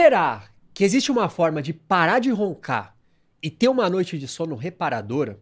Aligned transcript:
Será 0.00 0.44
que 0.72 0.84
existe 0.84 1.10
uma 1.10 1.28
forma 1.28 1.60
de 1.60 1.72
parar 1.72 2.20
de 2.20 2.30
roncar 2.30 2.96
e 3.42 3.50
ter 3.50 3.66
uma 3.66 3.90
noite 3.90 4.16
de 4.16 4.28
sono 4.28 4.54
reparadora? 4.54 5.40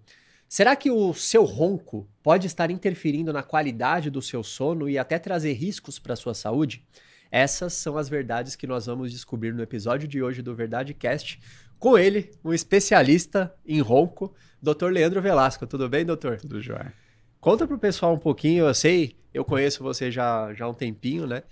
Será 0.48 0.74
que 0.74 0.90
o 0.90 1.12
seu 1.12 1.44
ronco 1.44 2.08
pode 2.22 2.46
estar 2.46 2.70
interferindo 2.70 3.34
na 3.34 3.42
qualidade 3.42 4.08
do 4.08 4.22
seu 4.22 4.42
sono 4.42 4.88
e 4.88 4.96
até 4.96 5.18
trazer 5.18 5.52
riscos 5.52 5.98
para 5.98 6.14
a 6.14 6.16
sua 6.16 6.32
saúde? 6.32 6.82
Essas 7.30 7.74
são 7.74 7.98
as 7.98 8.08
verdades 8.08 8.56
que 8.56 8.66
nós 8.66 8.86
vamos 8.86 9.12
descobrir 9.12 9.52
no 9.52 9.62
episódio 9.62 10.08
de 10.08 10.22
hoje 10.22 10.40
do 10.40 10.54
Verdade 10.54 10.94
Cast 10.94 11.38
com 11.78 11.98
ele, 11.98 12.30
um 12.42 12.54
especialista 12.54 13.54
em 13.66 13.82
ronco, 13.82 14.34
Dr. 14.62 14.86
Leandro 14.86 15.20
Velasco. 15.20 15.66
Tudo 15.66 15.86
bem, 15.86 16.02
doutor? 16.02 16.38
Tudo 16.38 16.62
jóia. 16.62 16.94
Conta 17.38 17.66
pro 17.66 17.78
pessoal 17.78 18.14
um 18.14 18.18
pouquinho, 18.18 18.64
eu 18.64 18.74
sei, 18.74 19.18
eu 19.34 19.44
conheço 19.44 19.82
você 19.82 20.10
já, 20.10 20.54
já 20.54 20.64
há 20.64 20.70
um 20.70 20.74
tempinho, 20.74 21.26
né? 21.26 21.42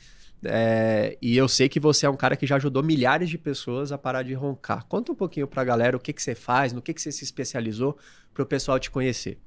É, 0.45 1.17
e 1.23 1.37
eu 1.37 1.49
sei 1.49 1.69
que 1.69 1.81
você 1.81 2.07
é 2.07 2.11
um 2.11 2.17
cara 2.17 2.37
que 2.37 2.47
já 2.47 2.57
ajudou 2.57 2.83
milhares 2.83 3.31
de 3.31 3.39
pessoas 3.39 3.93
a 3.93 3.99
parar 3.99 4.23
de 4.23 4.35
roncar. 4.35 4.85
Conta 4.87 5.13
um 5.13 5.15
pouquinho 5.15 5.47
pra 5.47 5.65
galera 5.65 5.97
o 5.97 6.01
que, 6.01 6.13
que 6.13 6.23
você 6.23 6.35
faz, 6.35 6.73
no 6.73 6.83
que, 6.83 6.93
que 6.93 7.01
você 7.01 7.11
se 7.11 7.25
especializou, 7.25 7.97
pro 8.33 8.45
pessoal 8.45 8.79
te 8.79 8.91
conhecer. 8.91 9.39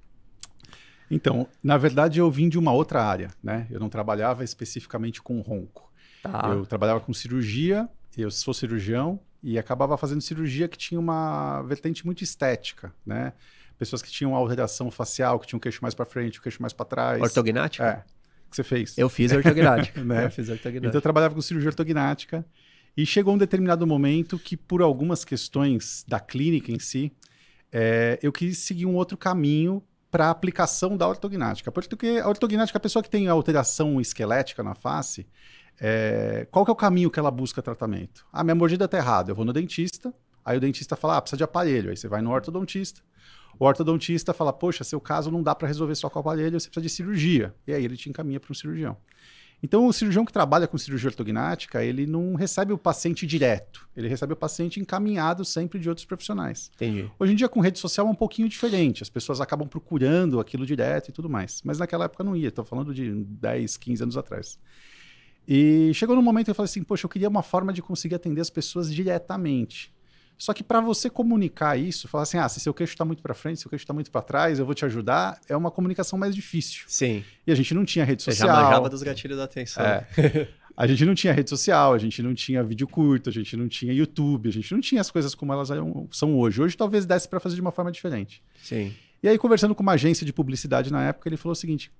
Então, 1.09 1.47
na 1.63 1.77
verdade, 1.77 2.19
eu 2.19 2.29
vim 2.29 2.49
de 2.49 2.57
uma 2.57 2.73
outra 2.73 3.03
área, 3.03 3.29
né? 3.41 3.67
Eu 3.69 3.79
não 3.79 3.89
trabalhava 3.89 4.43
especificamente 4.43 5.21
com 5.21 5.39
ronco. 5.39 5.91
Tá. 6.21 6.49
Eu 6.51 6.65
trabalhava 6.65 6.99
com 6.99 7.13
cirurgia, 7.13 7.87
eu 8.17 8.29
sou 8.29 8.53
cirurgião 8.53 9.19
e 9.41 9.57
acabava 9.57 9.95
fazendo 9.97 10.19
cirurgia 10.19 10.67
que 10.67 10.77
tinha 10.77 10.99
uma 10.99 11.61
vertente 11.61 12.05
muito 12.05 12.23
estética, 12.23 12.93
né? 13.05 13.33
Pessoas 13.77 14.01
que 14.01 14.11
tinham 14.11 14.35
alteração 14.35 14.89
facial, 14.89 15.39
que 15.39 15.47
tinham 15.47 15.59
o 15.59 15.61
queixo 15.61 15.79
mais 15.81 15.93
para 15.93 16.05
frente, 16.05 16.39
o 16.39 16.41
queixo 16.41 16.61
mais 16.61 16.73
para 16.73 16.85
trás. 16.85 17.21
Ortognática? 17.21 17.85
É 17.85 18.16
que 18.49 18.55
você 18.55 18.63
fez? 18.63 18.97
Eu 18.97 19.09
fiz 19.09 19.31
ortognática. 19.31 20.01
né? 20.03 20.25
Eu 20.25 20.31
fiz 20.31 20.49
ortognática. 20.49 20.87
Então 20.87 20.97
eu 20.97 21.01
trabalhava 21.01 21.35
com 21.35 21.41
cirurgia 21.41 21.69
ortognática 21.69 22.45
e 22.95 23.05
chegou 23.05 23.35
um 23.35 23.37
determinado 23.37 23.85
momento 23.85 24.39
que, 24.39 24.57
por 24.57 24.81
algumas 24.81 25.23
questões 25.23 26.03
da 26.07 26.19
clínica 26.19 26.71
em 26.71 26.79
si, 26.79 27.11
é, 27.71 28.17
eu 28.21 28.31
quis 28.31 28.57
seguir 28.59 28.85
um 28.85 28.95
outro 28.95 29.17
caminho 29.17 29.83
para 30.09 30.27
a 30.27 30.29
aplicação 30.29 30.97
da 30.97 31.07
ortognática. 31.07 31.71
Porque 31.71 32.19
a 32.23 32.27
ortognática, 32.27 32.77
a 32.77 32.81
pessoa 32.81 33.03
que 33.03 33.09
tem 33.09 33.27
alteração 33.27 34.01
esquelética 34.01 34.63
na 34.63 34.73
face, 34.73 35.27
é, 35.79 36.47
qual 36.49 36.65
que 36.65 36.71
é 36.71 36.73
o 36.73 36.75
caminho 36.75 37.11
que 37.11 37.19
ela 37.19 37.29
busca 37.29 37.61
tratamento? 37.61 38.25
Ah, 38.31 38.43
minha 38.43 38.55
mordida 38.55 38.85
está 38.85 38.97
errada, 38.97 39.31
eu 39.31 39.35
vou 39.35 39.45
no 39.45 39.53
dentista, 39.53 40.13
aí 40.43 40.57
o 40.57 40.59
dentista 40.59 40.95
fala, 40.95 41.17
ah, 41.17 41.21
precisa 41.21 41.37
de 41.37 41.43
aparelho, 41.43 41.89
aí 41.89 41.97
você 41.97 42.07
vai 42.07 42.21
no 42.21 42.31
ortodontista, 42.31 43.01
o 43.59 43.65
ortodontista 43.65 44.33
fala: 44.33 44.53
Poxa, 44.53 44.83
seu 44.83 44.99
caso 44.99 45.31
não 45.31 45.41
dá 45.41 45.53
para 45.55 45.67
resolver 45.67 45.95
só 45.95 46.09
com 46.09 46.19
o 46.19 46.21
aparelho, 46.21 46.59
você 46.59 46.69
precisa 46.69 46.81
de 46.81 46.89
cirurgia. 46.89 47.55
E 47.65 47.73
aí 47.73 47.83
ele 47.83 47.97
te 47.97 48.09
encaminha 48.09 48.39
para 48.39 48.51
um 48.51 48.55
cirurgião. 48.55 48.97
Então, 49.61 49.87
o 49.87 49.93
cirurgião 49.93 50.23
que 50.23 50.31
trabalha 50.31 50.67
com 50.67 50.77
cirurgia 50.77 51.09
ortognática, 51.09 51.83
ele 51.83 52.05
não 52.05 52.35
recebe 52.35 52.71
o 52.73 52.77
paciente 52.77 53.25
direto, 53.25 53.89
ele 53.95 54.07
recebe 54.07 54.33
o 54.33 54.35
paciente 54.35 54.79
encaminhado 54.79 55.43
sempre 55.43 55.79
de 55.79 55.89
outros 55.89 56.05
profissionais. 56.05 56.69
Entendi. 56.75 57.11
Hoje 57.17 57.33
em 57.33 57.35
dia, 57.35 57.49
com 57.49 57.59
rede 57.59 57.79
social, 57.79 58.05
é 58.07 58.09
um 58.09 58.15
pouquinho 58.15 58.47
diferente, 58.47 59.01
as 59.01 59.09
pessoas 59.09 59.41
acabam 59.41 59.67
procurando 59.67 60.39
aquilo 60.39 60.63
direto 60.63 61.09
e 61.09 61.11
tudo 61.11 61.27
mais. 61.27 61.61
Mas 61.63 61.79
naquela 61.79 62.05
época 62.05 62.23
não 62.23 62.35
ia, 62.35 62.49
estou 62.49 62.63
falando 62.63 62.93
de 62.93 63.11
10, 63.11 63.77
15 63.77 64.03
anos 64.03 64.17
atrás. 64.17 64.59
E 65.47 65.91
chegou 65.93 66.15
num 66.15 66.21
momento 66.21 66.45
que 66.45 66.51
eu 66.51 66.55
falei 66.55 66.69
assim: 66.69 66.83
Poxa, 66.83 67.05
eu 67.05 67.09
queria 67.09 67.29
uma 67.29 67.41
forma 67.41 67.71
de 67.73 67.81
conseguir 67.81 68.15
atender 68.15 68.41
as 68.41 68.49
pessoas 68.49 68.93
diretamente. 68.93 69.93
Só 70.37 70.53
que 70.53 70.63
para 70.63 70.79
você 70.79 71.09
comunicar 71.09 71.77
isso, 71.77 72.07
falar 72.07 72.23
assim, 72.23 72.37
ah, 72.37 72.47
se 72.47 72.59
seu 72.59 72.73
queixo 72.73 72.93
está 72.93 73.03
muito 73.03 73.23
para 73.23 73.33
frente, 73.33 73.59
seu 73.59 73.69
queixo 73.69 73.83
está 73.83 73.93
muito 73.93 74.11
para 74.11 74.21
trás, 74.21 74.59
eu 74.59 74.65
vou 74.65 74.75
te 74.75 74.85
ajudar, 74.85 75.39
é 75.49 75.57
uma 75.57 75.71
comunicação 75.71 76.17
mais 76.17 76.35
difícil. 76.35 76.83
Sim. 76.87 77.23
E 77.45 77.51
a 77.51 77.55
gente 77.55 77.73
não 77.73 77.83
tinha 77.83 78.05
rede 78.05 78.21
social. 78.21 78.47
Você 78.47 78.53
já 78.53 78.63
manjava 78.63 78.89
dos 78.89 79.01
gatilhos 79.01 79.37
da 79.37 79.45
atenção. 79.45 79.83
É. 79.83 80.07
a 80.77 80.85
gente 80.85 81.03
não 81.05 81.15
tinha 81.15 81.33
rede 81.33 81.49
social, 81.49 81.93
a 81.93 81.97
gente 81.97 82.21
não 82.21 82.35
tinha 82.35 82.63
vídeo 82.63 82.87
curto, 82.87 83.31
a 83.31 83.33
gente 83.33 83.57
não 83.57 83.67
tinha 83.67 83.91
YouTube, 83.91 84.47
a 84.47 84.51
gente 84.51 84.71
não 84.71 84.79
tinha 84.79 85.01
as 85.01 85.09
coisas 85.09 85.33
como 85.33 85.51
elas 85.51 85.69
são 86.11 86.37
hoje. 86.37 86.61
Hoje 86.61 86.77
talvez 86.77 87.03
desse 87.03 87.27
para 87.27 87.39
fazer 87.39 87.55
de 87.55 87.61
uma 87.61 87.71
forma 87.71 87.91
diferente. 87.91 88.43
Sim. 88.61 88.93
E 89.23 89.27
aí, 89.27 89.39
conversando 89.39 89.73
com 89.73 89.81
uma 89.81 89.93
agência 89.93 90.23
de 90.23 90.31
publicidade 90.31 90.91
na 90.91 91.03
época, 91.03 91.27
ele 91.27 91.37
falou 91.37 91.53
o 91.53 91.55
seguinte: 91.55 91.91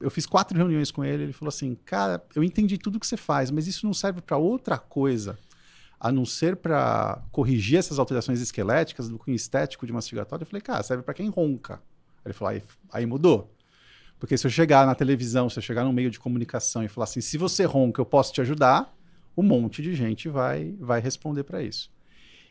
eu 0.00 0.10
fiz 0.10 0.24
quatro 0.24 0.56
reuniões 0.56 0.90
com 0.90 1.04
ele, 1.04 1.24
ele 1.24 1.32
falou 1.34 1.50
assim, 1.50 1.76
cara, 1.84 2.24
eu 2.34 2.42
entendi 2.42 2.78
tudo 2.78 2.98
que 2.98 3.06
você 3.06 3.18
faz, 3.18 3.50
mas 3.50 3.66
isso 3.66 3.84
não 3.84 3.92
serve 3.92 4.22
para 4.22 4.38
outra 4.38 4.78
coisa 4.78 5.38
a 6.04 6.12
não 6.12 6.26
ser 6.26 6.56
para 6.56 7.24
corrigir 7.32 7.78
essas 7.78 7.98
alterações 7.98 8.38
esqueléticas 8.38 9.08
do 9.08 9.16
cunho 9.18 9.34
estético 9.34 9.86
de 9.86 9.92
mastigatório, 9.94 10.42
eu 10.42 10.46
falei, 10.46 10.60
cara, 10.60 10.82
serve 10.82 11.02
para 11.02 11.14
quem 11.14 11.30
ronca. 11.30 11.80
Ele 12.22 12.34
falou, 12.34 12.52
aí, 12.52 12.62
aí 12.92 13.06
mudou. 13.06 13.50
Porque 14.20 14.36
se 14.36 14.46
eu 14.46 14.50
chegar 14.50 14.86
na 14.86 14.94
televisão, 14.94 15.48
se 15.48 15.58
eu 15.58 15.62
chegar 15.62 15.82
no 15.82 15.94
meio 15.94 16.10
de 16.10 16.20
comunicação 16.20 16.84
e 16.84 16.88
falar 16.88 17.04
assim, 17.04 17.22
se 17.22 17.38
você 17.38 17.64
ronca, 17.64 18.02
eu 18.02 18.04
posso 18.04 18.34
te 18.34 18.42
ajudar, 18.42 18.94
um 19.34 19.42
monte 19.42 19.80
de 19.80 19.94
gente 19.94 20.28
vai, 20.28 20.74
vai 20.78 21.00
responder 21.00 21.42
para 21.42 21.62
isso. 21.62 21.90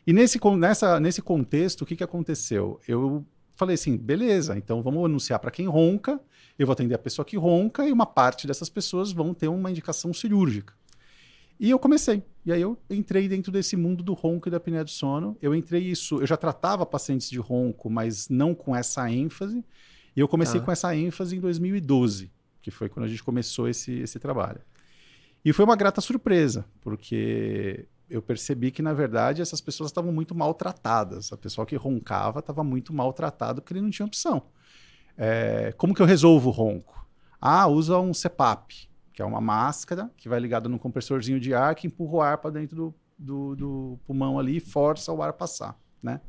E 0.04 0.12
nesse, 0.12 0.40
nessa, 0.58 0.98
nesse 0.98 1.22
contexto, 1.22 1.82
o 1.82 1.86
que, 1.86 1.94
que 1.94 2.02
aconteceu? 2.02 2.80
Eu 2.88 3.24
falei 3.54 3.74
assim, 3.74 3.96
beleza, 3.96 4.58
então 4.58 4.82
vamos 4.82 5.04
anunciar 5.04 5.38
para 5.38 5.52
quem 5.52 5.68
ronca, 5.68 6.20
eu 6.58 6.66
vou 6.66 6.72
atender 6.72 6.96
a 6.96 6.98
pessoa 6.98 7.24
que 7.24 7.36
ronca 7.36 7.86
e 7.86 7.92
uma 7.92 8.04
parte 8.04 8.48
dessas 8.48 8.68
pessoas 8.68 9.12
vão 9.12 9.32
ter 9.32 9.46
uma 9.46 9.70
indicação 9.70 10.12
cirúrgica. 10.12 10.74
E 11.58 11.70
eu 11.70 11.78
comecei. 11.78 12.22
E 12.44 12.52
aí 12.52 12.60
eu 12.60 12.78
entrei 12.90 13.28
dentro 13.28 13.50
desse 13.50 13.76
mundo 13.76 14.02
do 14.02 14.12
ronco 14.12 14.48
e 14.48 14.50
da 14.50 14.58
apneia 14.58 14.84
do 14.84 14.90
sono. 14.90 15.36
Eu 15.40 15.54
entrei 15.54 15.82
isso, 15.82 16.20
eu 16.20 16.26
já 16.26 16.36
tratava 16.36 16.84
pacientes 16.84 17.30
de 17.30 17.38
ronco, 17.38 17.88
mas 17.88 18.28
não 18.28 18.54
com 18.54 18.76
essa 18.76 19.10
ênfase. 19.10 19.64
E 20.14 20.20
eu 20.20 20.28
comecei 20.28 20.60
ah. 20.60 20.62
com 20.62 20.70
essa 20.70 20.94
ênfase 20.94 21.36
em 21.36 21.40
2012, 21.40 22.30
que 22.60 22.70
foi 22.70 22.88
quando 22.88 23.06
a 23.06 23.08
gente 23.08 23.22
começou 23.22 23.68
esse, 23.68 23.92
esse 23.92 24.18
trabalho. 24.18 24.60
E 25.44 25.52
foi 25.52 25.64
uma 25.64 25.76
grata 25.76 26.00
surpresa, 26.00 26.64
porque 26.80 27.86
eu 28.08 28.20
percebi 28.22 28.70
que, 28.70 28.82
na 28.82 28.92
verdade, 28.92 29.42
essas 29.42 29.60
pessoas 29.60 29.90
estavam 29.90 30.12
muito 30.12 30.34
maltratadas. 30.34 31.32
A 31.32 31.36
pessoa 31.36 31.66
que 31.66 31.76
roncava 31.76 32.40
estava 32.40 32.62
muito 32.62 32.92
maltratado 32.92 33.60
porque 33.60 33.74
ele 33.74 33.80
não 33.80 33.90
tinha 33.90 34.06
opção. 34.06 34.42
É, 35.16 35.72
como 35.76 35.94
que 35.94 36.02
eu 36.02 36.06
resolvo 36.06 36.50
o 36.50 36.52
ronco? 36.52 37.06
Ah, 37.40 37.66
usa 37.66 37.98
um 37.98 38.12
CPAP 38.12 38.88
que 39.14 39.22
é 39.22 39.24
uma 39.24 39.40
máscara 39.40 40.10
que 40.16 40.28
vai 40.28 40.40
ligada 40.40 40.68
num 40.68 40.76
compressorzinho 40.76 41.38
de 41.38 41.54
ar 41.54 41.76
que 41.76 41.86
empurra 41.86 42.12
o 42.12 42.20
ar 42.20 42.38
para 42.38 42.50
dentro 42.50 42.76
do, 42.76 42.94
do, 43.16 43.56
do, 43.56 43.98
pulmão 44.04 44.38
ali 44.40 44.56
e 44.56 44.60
força 44.60 45.12
o 45.12 45.22
ar 45.22 45.32
passar, 45.32 45.78
né? 46.02 46.20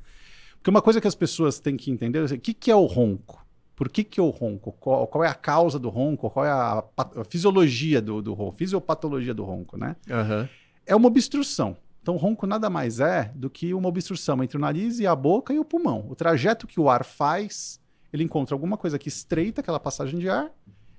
Porque 0.53 0.69
uma 0.69 0.81
coisa 0.81 1.01
que 1.01 1.07
as 1.07 1.16
pessoas 1.16 1.59
têm 1.59 1.75
que 1.75 1.90
entender 1.90 2.19
é 2.19 2.35
o 2.35 2.40
que, 2.40 2.53
que 2.53 2.69
é 2.69 2.75
o 2.75 2.85
ronco? 2.85 3.44
Por 3.75 3.90
que, 3.90 4.03
que 4.03 4.22
o 4.22 4.29
ronco? 4.29 4.72
Qual, 4.74 5.06
qual, 5.07 5.24
é 5.24 5.28
a 5.28 5.34
causa 5.34 5.78
do 5.78 5.90
ronco? 5.90 6.29
Qual 6.29 6.45
é 6.45 6.50
a, 6.50 6.84
a 6.95 7.24
fisiologia 7.25 8.01
do, 8.01 8.22
do 8.22 8.34
ronco? 8.34 8.56
Fisiopatologia 8.56 9.34
do 9.34 9.44
ronco, 9.44 9.78
né? 9.78 9.95
Uhum. 10.07 10.47
É 10.85 10.95
uma 10.95 11.07
obstrução. 11.07 11.75
Então, 12.01 12.13
o 12.13 12.18
ronco 12.18 12.45
nada 12.45 12.69
mais 12.69 13.00
é 13.00 13.31
do 13.35 13.50
que 13.50 13.74
uma 13.74 13.90
obstrução 13.90 14.44
entre 14.44 14.57
o 14.57 14.59
nariz 14.59 15.00
e 15.00 15.07
a 15.07 15.16
boca 15.16 15.51
e 15.51 15.59
o 15.59 15.66
pulmão. 15.66 16.06
O 16.07 16.16
trajeto 16.16 16.68
que 16.68 16.79
o 16.79 16.88
ar 16.88 17.03
faz, 17.03 17.81
ele 18.13 18.24
encontra 18.24 18.56
alguma 18.56 18.78
coisa 18.78 19.00
que 19.00 19.09
estreita 19.09 19.62
aquela 19.62 19.79
passagem 19.79 20.19
de 20.19 20.29
ar 20.29 20.51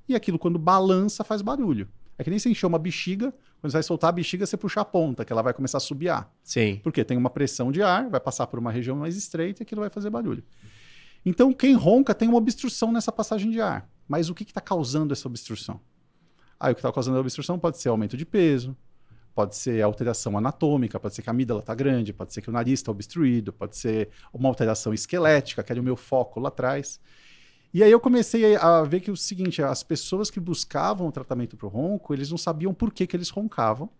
e 0.09 0.15
aquilo, 0.15 0.39
quando 0.39 0.59
balança, 0.59 1.25
faz 1.25 1.43
barulho. 1.43 1.89
É 2.19 2.25
que 2.25 2.31
nem 2.31 2.39
você 2.39 2.49
encher 2.49 2.67
uma 2.67 2.78
bexiga, 2.78 3.33
quando 3.61 3.71
você 3.71 3.77
vai 3.77 3.83
soltar 3.83 4.09
a 4.09 4.12
bexiga, 4.12 4.47
você 4.47 4.56
puxa 4.56 4.81
a 4.81 4.84
ponta, 4.84 5.25
que 5.25 5.33
ela 5.33 5.43
vai 5.43 5.53
começar 5.53 5.78
a 5.78 5.81
subiar. 5.81 6.33
Sim. 6.43 6.81
Porque 6.83 7.05
tem 7.05 7.17
uma 7.17 7.28
pressão 7.28 7.71
de 7.71 7.83
ar, 7.83 8.09
vai 8.09 8.21
passar 8.21 8.47
por 8.47 8.59
uma 8.59 8.71
região 8.72 8.97
mais 8.97 9.16
estreita 9.16 9.62
e 9.62 9.65
aquilo 9.65 9.81
vai 9.83 9.91
fazer 9.91 10.09
barulho. 10.09 10.43
Então, 11.25 11.53
quem 11.53 11.75
ronca 11.75 12.15
tem 12.15 12.28
uma 12.28 12.39
obstrução 12.39 12.93
nessa 12.93 13.12
passagem 13.12 13.50
de 13.50 13.61
ar. 13.61 13.89
Mas 14.09 14.31
o 14.31 14.34
que 14.34 14.45
está 14.45 14.61
causando 14.61 15.12
essa 15.12 15.27
obstrução? 15.27 15.81
Aí, 16.59 16.72
o 16.72 16.75
que 16.75 16.78
está 16.78 16.93
causando 16.93 17.19
a 17.19 17.21
obstrução 17.21 17.59
pode 17.59 17.78
ser 17.78 17.89
aumento 17.89 18.16
de 18.16 18.25
peso, 18.25 18.77
pode 19.34 19.56
ser 19.56 19.83
alteração 19.83 20.39
anatômica, 20.39 20.99
pode 20.99 21.15
ser 21.15 21.21
que 21.21 21.28
a 21.28 21.33
amígdala 21.33 21.61
está 21.61 21.75
grande, 21.75 22.12
pode 22.12 22.33
ser 22.33 22.41
que 22.41 22.49
o 22.49 22.53
nariz 22.53 22.81
está 22.81 22.91
obstruído, 22.91 23.53
pode 23.53 23.77
ser 23.77 24.09
uma 24.33 24.49
alteração 24.49 24.95
esquelética, 24.95 25.62
que 25.62 25.71
era 25.71 25.81
o 25.81 25.84
meu 25.84 25.97
foco 25.97 26.41
lá 26.41 26.49
atrás. 26.49 26.99
E 27.77 27.83
aí 27.83 27.91
eu 27.91 28.01
comecei 28.01 28.57
a 28.57 28.83
ver 28.85 29.01
que 29.01 29.11
o 29.11 29.17
seguinte, 29.19 29.63
as 29.63 29.83
pessoas 29.83 30.31
que 30.31 30.41
buscavam 30.41 31.09
o 31.09 31.13
tratamento 31.13 31.59
para 31.59 31.67
o 31.67 31.69
ronco, 31.69 32.15
eles 32.15 32.31
não 32.31 32.39
sabiam 32.39 32.73
por 32.73 32.91
que, 32.91 33.07
que 33.07 33.15
eles 33.15 33.29
roncavam. 33.29 33.91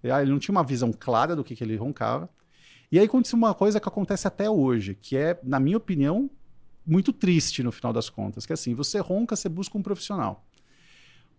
Ele 0.00 0.30
não 0.30 0.38
tinha 0.38 0.52
uma 0.52 0.62
visão 0.62 0.92
clara 0.92 1.34
do 1.34 1.42
que, 1.42 1.56
que 1.56 1.64
ele 1.64 1.74
roncava. 1.74 2.30
E 2.88 3.00
aí 3.00 3.04
aconteceu 3.04 3.36
uma 3.36 3.52
coisa 3.52 3.80
que 3.80 3.88
acontece 3.88 4.28
até 4.28 4.48
hoje, 4.48 4.94
que 4.94 5.16
é, 5.16 5.40
na 5.42 5.58
minha 5.58 5.76
opinião, 5.76 6.30
muito 6.86 7.12
triste 7.12 7.64
no 7.64 7.72
final 7.72 7.92
das 7.92 8.08
contas, 8.08 8.46
que 8.46 8.52
é 8.52 8.54
assim, 8.54 8.76
você 8.76 9.00
ronca, 9.00 9.34
você 9.34 9.48
busca 9.48 9.76
um 9.76 9.82
profissional. 9.82 10.46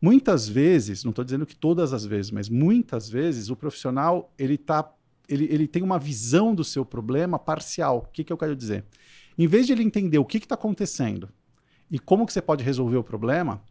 Muitas 0.02 0.46
vezes, 0.46 1.06
não 1.06 1.12
estou 1.12 1.24
dizendo 1.24 1.46
que 1.46 1.56
todas 1.56 1.94
as 1.94 2.04
vezes, 2.04 2.32
mas 2.32 2.50
muitas 2.50 3.10
vezes 3.10 3.50
o 3.50 3.56
profissional 3.56 4.30
ele 4.38 4.58
tá, 4.58 4.94
ele, 5.26 5.46
ele 5.46 5.70
tem 5.70 5.84
uma 5.84 5.98
visão 5.98 6.54
do 6.54 6.66
seu 6.66 6.84
problema 6.84 7.40
parcial. 7.40 8.00
O 8.00 8.12
que, 8.12 8.26
que 8.26 8.34
eu 8.34 8.38
quero 8.38 8.58
dizer? 8.58 8.84
Em 9.38 9.48
vez 9.48 9.66
de 9.66 9.72
ele 9.72 9.84
entender 9.84 10.18
o 10.18 10.26
que 10.26 10.38
está 10.38 10.56
acontecendo, 10.56 11.30
e 11.90 12.00
como 12.00 12.26
que 12.26 12.34
você 12.34 12.42
pode 12.42 12.64
resolver 12.64 12.98
o 12.98 13.04
problema, 13.04 13.62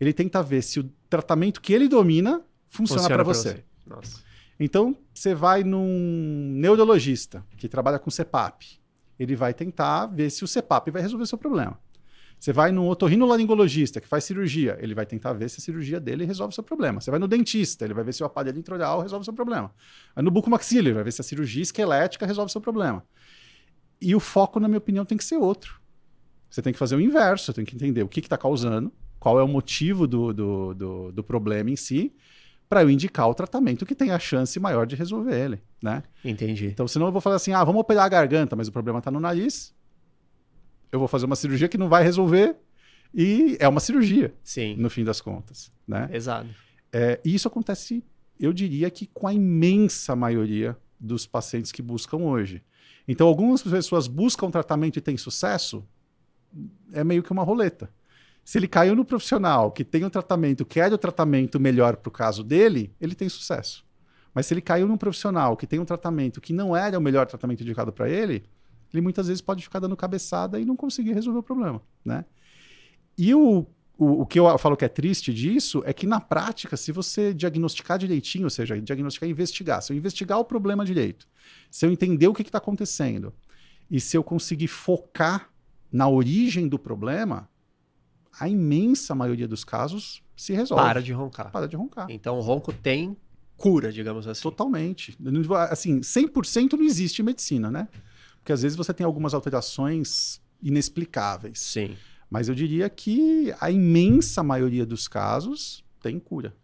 ele 0.00 0.12
tenta 0.12 0.42
ver 0.42 0.62
se 0.62 0.80
o 0.80 0.90
tratamento 1.08 1.60
que 1.60 1.72
ele 1.72 1.88
domina 1.88 2.42
funciona, 2.66 3.02
funciona 3.02 3.14
para 3.14 3.22
você. 3.22 3.64
você. 3.86 4.22
Então, 4.58 4.96
você 5.12 5.34
vai 5.34 5.64
num 5.64 6.52
neurologista 6.54 7.44
que 7.56 7.68
trabalha 7.68 7.98
com 7.98 8.10
CPAP. 8.10 8.80
Ele 9.18 9.34
vai 9.36 9.52
tentar 9.52 10.06
ver 10.06 10.30
se 10.30 10.44
o 10.44 10.48
CPAP 10.48 10.90
vai 10.90 11.02
resolver 11.02 11.26
seu 11.26 11.38
problema. 11.38 11.78
Você 12.38 12.52
vai 12.52 12.70
no 12.72 12.86
otorrinolaringologista 12.88 14.00
que 14.00 14.08
faz 14.08 14.24
cirurgia, 14.24 14.76
ele 14.80 14.94
vai 14.94 15.06
tentar 15.06 15.32
ver 15.32 15.48
se 15.48 15.60
a 15.60 15.62
cirurgia 15.62 15.98
dele 15.98 16.24
resolve 16.24 16.52
o 16.52 16.54
seu 16.54 16.62
problema. 16.62 17.00
Você 17.00 17.10
vai 17.10 17.18
no 17.18 17.26
dentista, 17.26 17.84
ele 17.84 17.94
vai 17.94 18.04
ver 18.04 18.12
se 18.12 18.22
o 18.22 18.26
aparelho 18.26 18.58
intraoral 18.58 19.00
resolve 19.00 19.22
o 19.22 19.24
seu 19.24 19.32
problema. 19.32 19.72
Vai 20.14 20.22
no 20.22 20.30
bucomaxila, 20.30 20.88
ele 20.88 20.94
vai 20.94 21.04
ver 21.04 21.12
se 21.12 21.20
a 21.20 21.24
cirurgia 21.24 21.62
esquelética 21.62 22.26
resolve 22.26 22.50
o 22.50 22.52
seu 22.52 22.60
problema. 22.60 23.04
E 24.00 24.14
o 24.14 24.20
foco, 24.20 24.60
na 24.60 24.68
minha 24.68 24.78
opinião, 24.78 25.04
tem 25.04 25.16
que 25.16 25.24
ser 25.24 25.36
outro. 25.36 25.80
Você 26.54 26.62
tem 26.62 26.72
que 26.72 26.78
fazer 26.78 26.94
o 26.94 27.00
inverso, 27.00 27.52
tem 27.52 27.64
que 27.64 27.74
entender 27.74 28.04
o 28.04 28.08
que 28.08 28.20
está 28.20 28.38
causando, 28.38 28.92
qual 29.18 29.40
é 29.40 29.42
o 29.42 29.48
motivo 29.48 30.06
do, 30.06 30.32
do, 30.32 30.72
do, 30.72 31.10
do 31.10 31.24
problema 31.24 31.68
em 31.68 31.74
si, 31.74 32.12
para 32.68 32.84
eu 32.84 32.90
indicar 32.90 33.28
o 33.28 33.34
tratamento 33.34 33.84
que 33.84 33.92
tem 33.92 34.12
a 34.12 34.20
chance 34.20 34.60
maior 34.60 34.86
de 34.86 34.94
resolver 34.94 35.34
ele, 35.34 35.60
né? 35.82 36.04
Entendi. 36.24 36.66
Então, 36.66 36.86
senão 36.86 37.06
eu 37.06 37.12
vou 37.12 37.20
falar 37.20 37.34
assim, 37.34 37.52
ah, 37.52 37.64
vamos 37.64 37.80
operar 37.80 38.04
a 38.04 38.08
garganta, 38.08 38.54
mas 38.54 38.68
o 38.68 38.72
problema 38.72 39.00
está 39.00 39.10
no 39.10 39.18
nariz, 39.18 39.74
eu 40.92 41.00
vou 41.00 41.08
fazer 41.08 41.26
uma 41.26 41.34
cirurgia 41.34 41.66
que 41.66 41.76
não 41.76 41.88
vai 41.88 42.04
resolver 42.04 42.54
e 43.12 43.56
é 43.58 43.66
uma 43.66 43.80
cirurgia, 43.80 44.32
Sim. 44.44 44.76
no 44.76 44.88
fim 44.88 45.02
das 45.02 45.20
contas, 45.20 45.72
né? 45.88 46.08
Exato. 46.12 46.48
É, 46.92 47.20
e 47.24 47.34
isso 47.34 47.48
acontece, 47.48 48.04
eu 48.38 48.52
diria 48.52 48.88
que 48.90 49.08
com 49.08 49.26
a 49.26 49.34
imensa 49.34 50.14
maioria 50.14 50.76
dos 51.00 51.26
pacientes 51.26 51.72
que 51.72 51.82
buscam 51.82 52.18
hoje. 52.18 52.62
Então, 53.08 53.26
algumas 53.26 53.60
pessoas 53.60 54.06
buscam 54.06 54.52
tratamento 54.52 55.00
e 55.00 55.02
têm 55.02 55.16
sucesso, 55.16 55.84
é 56.92 57.02
meio 57.02 57.22
que 57.22 57.32
uma 57.32 57.42
roleta. 57.42 57.90
Se 58.44 58.58
ele 58.58 58.68
caiu 58.68 58.94
no 58.94 59.04
profissional 59.04 59.72
que 59.72 59.84
tem 59.84 60.04
um 60.04 60.10
tratamento, 60.10 60.66
quer 60.66 60.92
o 60.92 60.98
tratamento 60.98 61.58
melhor 61.58 61.96
para 61.96 62.08
o 62.08 62.12
caso 62.12 62.44
dele, 62.44 62.94
ele 63.00 63.14
tem 63.14 63.28
sucesso. 63.28 63.84
Mas 64.34 64.46
se 64.46 64.54
ele 64.54 64.60
caiu 64.60 64.86
num 64.86 64.96
profissional 64.96 65.56
que 65.56 65.66
tem 65.66 65.78
um 65.78 65.84
tratamento 65.84 66.40
que 66.40 66.52
não 66.52 66.76
era 66.76 66.98
o 66.98 67.00
melhor 67.00 67.26
tratamento 67.26 67.62
indicado 67.62 67.92
para 67.92 68.08
ele, 68.08 68.44
ele 68.92 69.00
muitas 69.00 69.28
vezes 69.28 69.40
pode 69.40 69.62
ficar 69.62 69.78
dando 69.78 69.96
cabeçada 69.96 70.60
e 70.60 70.64
não 70.64 70.76
conseguir 70.76 71.12
resolver 71.12 71.38
o 71.38 71.42
problema, 71.42 71.80
né? 72.04 72.24
E 73.16 73.34
o, 73.34 73.66
o, 73.96 74.22
o 74.22 74.26
que 74.26 74.38
eu 74.38 74.58
falo 74.58 74.76
que 74.76 74.84
é 74.84 74.88
triste 74.88 75.32
disso 75.32 75.82
é 75.86 75.92
que 75.92 76.06
na 76.06 76.20
prática, 76.20 76.76
se 76.76 76.92
você 76.92 77.32
diagnosticar 77.32 77.96
direitinho, 77.96 78.44
ou 78.44 78.50
seja, 78.50 78.78
diagnosticar 78.80 79.28
e 79.28 79.32
investigar, 79.32 79.82
se 79.82 79.92
eu 79.92 79.96
investigar 79.96 80.38
o 80.38 80.44
problema 80.44 80.84
direito, 80.84 81.28
se 81.70 81.86
eu 81.86 81.90
entender 81.90 82.26
o 82.26 82.34
que 82.34 82.42
está 82.42 82.58
acontecendo 82.58 83.32
e 83.90 84.00
se 84.00 84.16
eu 84.16 84.24
conseguir 84.24 84.68
focar 84.68 85.50
na 85.94 86.08
origem 86.08 86.66
do 86.66 86.76
problema, 86.76 87.48
a 88.40 88.48
imensa 88.48 89.14
maioria 89.14 89.46
dos 89.46 89.62
casos 89.62 90.20
se 90.36 90.52
resolve. 90.52 90.82
Para 90.82 91.00
de 91.00 91.12
roncar. 91.12 91.52
Para 91.52 91.68
de 91.68 91.76
roncar. 91.76 92.10
Então 92.10 92.36
o 92.36 92.40
ronco 92.40 92.72
tem 92.72 93.16
cura, 93.56 93.92
digamos 93.92 94.26
assim. 94.26 94.42
Totalmente. 94.42 95.16
Assim, 95.70 96.00
100% 96.00 96.72
não 96.72 96.84
existe 96.84 97.22
medicina, 97.22 97.70
né? 97.70 97.86
Porque 98.38 98.52
às 98.52 98.62
vezes 98.62 98.76
você 98.76 98.92
tem 98.92 99.06
algumas 99.06 99.34
alterações 99.34 100.42
inexplicáveis. 100.60 101.60
Sim. 101.60 101.96
Mas 102.28 102.48
eu 102.48 102.56
diria 102.56 102.90
que 102.90 103.54
a 103.60 103.70
imensa 103.70 104.42
maioria 104.42 104.84
dos 104.84 105.06
casos 105.06 105.84
tem 106.02 106.18
cura. 106.18 106.56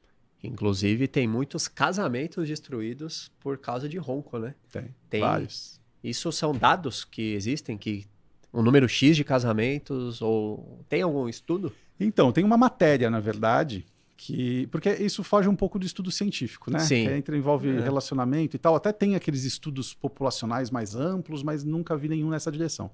Inclusive, 0.42 1.06
tem 1.06 1.28
muitos 1.28 1.68
casamentos 1.68 2.48
destruídos 2.48 3.30
por 3.38 3.58
causa 3.58 3.88
de 3.88 3.96
ronco, 3.96 4.40
né? 4.40 4.56
Tem. 4.72 4.92
Tem. 5.08 5.20
Vários. 5.20 5.80
Isso 6.02 6.32
são 6.32 6.52
dados 6.52 7.04
que 7.04 7.34
existem, 7.34 7.78
que 7.78 8.06
um 8.52 8.62
número 8.62 8.88
X 8.88 9.16
de 9.16 9.24
casamentos, 9.24 10.20
ou 10.20 10.84
tem 10.88 11.02
algum 11.02 11.28
estudo? 11.28 11.72
Então, 11.98 12.32
tem 12.32 12.44
uma 12.44 12.56
matéria, 12.56 13.10
na 13.10 13.20
verdade, 13.20 13.84
que. 14.16 14.66
Porque 14.68 14.90
isso 14.94 15.22
foge 15.22 15.48
um 15.48 15.54
pouco 15.56 15.78
do 15.78 15.86
estudo 15.86 16.10
científico, 16.10 16.70
né? 16.70 16.78
Sim. 16.80 17.06
Que 17.06 17.12
entra, 17.12 17.36
envolve 17.36 17.68
É. 17.68 17.80
relacionamento 17.80 18.56
e 18.56 18.58
tal. 18.58 18.74
Até 18.74 18.92
tem 18.92 19.14
aqueles 19.14 19.44
estudos 19.44 19.94
populacionais 19.94 20.70
mais 20.70 20.94
amplos, 20.94 21.42
mas 21.42 21.62
nunca 21.64 21.96
vi 21.96 22.08
nenhum 22.08 22.30
nessa 22.30 22.50
direção. 22.50 22.90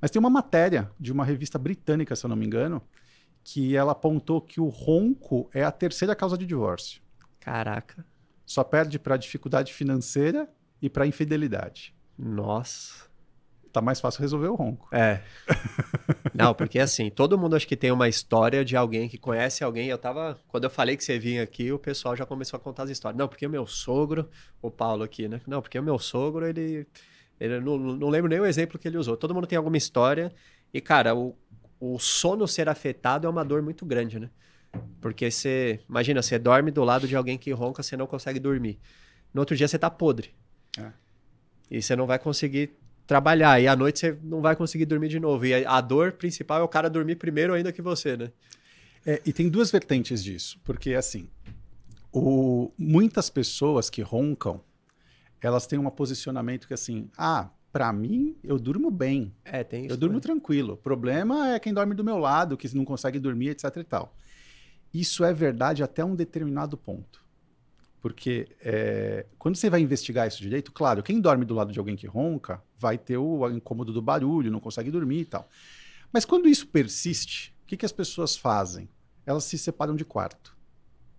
Mas 0.00 0.10
tem 0.10 0.18
uma 0.20 0.30
matéria 0.30 0.90
de 0.98 1.12
uma 1.12 1.24
revista 1.24 1.58
britânica, 1.58 2.14
se 2.16 2.24
eu 2.24 2.28
não 2.28 2.36
me 2.36 2.46
engano, 2.46 2.80
que 3.42 3.76
ela 3.76 3.92
apontou 3.92 4.40
que 4.40 4.60
o 4.60 4.68
ronco 4.68 5.48
é 5.52 5.62
a 5.64 5.70
terceira 5.70 6.14
causa 6.16 6.38
de 6.38 6.46
divórcio. 6.46 7.02
Caraca. 7.40 8.04
Só 8.46 8.62
perde 8.64 8.98
para 8.98 9.16
dificuldade 9.16 9.72
financeira 9.72 10.48
e 10.80 10.88
para 10.88 11.06
infidelidade. 11.06 11.94
Nossa. 12.18 13.04
Tá 13.74 13.80
mais 13.80 13.98
fácil 13.98 14.20
resolver 14.20 14.46
o 14.46 14.54
ronco. 14.54 14.88
É. 14.92 15.20
Não, 16.32 16.54
porque 16.54 16.78
assim, 16.78 17.10
todo 17.10 17.36
mundo 17.36 17.56
acho 17.56 17.66
que 17.66 17.76
tem 17.76 17.90
uma 17.90 18.08
história 18.08 18.64
de 18.64 18.76
alguém 18.76 19.08
que 19.08 19.18
conhece 19.18 19.64
alguém. 19.64 19.88
Eu 19.88 19.98
tava. 19.98 20.38
Quando 20.46 20.62
eu 20.62 20.70
falei 20.70 20.96
que 20.96 21.02
você 21.02 21.18
vinha 21.18 21.42
aqui, 21.42 21.72
o 21.72 21.78
pessoal 21.78 22.14
já 22.14 22.24
começou 22.24 22.56
a 22.56 22.60
contar 22.60 22.84
as 22.84 22.90
histórias. 22.90 23.18
Não, 23.18 23.26
porque 23.26 23.44
o 23.44 23.50
meu 23.50 23.66
sogro, 23.66 24.30
o 24.62 24.70
Paulo 24.70 25.02
aqui, 25.02 25.26
né? 25.26 25.40
Não, 25.44 25.60
porque 25.60 25.76
o 25.76 25.82
meu 25.82 25.98
sogro, 25.98 26.46
ele. 26.46 26.86
ele 27.40 27.58
não, 27.58 27.76
não 27.76 28.10
lembro 28.10 28.30
nem 28.30 28.38
o 28.38 28.46
exemplo 28.46 28.78
que 28.78 28.86
ele 28.86 28.96
usou. 28.96 29.16
Todo 29.16 29.34
mundo 29.34 29.48
tem 29.48 29.58
alguma 29.58 29.76
história. 29.76 30.32
E, 30.72 30.80
cara, 30.80 31.12
o, 31.12 31.36
o 31.80 31.98
sono 31.98 32.46
ser 32.46 32.68
afetado 32.68 33.26
é 33.26 33.30
uma 33.30 33.44
dor 33.44 33.60
muito 33.60 33.84
grande, 33.84 34.20
né? 34.20 34.30
Porque 35.00 35.32
você. 35.32 35.80
Imagina, 35.88 36.22
você 36.22 36.38
dorme 36.38 36.70
do 36.70 36.84
lado 36.84 37.08
de 37.08 37.16
alguém 37.16 37.36
que 37.36 37.50
ronca, 37.50 37.82
você 37.82 37.96
não 37.96 38.06
consegue 38.06 38.38
dormir. 38.38 38.78
No 39.32 39.40
outro 39.40 39.56
dia 39.56 39.66
você 39.66 39.80
tá 39.80 39.90
podre. 39.90 40.32
É. 40.78 40.92
E 41.68 41.82
você 41.82 41.96
não 41.96 42.06
vai 42.06 42.20
conseguir 42.20 42.78
trabalhar. 43.06 43.60
E 43.60 43.66
à 43.68 43.76
noite 43.76 44.00
você 44.00 44.18
não 44.22 44.40
vai 44.40 44.56
conseguir 44.56 44.86
dormir 44.86 45.08
de 45.08 45.20
novo. 45.20 45.44
E 45.46 45.64
a, 45.64 45.80
dor 45.80 46.12
principal 46.12 46.60
é 46.60 46.62
o 46.64 46.68
cara 46.68 46.88
dormir 46.88 47.16
primeiro 47.16 47.52
ainda 47.54 47.72
que 47.72 47.82
você, 47.82 48.16
né? 48.16 48.32
É, 49.06 49.20
e 49.26 49.32
tem 49.32 49.48
duas 49.48 49.70
vertentes 49.70 50.24
disso, 50.24 50.58
porque 50.64 50.94
assim, 50.94 51.28
o- 52.12 52.72
muitas 52.78 53.28
pessoas 53.28 53.90
que 53.90 54.00
roncam, 54.00 54.60
elas 55.40 55.66
têm 55.66 55.78
um 55.78 55.90
posicionamento 55.90 56.66
que 56.66 56.72
assim, 56.72 57.10
ah, 57.18 57.50
pra 57.70 57.92
mim 57.92 58.34
eu 58.42 58.58
durmo 58.58 58.90
bem, 58.90 59.34
É, 59.44 59.62
tem 59.62 59.84
isso. 59.84 59.92
eu 59.92 59.98
durmo 59.98 60.14
né? 60.16 60.20
tranquilo. 60.20 60.74
O 60.74 60.76
problema 60.76 61.54
é 61.54 61.58
quem 61.60 61.74
dorme 61.74 61.94
do 61.94 62.02
meu 62.04 62.16
lado, 62.16 62.56
que 62.56 62.74
não 62.74 62.84
consegue 62.84 63.18
dormir, 63.18 63.48
etc 63.50 63.76
e 63.76 63.84
tal. 63.84 64.16
Isso 64.92 65.24
é 65.24 65.34
verdade 65.34 65.82
até 65.82 66.02
um 66.04 66.14
determinado 66.14 66.76
ponto. 66.78 67.22
Porque 68.00 68.48
é, 68.62 69.26
quando 69.38 69.56
você 69.56 69.68
vai 69.68 69.80
investigar 69.80 70.28
isso 70.28 70.40
direito, 70.40 70.70
claro, 70.72 71.02
quem 71.02 71.20
dorme 71.20 71.44
do 71.44 71.54
lado 71.54 71.72
de 71.72 71.78
alguém 71.78 71.96
que 71.96 72.06
ronca 72.06 72.62
vai 72.84 72.98
ter 72.98 73.16
o 73.16 73.48
incômodo 73.48 73.94
do 73.94 74.02
barulho, 74.02 74.50
não 74.50 74.60
consegue 74.60 74.90
dormir 74.90 75.20
e 75.20 75.24
tal. 75.24 75.48
Mas 76.12 76.26
quando 76.26 76.46
isso 76.46 76.66
persiste, 76.66 77.54
o 77.62 77.66
que, 77.66 77.78
que 77.78 77.86
as 77.86 77.92
pessoas 77.92 78.36
fazem? 78.36 78.90
Elas 79.24 79.44
se 79.44 79.56
separam 79.56 79.96
de 79.96 80.04
quarto. 80.04 80.54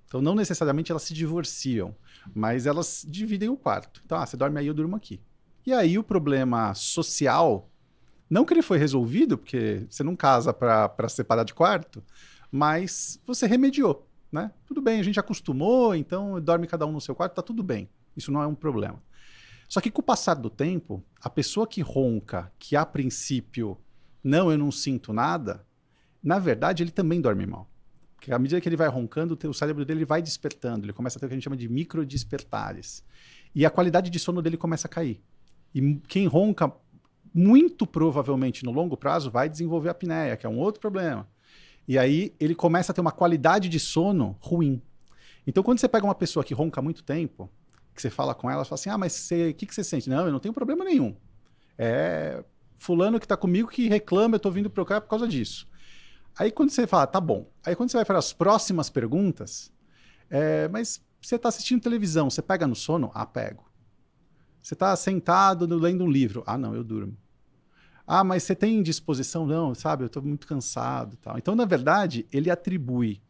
Então, 0.06 0.22
não 0.22 0.36
necessariamente 0.36 0.92
elas 0.92 1.02
se 1.02 1.12
divorciam, 1.12 1.96
mas 2.36 2.68
elas 2.68 3.04
dividem 3.10 3.50
o 3.50 3.58
quarto. 3.58 4.00
Então, 4.06 4.16
ah, 4.16 4.26
você 4.28 4.38
dorme 4.38 4.60
aí, 4.60 4.68
eu 4.68 4.76
durmo 4.76 4.96
aqui. 4.96 5.20
E 5.66 5.74
aí 5.74 5.98
o 5.98 6.04
problema 6.04 6.72
social, 6.76 7.68
não 8.30 8.46
que 8.46 8.54
ele 8.54 8.62
foi 8.62 8.78
resolvido, 8.78 9.40
porque 9.40 9.88
você 9.90 10.04
não 10.04 10.16
casa 10.16 10.54
para 10.54 11.10
separar 11.10 11.46
de 11.46 11.56
quarto, 11.56 12.04
mas 12.52 13.20
você 13.26 13.48
remediou, 13.48 14.08
né? 14.32 14.52
Tudo 14.68 14.84
bem, 14.84 15.00
a 15.00 15.04
gente 15.04 15.20
acostumou, 15.20 15.96
então 15.96 16.40
dorme 16.40 16.68
cada 16.68 16.86
um 16.86 16.92
no 16.92 17.02
seu 17.02 17.16
quarto, 17.16 17.34
tá 17.34 17.42
tudo 17.42 17.64
bem. 17.64 17.90
Isso 18.16 18.32
não 18.32 18.44
é 18.44 18.46
um 18.46 18.54
problema. 18.54 19.02
Só 19.76 19.82
que 19.82 19.92
com 19.92 20.00
o 20.00 20.06
passar 20.06 20.36
do 20.36 20.50
tempo, 20.50 21.04
a 21.22 21.30
pessoa 21.30 21.68
que 21.68 21.82
ronca, 21.82 22.50
que 22.58 22.78
a 22.78 22.86
princípio, 22.86 23.78
não, 24.24 24.50
eu 24.50 24.58
não 24.58 24.72
sinto 24.72 25.12
nada, 25.12 25.68
na 26.24 26.40
verdade 26.40 26.82
ele 26.82 26.92
também 26.92 27.20
dorme 27.20 27.46
mal. 27.46 27.70
Porque 28.16 28.32
à 28.32 28.40
medida 28.40 28.62
que 28.62 28.70
ele 28.70 28.78
vai 28.78 28.88
roncando, 28.88 29.38
o 29.50 29.54
cérebro 29.54 29.84
dele 29.84 30.06
vai 30.06 30.22
despertando, 30.22 30.86
ele 30.86 30.94
começa 30.94 31.18
a 31.18 31.20
ter 31.20 31.26
o 31.26 31.28
que 31.28 31.34
a 31.34 31.36
gente 31.36 31.44
chama 31.44 31.58
de 31.58 31.68
microdespertares. 31.68 33.04
E 33.54 33.66
a 33.66 33.70
qualidade 33.70 34.10
de 34.10 34.18
sono 34.18 34.42
dele 34.42 34.56
começa 34.56 34.88
a 34.88 34.90
cair. 34.90 35.22
E 35.74 35.96
quem 36.08 36.26
ronca, 36.26 36.72
muito 37.34 37.86
provavelmente 37.86 38.64
no 38.64 38.72
longo 38.72 38.96
prazo, 38.96 39.30
vai 39.30 39.50
desenvolver 39.50 39.90
apneia, 39.90 40.38
que 40.38 40.46
é 40.46 40.50
um 40.50 40.58
outro 40.58 40.80
problema. 40.80 41.28
E 41.86 42.00
aí 42.00 42.34
ele 42.40 42.56
começa 42.56 42.94
a 42.94 42.96
ter 42.96 43.02
uma 43.02 43.12
qualidade 43.12 43.68
de 43.68 43.82
sono 43.82 44.38
ruim. 44.40 44.82
Então, 45.46 45.62
quando 45.62 45.80
você 45.80 45.90
pega 45.90 46.06
uma 46.06 46.16
pessoa 46.16 46.46
que 46.46 46.54
ronca 46.54 46.82
muito 46.82 47.04
tempo, 47.04 47.52
que 47.96 48.02
você 48.02 48.10
fala 48.10 48.36
com 48.36 48.50
ela, 48.50 48.64
você 48.64 48.70
fala 48.70 48.80
assim: 48.80 48.90
ah, 48.90 48.98
mas 48.98 49.30
o 49.32 49.54
que, 49.54 49.66
que 49.66 49.74
você 49.74 49.84
sente? 49.84 50.10
Não, 50.10 50.26
eu 50.26 50.32
não 50.32 50.40
tenho 50.40 50.54
problema 50.54 50.84
nenhum. 50.84 51.16
É 51.78 52.44
fulano 52.78 53.20
que 53.20 53.28
tá 53.28 53.36
comigo 53.36 53.68
que 53.68 53.88
reclama, 53.88 54.36
eu 54.36 54.40
tô 54.40 54.52
vindo 54.52 54.70
procurar 54.70 55.02
por 55.02 55.10
causa 55.10 55.28
disso. 55.28 55.68
Aí 56.38 56.52
quando 56.52 56.70
você 56.70 56.86
fala, 56.86 57.08
tá 57.08 57.20
bom. 57.20 57.50
Aí 57.66 57.76
quando 57.76 57.90
você 57.90 57.98
vai 57.98 58.06
para 58.06 58.20
as 58.20 58.34
próximas 58.34 58.90
perguntas, 58.90 59.72
é, 60.30 60.68
mas 60.68 61.02
você 61.22 61.40
tá 61.40 61.50
assistindo 61.50 61.82
televisão, 61.82 62.30
você 62.30 62.42
pega 62.42 62.68
no 62.68 62.76
sono? 62.76 63.10
Ah, 63.14 63.26
pego. 63.26 63.66
Você 64.62 64.76
tá 64.76 64.96
sentado 64.96 65.66
lendo 65.78 66.04
um 66.04 66.10
livro? 66.10 66.44
Ah, 66.46 66.58
não, 66.58 66.76
eu 66.76 66.84
durmo. 66.84 67.18
Ah, 68.06 68.24
mas 68.24 68.44
você 68.44 68.56
tem 68.56 68.84
disposição? 68.84 69.46
Não, 69.48 69.74
sabe, 69.74 70.04
eu 70.04 70.10
tô 70.10 70.22
muito 70.22 70.46
cansado 70.46 71.18
tal. 71.18 71.38
Então, 71.38 71.56
na 71.56 71.66
verdade, 71.66 72.28
ele 72.32 72.52
atribui 72.52 73.22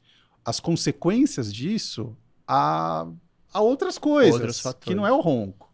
as 0.44 0.60
consequências 0.60 1.54
disso 1.54 2.16
a, 2.48 3.08
a 3.56 3.62
outras 3.62 3.98
coisas, 3.98 4.62
que 4.82 4.94
não 4.94 5.08
é 5.08 5.12
o 5.14 5.22
ronco. 5.22 5.74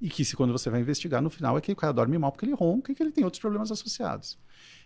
E 0.00 0.08
que 0.08 0.24
se 0.24 0.34
quando 0.34 0.50
você 0.50 0.70
vai 0.70 0.80
investigar 0.80 1.20
no 1.20 1.28
final 1.28 1.58
é 1.58 1.60
que 1.60 1.70
o 1.70 1.76
cara 1.76 1.92
dorme 1.92 2.16
mal 2.16 2.32
porque 2.32 2.46
ele 2.46 2.54
ronca 2.54 2.90
e 2.90 2.94
que 2.94 3.02
ele 3.02 3.12
tem 3.12 3.22
outros 3.22 3.38
problemas 3.38 3.70
associados. 3.70 4.38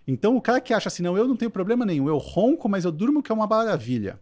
Então, 0.08 0.36
o 0.36 0.42
cara 0.42 0.60
que 0.60 0.74
acha 0.74 0.88
assim, 0.88 1.04
não, 1.04 1.16
eu 1.16 1.28
não 1.28 1.36
tenho 1.36 1.52
problema 1.52 1.86
nenhum, 1.86 2.08
eu 2.08 2.18
ronco, 2.18 2.68
mas 2.68 2.84
eu 2.84 2.90
durmo 2.90 3.22
que 3.22 3.30
é 3.30 3.34
uma 3.34 3.46
maravilha. 3.46 4.18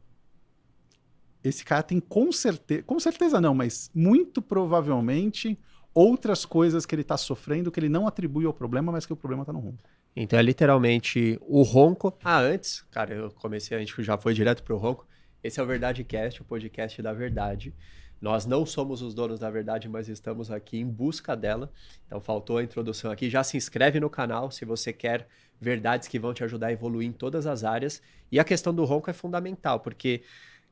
Esse 1.43 1.65
cara 1.65 1.83
tem 1.83 1.99
com 1.99 2.31
certeza, 2.31 2.83
com 2.83 3.01
certeza 3.01 3.41
não, 3.41 3.55
mas 3.55 3.91
muito 3.95 4.43
provavelmente 4.43 5.59
outras 5.95 6.45
coisas 6.45 6.85
que 6.85 6.95
ele 6.95 7.01
está 7.01 7.17
sofrendo 7.17 7.71
que 7.71 7.81
ele 7.81 7.89
não 7.89 8.07
atribui 8.07 8.45
ao 8.45 8.53
problema, 8.53 8.93
mas 8.93 9.07
que 9.07 9.15
o 9.15 9.17
problema 9.17 9.45
está 9.45 9.53
no 9.55 9.61
ronco. 9.61 9.79
Então 10.15 10.39
é 10.39 10.43
literalmente 10.43 11.41
o 11.41 11.63
ronco. 11.63 12.15
Ah, 12.23 12.39
antes, 12.39 12.83
cara, 12.91 13.15
eu 13.15 13.31
comecei, 13.31 13.75
a 13.75 13.81
gente 13.81 14.03
já 14.03 14.19
foi 14.19 14.35
direto 14.35 14.63
pro 14.63 14.77
ronco. 14.77 15.07
Esse 15.43 15.59
é 15.59 15.63
o 15.63 15.67
Verdade 15.67 16.05
Cast, 16.05 16.43
o 16.43 16.45
podcast 16.45 17.01
da 17.01 17.15
verdade. 17.15 17.75
Nós 18.21 18.45
não 18.45 18.67
somos 18.67 19.01
os 19.01 19.15
donos 19.15 19.41
da 19.41 19.51
verdade, 19.51 19.89
mas 19.89 20.09
estamos 20.09 20.51
aqui 20.51 20.79
em 20.79 20.87
busca 20.87 21.35
dela. 21.35 21.73
Então 22.07 22.21
faltou 22.21 22.59
a 22.59 22.63
introdução 22.63 23.11
aqui. 23.11 23.31
Já 23.31 23.43
se 23.43 23.57
inscreve 23.57 23.99
no 23.99 24.11
canal 24.11 24.51
se 24.51 24.65
você 24.65 24.93
quer 24.93 25.27
verdades 25.61 26.07
que 26.07 26.19
vão 26.19 26.35
te 26.35 26.45
ajudar 26.45 26.69
a 26.69 26.73
evoluir 26.73 27.09
em 27.09 27.13
todas 27.13 27.47
as 27.47 27.65
áreas. 27.65 28.03
E 28.31 28.39
a 28.39 28.45
questão 28.45 28.75
do 28.75 28.85
ronco 28.85 29.09
é 29.09 29.13
fundamental, 29.13 29.81
porque, 29.81 30.23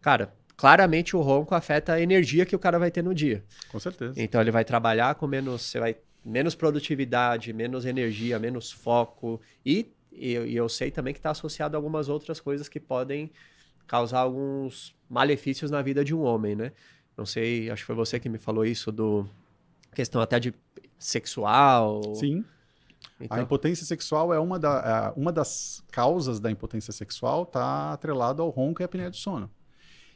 cara, 0.01 0.35
claramente 0.57 1.17
o 1.17 1.21
ronco 1.21 1.55
afeta 1.55 1.95
a 1.95 2.01
energia 2.01 2.45
que 2.45 2.55
o 2.55 2.59
cara 2.59 2.79
vai 2.79 2.91
ter 2.91 3.03
no 3.03 3.15
dia. 3.15 3.43
Com 3.71 3.79
certeza. 3.79 4.13
Então 4.17 4.41
ele 4.41 4.51
vai 4.51 4.65
trabalhar 4.65 5.15
com 5.15 5.27
menos, 5.27 5.63
você 5.63 5.81
vai 5.81 5.97
menos 6.25 6.55
produtividade, 6.55 7.53
menos 7.53 7.87
energia, 7.87 8.39
menos 8.39 8.71
foco 8.71 9.41
e, 9.65 9.91
e, 10.13 10.33
e 10.33 10.57
eu 10.57 10.69
sei 10.69 10.91
também 10.91 11.15
que 11.15 11.21
está 11.21 11.31
associado 11.31 11.77
a 11.77 11.79
algumas 11.79 12.09
outras 12.09 12.41
coisas 12.41 12.69
que 12.69 12.79
podem 12.79 13.31
causar 13.87 14.21
alguns 14.21 14.95
malefícios 15.09 15.71
na 15.71 15.81
vida 15.81 16.05
de 16.05 16.15
um 16.15 16.23
homem, 16.23 16.55
né? 16.55 16.73
Não 17.19 17.27
sei, 17.27 17.69
acho 17.69 17.83
que 17.83 17.87
foi 17.87 17.97
você 17.97 18.21
que 18.21 18.29
me 18.29 18.39
falou 18.39 18.65
isso 18.65 18.93
do 18.93 19.29
questão 19.93 20.21
até 20.21 20.39
de 20.39 20.55
sexual. 20.97 22.15
Sim. 22.15 22.45
Então... 23.21 23.37
A 23.37 23.41
impotência 23.41 23.85
sexual 23.85 24.33
é 24.33 24.39
uma, 24.39 24.57
da, 24.57 25.13
é 25.17 25.21
uma 25.21 25.33
das 25.33 25.83
causas 25.91 26.39
da 26.39 26.49
impotência 26.49 26.93
sexual, 26.93 27.43
está 27.43 27.93
atrelado 27.93 28.41
ao 28.41 28.51
ronco 28.51 28.81
e 28.81 28.85
à 28.85 28.87
apneia 28.87 29.11
do 29.11 29.17
sono. 29.17 29.51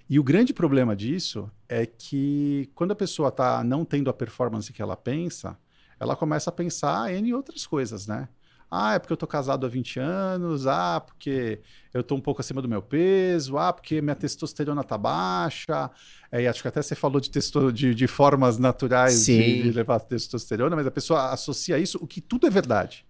E 0.09 0.18
o 0.18 0.23
grande 0.23 0.54
problema 0.54 0.94
disso 0.94 1.50
é 1.68 1.87
que 1.87 2.71
quando 2.75 2.92
a 2.92 2.97
pessoa 2.97 3.30
está 3.30 3.64
não 3.64 3.85
tendo 3.85 4.09
a 4.09 4.14
performance 4.14 4.73
que 4.73 4.80
ela 4.80 4.97
pensa, 4.97 5.59
ela 5.99 6.14
começa 6.14 6.50
a 6.50 6.52
pensar 6.52 7.12
em 7.12 7.32
outras 7.32 7.66
coisas, 7.66 8.06
né? 8.06 8.28
Ah, 8.75 8.95
é 8.95 8.99
porque 8.99 9.12
eu 9.12 9.19
tô 9.19 9.26
casado 9.26 9.67
há 9.67 9.69
20 9.69 10.00
anos, 10.00 10.67
ah, 10.67 10.99
porque 10.99 11.61
eu 11.93 12.02
tô 12.02 12.14
um 12.14 12.21
pouco 12.23 12.41
acima 12.41 12.62
do 12.62 12.69
meu 12.69 12.81
peso, 12.81 13.59
ah, 13.59 13.71
porque 13.71 14.00
minha 14.00 14.17
testosterona 14.17 14.83
tá 14.83 14.97
baixa. 14.97 15.91
É, 16.31 16.47
acho 16.49 16.62
que 16.62 16.69
até 16.69 16.81
você 16.81 16.95
falou 16.95 17.21
de, 17.21 17.29
testo, 17.29 17.71
de, 17.71 17.95
de 17.95 18.07
formas 18.07 18.57
naturais 18.57 19.26
de, 19.26 19.64
de, 19.64 19.73
levar 19.73 20.00
testosterona, 20.00 20.75
mas 20.75 20.87
a 20.87 20.91
pessoa 20.91 21.33
associa 21.33 21.79
isso, 21.79 21.99
o 22.00 22.07
que 22.07 22.23
tudo 22.23 22.47
é 22.47 22.50
verdade. 22.50 23.05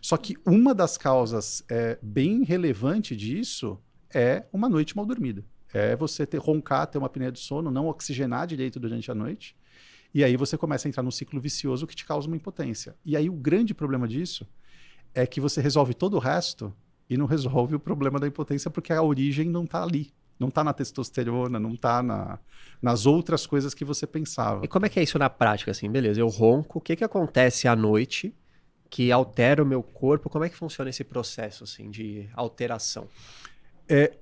Só 0.00 0.16
que 0.16 0.36
uma 0.46 0.72
das 0.72 0.96
causas 0.96 1.64
é, 1.68 1.98
bem 2.00 2.44
relevante 2.44 3.16
disso 3.16 3.76
é 4.14 4.44
uma 4.52 4.68
noite 4.68 4.96
mal 4.96 5.04
dormida. 5.04 5.44
É 5.72 5.96
você 5.96 6.24
ter 6.24 6.38
roncar, 6.38 6.86
ter 6.86 6.98
uma 6.98 7.08
apneia 7.08 7.32
de 7.32 7.40
sono, 7.40 7.68
não 7.68 7.88
oxigenar 7.88 8.46
direito 8.46 8.78
durante 8.78 9.10
a 9.10 9.14
noite. 9.14 9.56
E 10.14 10.22
aí 10.22 10.36
você 10.36 10.56
começa 10.56 10.86
a 10.86 10.88
entrar 10.88 11.02
num 11.02 11.10
ciclo 11.10 11.40
vicioso 11.40 11.84
que 11.84 11.96
te 11.96 12.06
causa 12.06 12.28
uma 12.28 12.36
impotência. 12.36 12.94
E 13.04 13.16
aí 13.16 13.28
o 13.28 13.32
grande 13.32 13.74
problema 13.74 14.06
disso 14.06 14.46
é 15.14 15.26
que 15.26 15.40
você 15.40 15.60
resolve 15.60 15.94
todo 15.94 16.14
o 16.14 16.18
resto 16.18 16.74
e 17.08 17.16
não 17.16 17.26
resolve 17.26 17.74
o 17.74 17.80
problema 17.80 18.18
da 18.18 18.26
impotência 18.26 18.70
porque 18.70 18.92
a 18.92 19.02
origem 19.02 19.48
não 19.48 19.64
está 19.64 19.82
ali. 19.82 20.12
Não 20.38 20.48
está 20.48 20.64
na 20.64 20.72
testosterona, 20.72 21.60
não 21.60 21.74
está 21.74 22.02
na, 22.02 22.40
nas 22.82 23.06
outras 23.06 23.46
coisas 23.46 23.72
que 23.72 23.84
você 23.84 24.04
pensava. 24.04 24.64
E 24.64 24.68
como 24.68 24.84
é 24.84 24.88
que 24.88 24.98
é 24.98 25.02
isso 25.02 25.18
na 25.18 25.30
prática? 25.30 25.70
Assim, 25.70 25.88
beleza, 25.88 26.20
eu 26.20 26.26
ronco, 26.26 26.78
o 26.78 26.80
que, 26.80 26.96
que 26.96 27.04
acontece 27.04 27.68
à 27.68 27.76
noite 27.76 28.34
que 28.90 29.12
altera 29.12 29.62
o 29.62 29.66
meu 29.66 29.82
corpo? 29.82 30.28
Como 30.28 30.44
é 30.44 30.48
que 30.48 30.56
funciona 30.56 30.90
esse 30.90 31.04
processo 31.04 31.62
assim, 31.62 31.88
de 31.88 32.28
alteração? 32.34 33.06
É, 33.88 34.16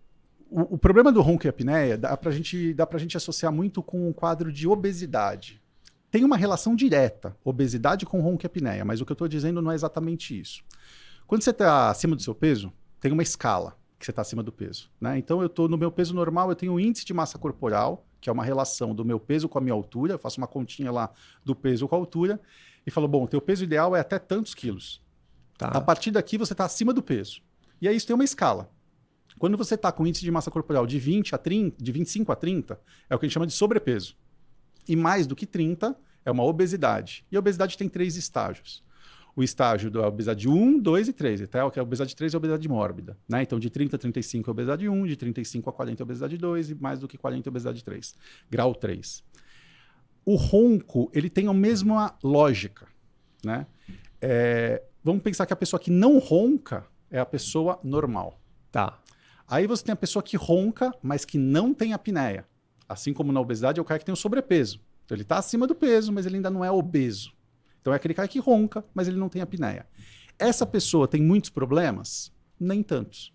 o, 0.51 0.75
o, 0.75 0.79
problema 0.79 1.11
do 1.11 1.23
ronco 1.23 1.47
e 1.47 1.49
apneia 1.49 1.97
dá 1.97 2.15
para 2.15 2.31
gente, 2.31 2.75
dá 2.75 2.87
gente 2.99 3.17
associar 3.17 3.51
muito 3.51 3.83
com 3.83 4.07
um 4.07 4.13
quadro 4.13 4.53
de 4.53 4.69
obesidade. 4.69 5.62
Tem 6.13 6.25
uma 6.25 6.37
relação 6.37 6.77
direta, 6.77 7.35
obesidade 7.43 8.05
com 8.05 8.21
ronco 8.21 8.45
e 8.45 8.47
apneia, 8.47 8.85
mas 8.85 9.01
o 9.01 9.07
que 9.07 9.13
eu 9.13 9.15
estou 9.15 9.27
dizendo 9.27 9.63
não 9.63 9.73
é 9.73 9.75
exatamente 9.75 10.39
isso. 10.39 10.63
Quando 11.27 11.41
você 11.41 11.49
está 11.49 11.89
acima 11.89 12.15
do 12.15 12.21
seu 12.21 12.35
peso, 12.35 12.71
tem 13.01 13.11
uma 13.11 13.23
escala 13.23 13.79
que 13.99 14.05
você 14.05 14.13
está 14.13 14.21
acima 14.21 14.43
do 14.43 14.53
peso. 14.53 14.91
Né? 15.01 15.17
Então 15.17 15.41
eu 15.41 15.47
estou 15.47 15.71
no 15.71 15.79
meu 15.79 15.91
peso 15.91 16.15
normal, 16.15 16.51
eu 16.51 16.55
tenho 16.55 16.75
o 16.75 16.79
índice 16.79 17.07
de 17.07 17.15
massa 17.15 17.39
corporal, 17.39 18.05
que 18.21 18.29
é 18.29 18.33
uma 18.33 18.45
relação 18.45 18.95
do 18.95 19.07
meu 19.07 19.19
peso 19.19 19.49
com 19.49 19.57
a 19.57 19.61
minha 19.63 19.73
altura, 19.73 20.13
eu 20.13 20.19
faço 20.19 20.37
uma 20.37 20.47
continha 20.47 20.93
lá 20.93 21.11
do 21.43 21.57
peso 21.57 21.89
com 21.89 21.95
a 21.95 21.99
altura, 21.99 22.39
e 22.87 22.91
falo, 22.91 23.09
bom, 23.09 23.25
o 23.25 23.29
teu 23.29 23.41
peso 23.41 23.65
ideal 23.65 23.97
é 23.97 24.01
até 24.01 24.19
tantos 24.19 24.55
quilos. 24.55 25.01
Tá. 25.57 25.69
A 25.69 25.81
partir 25.81 26.11
daqui 26.11 26.37
você 26.37 26.53
está 26.53 26.67
acima 26.67 26.93
do 26.93 27.03
peso. 27.03 27.41
E 27.81 27.89
aí 27.89 27.97
isso 27.97 28.07
tem 28.07 28.13
uma 28.13 28.23
escala. 28.23 28.71
Quando 29.39 29.57
você 29.57 29.77
está 29.77 29.91
com 29.91 30.07
índice 30.07 30.23
de 30.23 30.31
massa 30.31 30.51
corporal 30.51 30.87
de 30.87 30.99
20 30.99 31.35
a 31.35 31.39
30, 31.39 31.83
de 31.83 31.91
25 31.91 32.31
a 32.31 32.37
30, 32.37 32.79
é 33.09 33.15
o 33.15 33.19
que 33.19 33.25
a 33.25 33.27
gente 33.27 33.33
chama 33.33 33.47
de 33.47 33.55
sobrepeso. 33.55 34.15
E 34.89 34.97
mais 34.97 35.27
do 35.27 35.37
que 35.37 35.47
30 35.47 35.97
é 36.25 36.31
uma 36.31 36.45
obesidade. 36.45 37.25
E 37.31 37.37
a 37.37 37.39
obesidade 37.39 37.77
tem 37.77 37.89
três 37.89 38.17
estágios. 38.17 38.83
O 39.35 39.43
estágio 39.43 39.91
da 39.91 40.07
obesidade 40.07 40.49
1, 40.49 40.79
2 40.79 41.09
e 41.09 41.13
3. 41.13 41.43
Até 41.43 41.59
a 41.61 41.67
obesidade 41.83 42.15
3 42.15 42.35
é 42.35 42.37
a 42.37 42.39
obesidade 42.39 42.69
mórbida. 42.69 43.17
Né? 43.29 43.43
Então, 43.43 43.59
de 43.59 43.71
30 43.71 43.97
a 43.97 43.99
35 43.99 44.49
é 44.49 44.51
obesidade 44.51 44.89
1, 44.89 45.07
de 45.07 45.17
35 45.17 45.71
a 45.71 45.73
40 45.73 46.03
é 46.03 46.05
obesidade 46.05 46.37
2 46.37 46.71
e 46.71 46.75
mais 46.75 47.01
do 47.01 47.09
que 47.09 47.17
40 47.17 47.49
é 47.49 47.51
obesidade 47.51 47.83
3. 47.83 48.15
Grau 48.51 48.75
3. 48.75 49.25
O 50.25 50.37
ronco, 50.37 51.11
ele 51.15 51.31
tem 51.31 51.49
a 51.49 51.55
mesma 51.55 52.15
lógica. 52.23 52.87
Né? 53.45 53.67
É, 54.21 54.83
vamos 55.03 55.23
pensar 55.23 55.47
que 55.47 55.53
a 55.53 55.57
pessoa 55.57 55.81
que 55.81 55.91
não 55.91 56.19
ronca 56.19 56.87
é 57.11 57.19
a 57.19 57.27
pessoa 57.27 57.81
normal. 57.83 58.39
Tá. 58.71 58.99
Aí 59.49 59.67
você 59.67 59.85
tem 59.85 59.93
a 59.93 59.97
pessoa 59.97 60.23
que 60.23 60.37
ronca, 60.37 60.93
mas 61.03 61.25
que 61.25 61.39
não 61.39 61.75
tem 61.75 61.93
apneia. 61.93 62.47
Assim 62.93 63.13
como 63.13 63.33
na 63.33 63.41
obesidade 63.41 63.79
é 63.79 63.83
o 63.83 63.85
cara 63.85 63.99
que 63.99 64.05
tem 64.05 64.13
o 64.13 64.17
sobrepeso. 64.17 64.81
Então 65.05 65.15
ele 65.15 65.23
está 65.23 65.39
acima 65.39 65.67
do 65.67 65.75
peso, 65.75 66.13
mas 66.13 66.27
ele 66.27 66.37
ainda 66.37 66.51
não 66.51 66.65
é 66.65 66.71
obeso. 66.71 67.33
Então 67.81 67.93
é 67.93 67.97
aquele 67.97 68.15
cara 68.15 68.29
que 68.29 68.39
ronca, 68.39 68.85
mas 68.95 69.09
ele 69.09 69.17
não 69.17 69.29
tem 69.29 69.43
apneia. 69.43 69.87
Essa 70.39 70.67
pessoa 70.67 71.09
tem 71.09 71.23
muitos 71.23 71.51
problemas? 71.51 72.33
Nem 72.59 72.83
tantos. 72.83 73.33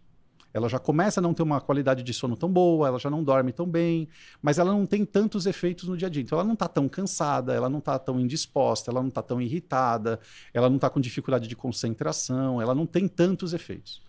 Ela 0.54 0.70
já 0.70 0.80
começa 0.80 1.20
a 1.20 1.22
não 1.22 1.34
ter 1.34 1.44
uma 1.44 1.62
qualidade 1.62 2.02
de 2.02 2.14
sono 2.14 2.36
tão 2.36 2.52
boa, 2.52 2.88
ela 2.88 2.98
já 2.98 3.10
não 3.10 3.24
dorme 3.24 3.52
tão 3.52 3.68
bem, 3.68 4.08
mas 4.42 4.58
ela 4.58 4.72
não 4.72 4.86
tem 4.86 5.06
tantos 5.06 5.46
efeitos 5.46 5.88
no 5.88 5.96
dia 5.96 6.08
a 6.08 6.10
dia. 6.10 6.24
Então 6.24 6.38
ela 6.38 6.46
não 6.46 6.54
está 6.54 6.68
tão 6.68 6.88
cansada, 6.88 7.54
ela 7.54 7.70
não 7.70 7.80
está 7.80 8.00
tão 8.00 8.20
indisposta, 8.20 8.90
ela 8.90 9.02
não 9.02 9.10
está 9.10 9.22
tão 9.22 9.40
irritada, 9.40 10.20
ela 10.54 10.70
não 10.70 10.78
está 10.78 10.90
com 10.90 11.00
dificuldade 11.00 11.48
de 11.48 11.56
concentração, 11.56 12.62
ela 12.62 12.74
não 12.74 12.86
tem 12.86 13.08
tantos 13.08 13.54
efeitos. 13.54 14.02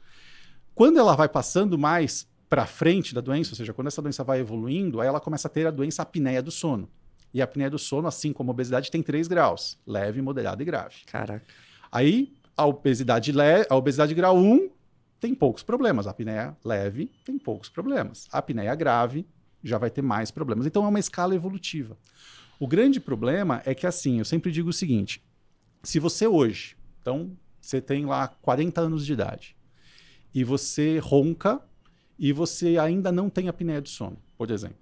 Quando 0.74 0.98
ela 0.98 1.14
vai 1.16 1.28
passando 1.28 1.76
mais 1.76 2.26
para 2.48 2.66
frente 2.66 3.14
da 3.14 3.20
doença, 3.20 3.52
ou 3.52 3.56
seja, 3.56 3.72
quando 3.74 3.88
essa 3.88 4.00
doença 4.00 4.24
vai 4.24 4.40
evoluindo, 4.40 5.00
aí 5.00 5.08
ela 5.08 5.20
começa 5.20 5.48
a 5.48 5.50
ter 5.50 5.66
a 5.66 5.70
doença 5.70 6.02
apneia 6.02 6.42
do 6.42 6.50
sono. 6.50 6.88
E 7.32 7.40
a 7.42 7.44
apneia 7.44 7.68
do 7.68 7.78
sono, 7.78 8.08
assim 8.08 8.32
como 8.32 8.50
a 8.50 8.52
obesidade, 8.52 8.90
tem 8.90 9.02
três 9.02 9.28
graus: 9.28 9.78
leve, 9.86 10.22
moderada 10.22 10.62
e 10.62 10.64
grave. 10.64 10.96
Caraca. 11.06 11.44
Aí 11.92 12.32
a 12.56 12.66
obesidade, 12.66 13.32
le... 13.32 13.66
a 13.68 13.76
obesidade 13.76 14.14
grau 14.14 14.36
1 14.36 14.70
tem 15.20 15.34
poucos 15.34 15.62
problemas. 15.62 16.06
A 16.06 16.10
apneia 16.10 16.56
leve 16.64 17.10
tem 17.24 17.38
poucos 17.38 17.68
problemas. 17.68 18.28
A 18.32 18.38
apneia 18.38 18.74
grave 18.74 19.26
já 19.62 19.76
vai 19.76 19.90
ter 19.90 20.02
mais 20.02 20.30
problemas. 20.30 20.66
Então 20.66 20.84
é 20.84 20.88
uma 20.88 20.98
escala 20.98 21.34
evolutiva. 21.34 21.98
O 22.58 22.66
grande 22.66 22.98
problema 22.98 23.62
é 23.64 23.74
que, 23.74 23.86
assim, 23.86 24.18
eu 24.18 24.24
sempre 24.24 24.50
digo 24.50 24.70
o 24.70 24.72
seguinte: 24.72 25.22
se 25.82 25.98
você 25.98 26.26
hoje, 26.26 26.76
então 27.00 27.36
você 27.60 27.80
tem 27.80 28.06
lá 28.06 28.28
40 28.28 28.80
anos 28.80 29.04
de 29.04 29.12
idade, 29.12 29.56
e 30.34 30.42
você 30.44 30.98
ronca 30.98 31.60
e 32.18 32.32
você 32.32 32.78
ainda 32.78 33.12
não 33.12 33.30
tem 33.30 33.48
apneia 33.48 33.80
do 33.80 33.88
sono, 33.88 34.18
por 34.37 34.50
exemplo. 34.50 34.76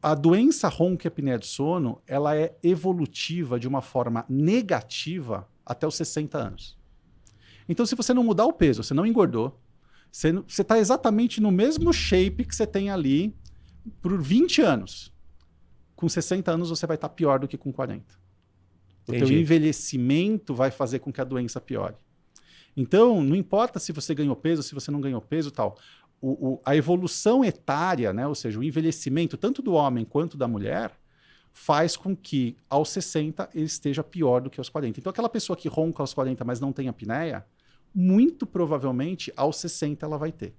A 0.00 0.14
doença 0.14 0.68
ronca 0.68 1.06
e 1.06 1.08
apneia 1.08 1.38
do 1.38 1.46
sono, 1.46 2.00
ela 2.06 2.36
é 2.36 2.56
evolutiva 2.62 3.58
de 3.58 3.66
uma 3.66 3.82
forma 3.82 4.24
negativa 4.28 5.48
até 5.64 5.86
os 5.86 5.96
60 5.96 6.38
anos. 6.38 6.78
Então, 7.68 7.84
se 7.84 7.96
você 7.96 8.14
não 8.14 8.22
mudar 8.22 8.44
o 8.44 8.52
peso, 8.52 8.84
você 8.84 8.94
não 8.94 9.04
engordou, 9.04 9.58
você 10.12 10.62
está 10.62 10.78
exatamente 10.78 11.40
no 11.40 11.50
mesmo 11.50 11.92
shape 11.92 12.44
que 12.44 12.54
você 12.54 12.66
tem 12.66 12.90
ali 12.90 13.34
por 14.00 14.20
20 14.20 14.62
anos. 14.62 15.12
Com 15.96 16.08
60 16.08 16.50
anos, 16.52 16.70
você 16.70 16.86
vai 16.86 16.94
estar 16.94 17.08
tá 17.08 17.14
pior 17.14 17.40
do 17.40 17.48
que 17.48 17.58
com 17.58 17.72
40. 17.72 18.04
O 19.08 19.12
teu 19.12 19.30
envelhecimento 19.30 20.54
vai 20.54 20.70
fazer 20.70 21.00
com 21.00 21.12
que 21.12 21.20
a 21.20 21.24
doença 21.24 21.60
piore. 21.60 21.96
Então, 22.76 23.22
não 23.22 23.34
importa 23.34 23.78
se 23.78 23.90
você 23.92 24.14
ganhou 24.14 24.36
peso, 24.36 24.62
se 24.62 24.74
você 24.74 24.90
não 24.90 25.00
ganhou 25.00 25.20
peso 25.20 25.50
tal. 25.50 25.76
O, 26.20 26.54
o, 26.54 26.60
a 26.64 26.76
evolução 26.76 27.44
etária, 27.44 28.12
né, 28.12 28.26
ou 28.26 28.34
seja, 28.34 28.58
o 28.58 28.64
envelhecimento 28.64 29.36
tanto 29.36 29.62
do 29.62 29.72
homem 29.72 30.04
quanto 30.04 30.36
da 30.36 30.46
mulher, 30.46 30.92
faz 31.52 31.96
com 31.96 32.14
que 32.14 32.56
aos 32.68 32.90
60 32.90 33.48
ele 33.54 33.64
esteja 33.64 34.04
pior 34.04 34.42
do 34.42 34.50
que 34.50 34.60
aos 34.60 34.68
40. 34.68 35.00
Então, 35.00 35.10
aquela 35.10 35.28
pessoa 35.28 35.56
que 35.56 35.68
ronca 35.68 36.02
aos 36.02 36.12
40, 36.12 36.44
mas 36.44 36.60
não 36.60 36.72
tem 36.72 36.88
apneia, 36.88 37.46
muito 37.94 38.46
provavelmente 38.46 39.32
aos 39.34 39.56
60 39.56 40.04
ela 40.04 40.18
vai 40.18 40.30
ter. 40.30 40.54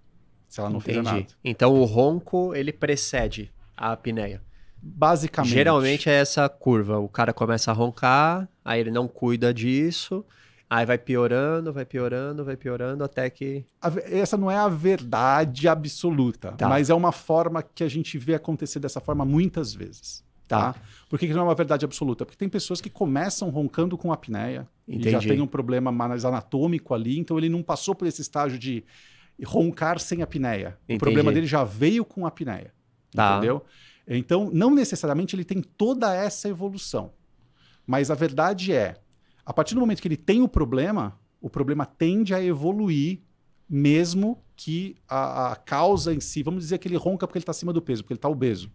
Se 0.48 0.60
ela 0.60 0.70
não 0.70 0.80
Entendi. 0.80 0.98
fizer 1.00 1.14
nada. 1.14 1.28
Então, 1.44 1.76
o 1.76 1.84
ronco 1.84 2.56
ele 2.56 2.74
precede 2.74 3.54
a 3.76 3.92
apneia. 3.92 4.42
Basicamente. 4.82 5.54
Geralmente 5.54 6.10
é 6.10 6.14
essa 6.14 6.48
curva. 6.50 6.98
O 6.98 7.08
cara 7.08 7.34
começa 7.34 7.70
a 7.70 7.74
roncar, 7.74 8.50
aí 8.64 8.80
ele 8.80 8.92
não 8.92 9.08
cuida 9.08 9.54
disso, 9.54 10.26
Aí 10.70 10.86
vai 10.86 10.98
piorando, 10.98 11.72
vai 11.72 11.86
piorando, 11.86 12.44
vai 12.44 12.58
piorando 12.58 13.04
até 13.04 13.30
que. 13.30 13.66
Essa 14.06 14.36
não 14.36 14.52
é 14.52 14.58
a 14.58 14.68
verdade 14.68 15.68
absoluta, 15.68 16.52
tá. 16.52 16.68
mas 16.68 16.90
é 16.90 16.94
uma 16.94 17.14
forma 17.14 17.64
que 17.64 17.84
a 17.84 17.88
gente 17.88 18.18
vê 18.18 18.36
acontecer 18.36 18.80
dessa 18.80 19.00
forma 19.00 19.24
muitas 19.24 19.74
vezes. 19.74 20.26
Tá. 20.46 20.76
Por 21.10 21.20
que, 21.20 21.28
que 21.28 21.34
não 21.34 21.42
é 21.42 21.44
uma 21.46 21.56
verdade 21.56 21.84
absoluta? 21.84 22.26
Porque 22.26 22.38
tem 22.38 22.48
pessoas 22.48 22.80
que 22.80 22.90
começam 22.90 23.50
roncando 23.50 23.98
com 23.98 24.14
apneia 24.14 24.68
Entendi. 24.88 25.10
e 25.10 25.12
já 25.12 25.20
tem 25.20 25.42
um 25.42 25.48
problema 25.48 25.92
mais 25.92 26.24
anatômico 26.24 26.94
ali, 26.94 27.20
então 27.20 27.38
ele 27.38 27.50
não 27.50 27.62
passou 27.62 27.94
por 27.94 28.08
esse 28.08 28.22
estágio 28.22 28.58
de 28.58 28.84
roncar 29.46 30.00
sem 30.00 30.22
apneia. 30.22 30.78
Entendi. 30.86 30.98
O 30.98 31.00
problema 31.00 31.32
dele 31.32 31.48
já 31.48 31.64
veio 31.64 32.06
com 32.06 32.26
apneia. 32.26 32.74
Tá. 33.12 33.38
Entendeu? 33.38 33.64
Então, 34.08 34.50
não 34.54 34.74
necessariamente 34.74 35.36
ele 35.36 35.44
tem 35.44 35.62
toda 35.62 36.16
essa 36.16 36.48
evolução. 36.48 37.12
Mas 37.86 38.10
a 38.10 38.16
verdade 38.16 38.72
é, 38.74 38.96
a 39.48 39.54
partir 39.54 39.76
do 39.76 39.80
momento 39.80 40.02
que 40.02 40.08
ele 40.10 40.18
tem 40.18 40.42
o 40.42 40.48
problema, 40.48 41.18
o 41.40 41.50
problema 41.50 41.86
tende 41.86 42.34
a 42.34 42.44
evoluir, 42.44 43.22
mesmo 43.70 44.44
que 44.58 44.98
a, 45.08 45.54
a 45.54 45.56
causa 45.56 46.14
em 46.14 46.20
si, 46.20 46.44
vamos 46.44 46.66
dizer 46.66 46.78
que 46.80 46.88
ele 46.90 46.98
ronca 46.98 47.26
porque 47.26 47.38
ele 47.38 47.44
está 47.44 47.52
acima 47.52 47.72
do 47.72 47.82
peso, 47.82 48.04
porque 48.04 48.12
ele 48.12 48.18
está 48.18 48.28
obeso. 48.28 48.70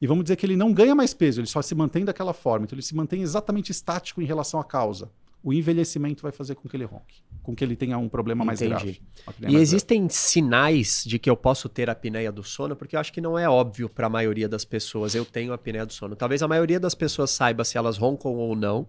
E 0.00 0.06
vamos 0.06 0.24
dizer 0.24 0.36
que 0.36 0.46
ele 0.46 0.56
não 0.56 0.72
ganha 0.72 0.94
mais 0.94 1.12
peso, 1.12 1.40
ele 1.40 1.46
só 1.46 1.60
se 1.60 1.74
mantém 1.74 2.06
daquela 2.06 2.32
forma. 2.32 2.64
Então 2.64 2.74
ele 2.74 2.82
se 2.82 2.94
mantém 2.94 3.20
exatamente 3.20 3.70
estático 3.70 4.22
em 4.22 4.24
relação 4.24 4.58
à 4.58 4.64
causa. 4.64 5.10
O 5.44 5.52
envelhecimento 5.52 6.22
vai 6.22 6.32
fazer 6.32 6.54
com 6.54 6.66
que 6.66 6.74
ele 6.74 6.86
ronque, 6.86 7.22
com 7.42 7.54
que 7.54 7.62
ele 7.62 7.76
tenha 7.76 7.98
um 7.98 8.08
problema 8.08 8.46
mais 8.46 8.62
Entendi. 8.62 9.02
grave. 9.26 9.46
E 9.46 9.56
existem 9.56 10.08
sinais 10.08 11.04
de 11.06 11.18
que 11.18 11.28
eu 11.28 11.36
posso 11.36 11.68
ter 11.68 11.90
apneia 11.90 12.32
do 12.32 12.42
sono? 12.42 12.74
Porque 12.74 12.96
eu 12.96 13.00
acho 13.00 13.12
que 13.12 13.20
não 13.20 13.38
é 13.38 13.46
óbvio 13.46 13.90
para 13.90 14.06
a 14.06 14.10
maioria 14.10 14.48
das 14.48 14.64
pessoas. 14.64 15.14
Eu 15.14 15.26
tenho 15.26 15.52
apneia 15.52 15.84
do 15.84 15.92
sono. 15.92 16.16
Talvez 16.16 16.42
a 16.42 16.48
maioria 16.48 16.80
das 16.80 16.94
pessoas 16.94 17.30
saiba 17.30 17.62
se 17.62 17.76
elas 17.76 17.98
roncam 17.98 18.34
ou 18.34 18.56
não. 18.56 18.88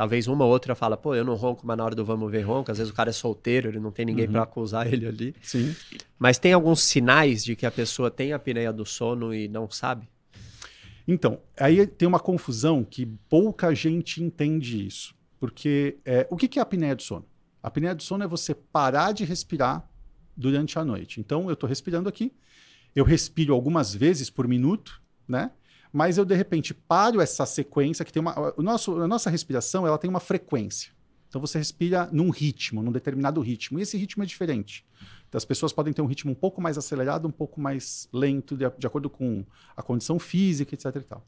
Talvez 0.00 0.26
uma 0.28 0.46
ou 0.46 0.50
outra 0.50 0.74
fala, 0.74 0.96
pô, 0.96 1.14
eu 1.14 1.22
não 1.22 1.34
ronco, 1.34 1.66
mas 1.66 1.76
na 1.76 1.84
hora 1.84 1.94
do 1.94 2.02
vamos 2.02 2.32
ver 2.32 2.40
ronca. 2.40 2.72
Às 2.72 2.78
vezes 2.78 2.90
o 2.90 2.96
cara 2.96 3.10
é 3.10 3.12
solteiro, 3.12 3.68
ele 3.68 3.78
não 3.78 3.90
tem 3.92 4.06
ninguém 4.06 4.24
Uhum. 4.24 4.32
para 4.32 4.42
acusar 4.44 4.90
ele 4.90 5.06
ali. 5.06 5.34
Sim. 5.42 5.76
Mas 6.18 6.38
tem 6.38 6.54
alguns 6.54 6.82
sinais 6.84 7.44
de 7.44 7.54
que 7.54 7.66
a 7.66 7.70
pessoa 7.70 8.10
tem 8.10 8.32
apneia 8.32 8.72
do 8.72 8.86
sono 8.86 9.34
e 9.34 9.46
não 9.46 9.68
sabe? 9.70 10.08
Então, 11.06 11.38
aí 11.54 11.86
tem 11.86 12.08
uma 12.08 12.18
confusão 12.18 12.82
que 12.82 13.04
pouca 13.28 13.74
gente 13.74 14.22
entende 14.22 14.86
isso. 14.86 15.14
Porque 15.38 15.98
é, 16.06 16.26
o 16.30 16.36
que 16.38 16.48
que 16.48 16.58
é 16.58 16.62
a 16.62 16.62
apneia 16.62 16.96
do 16.96 17.02
sono? 17.02 17.26
A 17.62 17.68
apneia 17.68 17.94
do 17.94 18.02
sono 18.02 18.24
é 18.24 18.26
você 18.26 18.54
parar 18.54 19.12
de 19.12 19.26
respirar 19.26 19.86
durante 20.34 20.78
a 20.78 20.84
noite. 20.84 21.20
Então, 21.20 21.48
eu 21.48 21.52
estou 21.52 21.68
respirando 21.68 22.08
aqui, 22.08 22.32
eu 22.96 23.04
respiro 23.04 23.52
algumas 23.52 23.94
vezes 23.94 24.30
por 24.30 24.48
minuto, 24.48 24.98
né? 25.28 25.50
Mas 25.92 26.18
eu, 26.18 26.24
de 26.24 26.34
repente, 26.34 26.72
paro 26.72 27.20
essa 27.20 27.44
sequência 27.44 28.04
que 28.04 28.12
tem 28.12 28.20
uma... 28.20 28.54
O 28.56 28.62
nosso, 28.62 29.00
a 29.00 29.08
nossa 29.08 29.28
respiração, 29.28 29.86
ela 29.86 29.98
tem 29.98 30.08
uma 30.08 30.20
frequência. 30.20 30.92
Então, 31.28 31.40
você 31.40 31.58
respira 31.58 32.08
num 32.12 32.30
ritmo, 32.30 32.82
num 32.82 32.92
determinado 32.92 33.40
ritmo. 33.40 33.78
E 33.78 33.82
esse 33.82 33.96
ritmo 33.96 34.22
é 34.22 34.26
diferente. 34.26 34.84
Então, 35.28 35.38
as 35.38 35.44
pessoas 35.44 35.72
podem 35.72 35.92
ter 35.92 36.02
um 36.02 36.06
ritmo 36.06 36.32
um 36.32 36.34
pouco 36.34 36.60
mais 36.60 36.76
acelerado, 36.76 37.26
um 37.28 37.30
pouco 37.30 37.60
mais 37.60 38.08
lento, 38.12 38.56
de, 38.56 38.68
de 38.76 38.86
acordo 38.86 39.08
com 39.08 39.44
a 39.76 39.82
condição 39.82 40.18
física, 40.18 40.74
etc. 40.74 40.96
E 40.96 41.00
tal. 41.00 41.24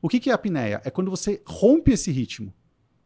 O 0.00 0.08
que, 0.08 0.18
que 0.18 0.30
é 0.30 0.32
a 0.32 0.36
apneia? 0.36 0.80
É 0.84 0.90
quando 0.90 1.10
você 1.10 1.42
rompe 1.46 1.92
esse 1.92 2.10
ritmo. 2.10 2.52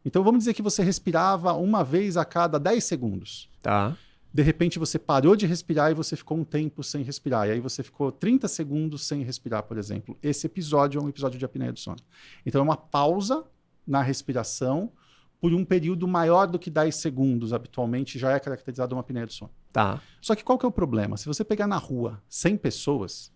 Então, 0.05 0.23
vamos 0.23 0.39
dizer 0.39 0.53
que 0.53 0.61
você 0.61 0.83
respirava 0.83 1.53
uma 1.53 1.83
vez 1.83 2.15
a 2.15 2.23
cada 2.23 2.57
10 2.57 2.83
segundos. 2.83 3.49
Tá. 3.61 3.97
De 4.33 4.43
repente, 4.43 4.77
você 4.77 4.99
parou 4.99 5.35
de 5.35 5.45
respirar 5.47 5.91
e 5.91 5.93
você 5.93 6.15
ficou 6.15 6.37
um 6.37 6.43
tempo 6.43 6.83
sem 6.83 7.01
respirar. 7.01 7.47
E 7.47 7.51
aí 7.51 7.59
você 7.59 7.81
ficou 7.81 8.11
30 8.11 8.47
segundos 8.47 9.07
sem 9.07 9.23
respirar, 9.23 9.63
por 9.63 9.77
exemplo. 9.77 10.17
Esse 10.21 10.45
episódio 10.45 10.99
é 10.99 11.03
um 11.03 11.09
episódio 11.09 11.39
de 11.39 11.45
apneia 11.45 11.71
do 11.71 11.79
sono. 11.79 11.97
Então, 12.45 12.59
é 12.59 12.63
uma 12.63 12.77
pausa 12.77 13.45
na 13.85 14.01
respiração 14.01 14.91
por 15.39 15.53
um 15.53 15.63
período 15.63 16.07
maior 16.07 16.47
do 16.47 16.59
que 16.59 16.69
10 16.69 16.95
segundos. 16.95 17.53
Habitualmente, 17.53 18.19
já 18.19 18.31
é 18.31 18.39
caracterizado 18.39 18.95
uma 18.95 19.01
apneia 19.01 19.25
do 19.25 19.33
sono. 19.33 19.51
Tá. 19.71 20.01
Só 20.21 20.35
que 20.35 20.43
qual 20.43 20.57
que 20.57 20.65
é 20.65 20.69
o 20.69 20.71
problema? 20.71 21.17
Se 21.17 21.25
você 21.25 21.43
pegar 21.43 21.67
na 21.67 21.77
rua 21.77 22.21
100 22.27 22.57
pessoas, 22.57 23.31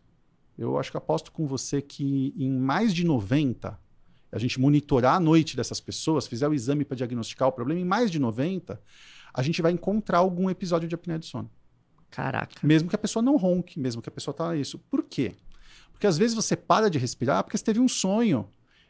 eu 0.58 0.78
acho 0.78 0.92
que 0.92 0.98
aposto 0.98 1.32
com 1.32 1.48
você 1.48 1.82
que 1.82 2.34
em 2.38 2.52
mais 2.52 2.94
de 2.94 3.06
90, 3.06 3.80
a 4.32 4.40
gente 4.40 4.60
monitorar 4.60 5.16
a 5.16 5.20
noite 5.20 5.56
dessas 5.56 5.80
pessoas, 5.80 6.28
fizer 6.28 6.48
o 6.48 6.54
exame 6.54 6.86
para 6.86 6.98
diagnosticar 6.98 7.48
o 7.48 7.52
problema, 7.52 7.82
em 7.82 7.86
mais 7.86 8.10
de 8.10 8.20
90, 8.20 8.82
a 9.34 9.42
gente 9.42 9.62
vai 9.62 9.72
encontrar 9.72 10.20
algum 10.20 10.50
episódio 10.50 10.88
de 10.88 10.96
apneia 10.96 11.20
do 11.20 11.26
sono. 11.26 11.50
Caraca. 12.10 12.56
Mesmo 12.66 12.90
que 12.90 12.96
a 12.96 13.00
pessoa 13.00 13.24
não 13.24 13.38
ronque, 13.38 13.80
mesmo 13.80 14.02
que 14.02 14.10
a 14.10 14.12
pessoa 14.12 14.34
tá 14.34 14.56
isso. 14.56 14.78
Por 14.78 15.04
quê? 15.04 15.34
Porque 15.92 16.06
às 16.08 16.18
vezes 16.18 16.36
você 16.36 16.56
para 16.56 16.90
de 16.90 16.98
respirar 16.98 17.44
porque 17.44 17.58
você 17.58 17.64
teve 17.64 17.80
um 17.80 17.88
sonho. 17.88 18.48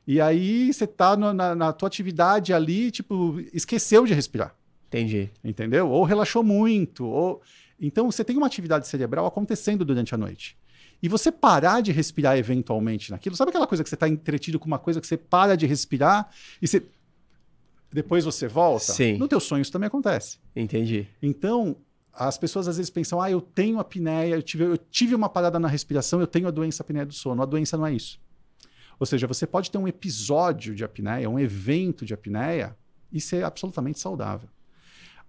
E 0.07 0.19
aí 0.19 0.74
você 0.74 0.88
tá 0.88 1.15
no- 1.15 1.31
na, 1.33 1.53
na 1.53 1.71
tua 1.74 1.88
atividade 1.88 2.53
ali, 2.53 2.89
tipo, 2.89 3.39
esqueceu 3.53 4.05
de 4.05 4.13
respirar 4.15 4.55
Entendi. 4.88 5.29
entendeu? 5.43 5.87
Ou 5.89 6.03
relaxou 6.03 6.44
muito, 6.44 7.05
ou 7.05 7.42
então 7.79 8.09
você 8.11 8.24
tem 8.24 8.35
uma 8.35 8.48
atividade 8.48 8.87
cerebral 8.87 9.25
acontecendo 9.25 9.85
durante 9.85 10.13
a 10.16 10.18
noite. 10.18 10.57
E 11.03 11.07
você 11.07 11.31
parar 11.31 11.81
de 11.81 11.92
respirar 11.92 12.37
eventualmente 12.37 13.09
naquilo, 13.11 13.35
sabe 13.35 13.50
aquela 13.50 13.66
coisa 13.68 13.83
que 13.83 13.89
você 13.89 13.96
está 13.96 14.07
entretido 14.07 14.59
com 14.59 14.66
uma 14.68 14.77
coisa 14.79 15.00
que 15.00 15.07
você 15.07 15.18
para 15.18 15.55
de 15.55 15.66
respirar 15.66 16.29
e 16.61 16.68
você 16.68 16.83
depois 17.92 18.25
você 18.25 18.48
volta? 18.48 18.94
Sim. 18.94 19.18
No 19.18 19.27
teus 19.27 19.44
sonhos 19.44 19.70
também 19.70 19.88
acontece. 19.88 20.40
Entendi. 20.56 21.08
Então, 21.22 21.75
as 22.14 22.38
pessoas 22.38 22.68
às 22.68 22.77
vezes 22.77 22.90
pensam: 22.90 23.22
"Ah, 23.22 23.30
eu 23.30 23.42
tenho 23.42 23.80
apneia, 23.80 24.36
eu 24.36 24.42
tive, 24.42 24.64
eu 24.64 24.77
tive 24.77 25.16
uma 25.16 25.30
parada 25.30 25.60
na 25.60 25.68
respiração, 25.68 26.20
eu 26.20 26.27
tenho 26.27 26.48
a 26.48 26.51
doença 26.51 26.84
apneia 26.84 27.06
do 27.06 27.14
sono". 27.14 27.42
A 27.42 27.46
doença 27.46 27.77
não 27.77 27.86
é 27.86 27.94
isso. 27.94 28.20
Ou 29.00 29.06
seja, 29.06 29.25
você 29.25 29.48
pode 29.48 29.72
ter 29.72 29.77
um 29.77 29.88
episódio 29.88 30.75
de 30.75 30.84
apneia, 30.84 31.30
um 31.30 31.40
evento 31.40 32.06
de 32.06 32.14
apneia 32.14 32.77
e 33.12 33.20
ser 33.20 33.44
absolutamente 33.44 34.00
saudável. 34.00 34.48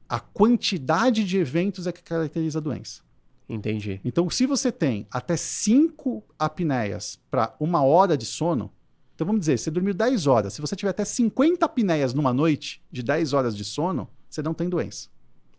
A 0.08 0.20
quantidade 0.20 1.24
de 1.24 1.38
eventos 1.38 1.86
é 1.86 1.92
que 1.92 2.02
caracteriza 2.02 2.58
a 2.58 2.62
doença. 2.62 3.00
Entendi. 3.48 4.00
Então, 4.04 4.28
se 4.28 4.46
você 4.46 4.70
tem 4.70 5.06
até 5.10 5.36
cinco 5.36 6.22
apneias 6.38 7.18
para 7.30 7.54
uma 7.58 7.82
hora 7.82 8.16
de 8.16 8.26
sono, 8.26 8.70
então 9.14 9.26
vamos 9.26 9.40
dizer, 9.40 9.58
você 9.58 9.70
dormiu 9.70 9.94
10 9.94 10.26
horas, 10.26 10.54
se 10.54 10.60
você 10.60 10.74
tiver 10.74 10.90
até 10.90 11.04
50 11.04 11.64
apneias 11.64 12.14
numa 12.14 12.32
noite 12.32 12.82
de 12.90 13.02
10 13.02 13.32
horas 13.32 13.56
de 13.56 13.64
sono, 13.64 14.08
você 14.28 14.42
não 14.42 14.54
tem 14.54 14.68
doença. 14.68 15.08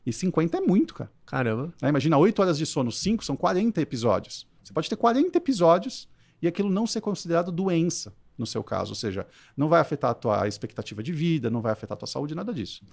E 0.05 0.11
50 0.11 0.57
é 0.57 0.61
muito, 0.61 0.93
cara. 0.93 1.11
Caramba. 1.25 1.73
Né? 1.81 1.89
Imagina 1.89 2.17
8 2.17 2.41
horas 2.41 2.57
de 2.57 2.65
sono, 2.65 2.91
5 2.91 3.23
são 3.23 3.35
40 3.35 3.81
episódios. 3.81 4.47
Você 4.63 4.73
pode 4.73 4.89
ter 4.89 4.95
40 4.95 5.37
episódios 5.37 6.09
e 6.41 6.47
aquilo 6.47 6.69
não 6.69 6.85
ser 6.85 7.01
considerado 7.01 7.51
doença, 7.51 8.13
no 8.37 8.45
seu 8.45 8.63
caso. 8.63 8.91
Ou 8.91 8.95
seja, 8.95 9.25
não 9.55 9.69
vai 9.69 9.79
afetar 9.79 10.11
a 10.11 10.13
tua 10.13 10.47
expectativa 10.47 11.01
de 11.01 11.13
vida, 11.13 11.49
não 11.49 11.61
vai 11.61 11.71
afetar 11.71 11.95
a 11.95 11.99
tua 11.99 12.07
saúde, 12.07 12.35
nada 12.35 12.53
disso. 12.53 12.85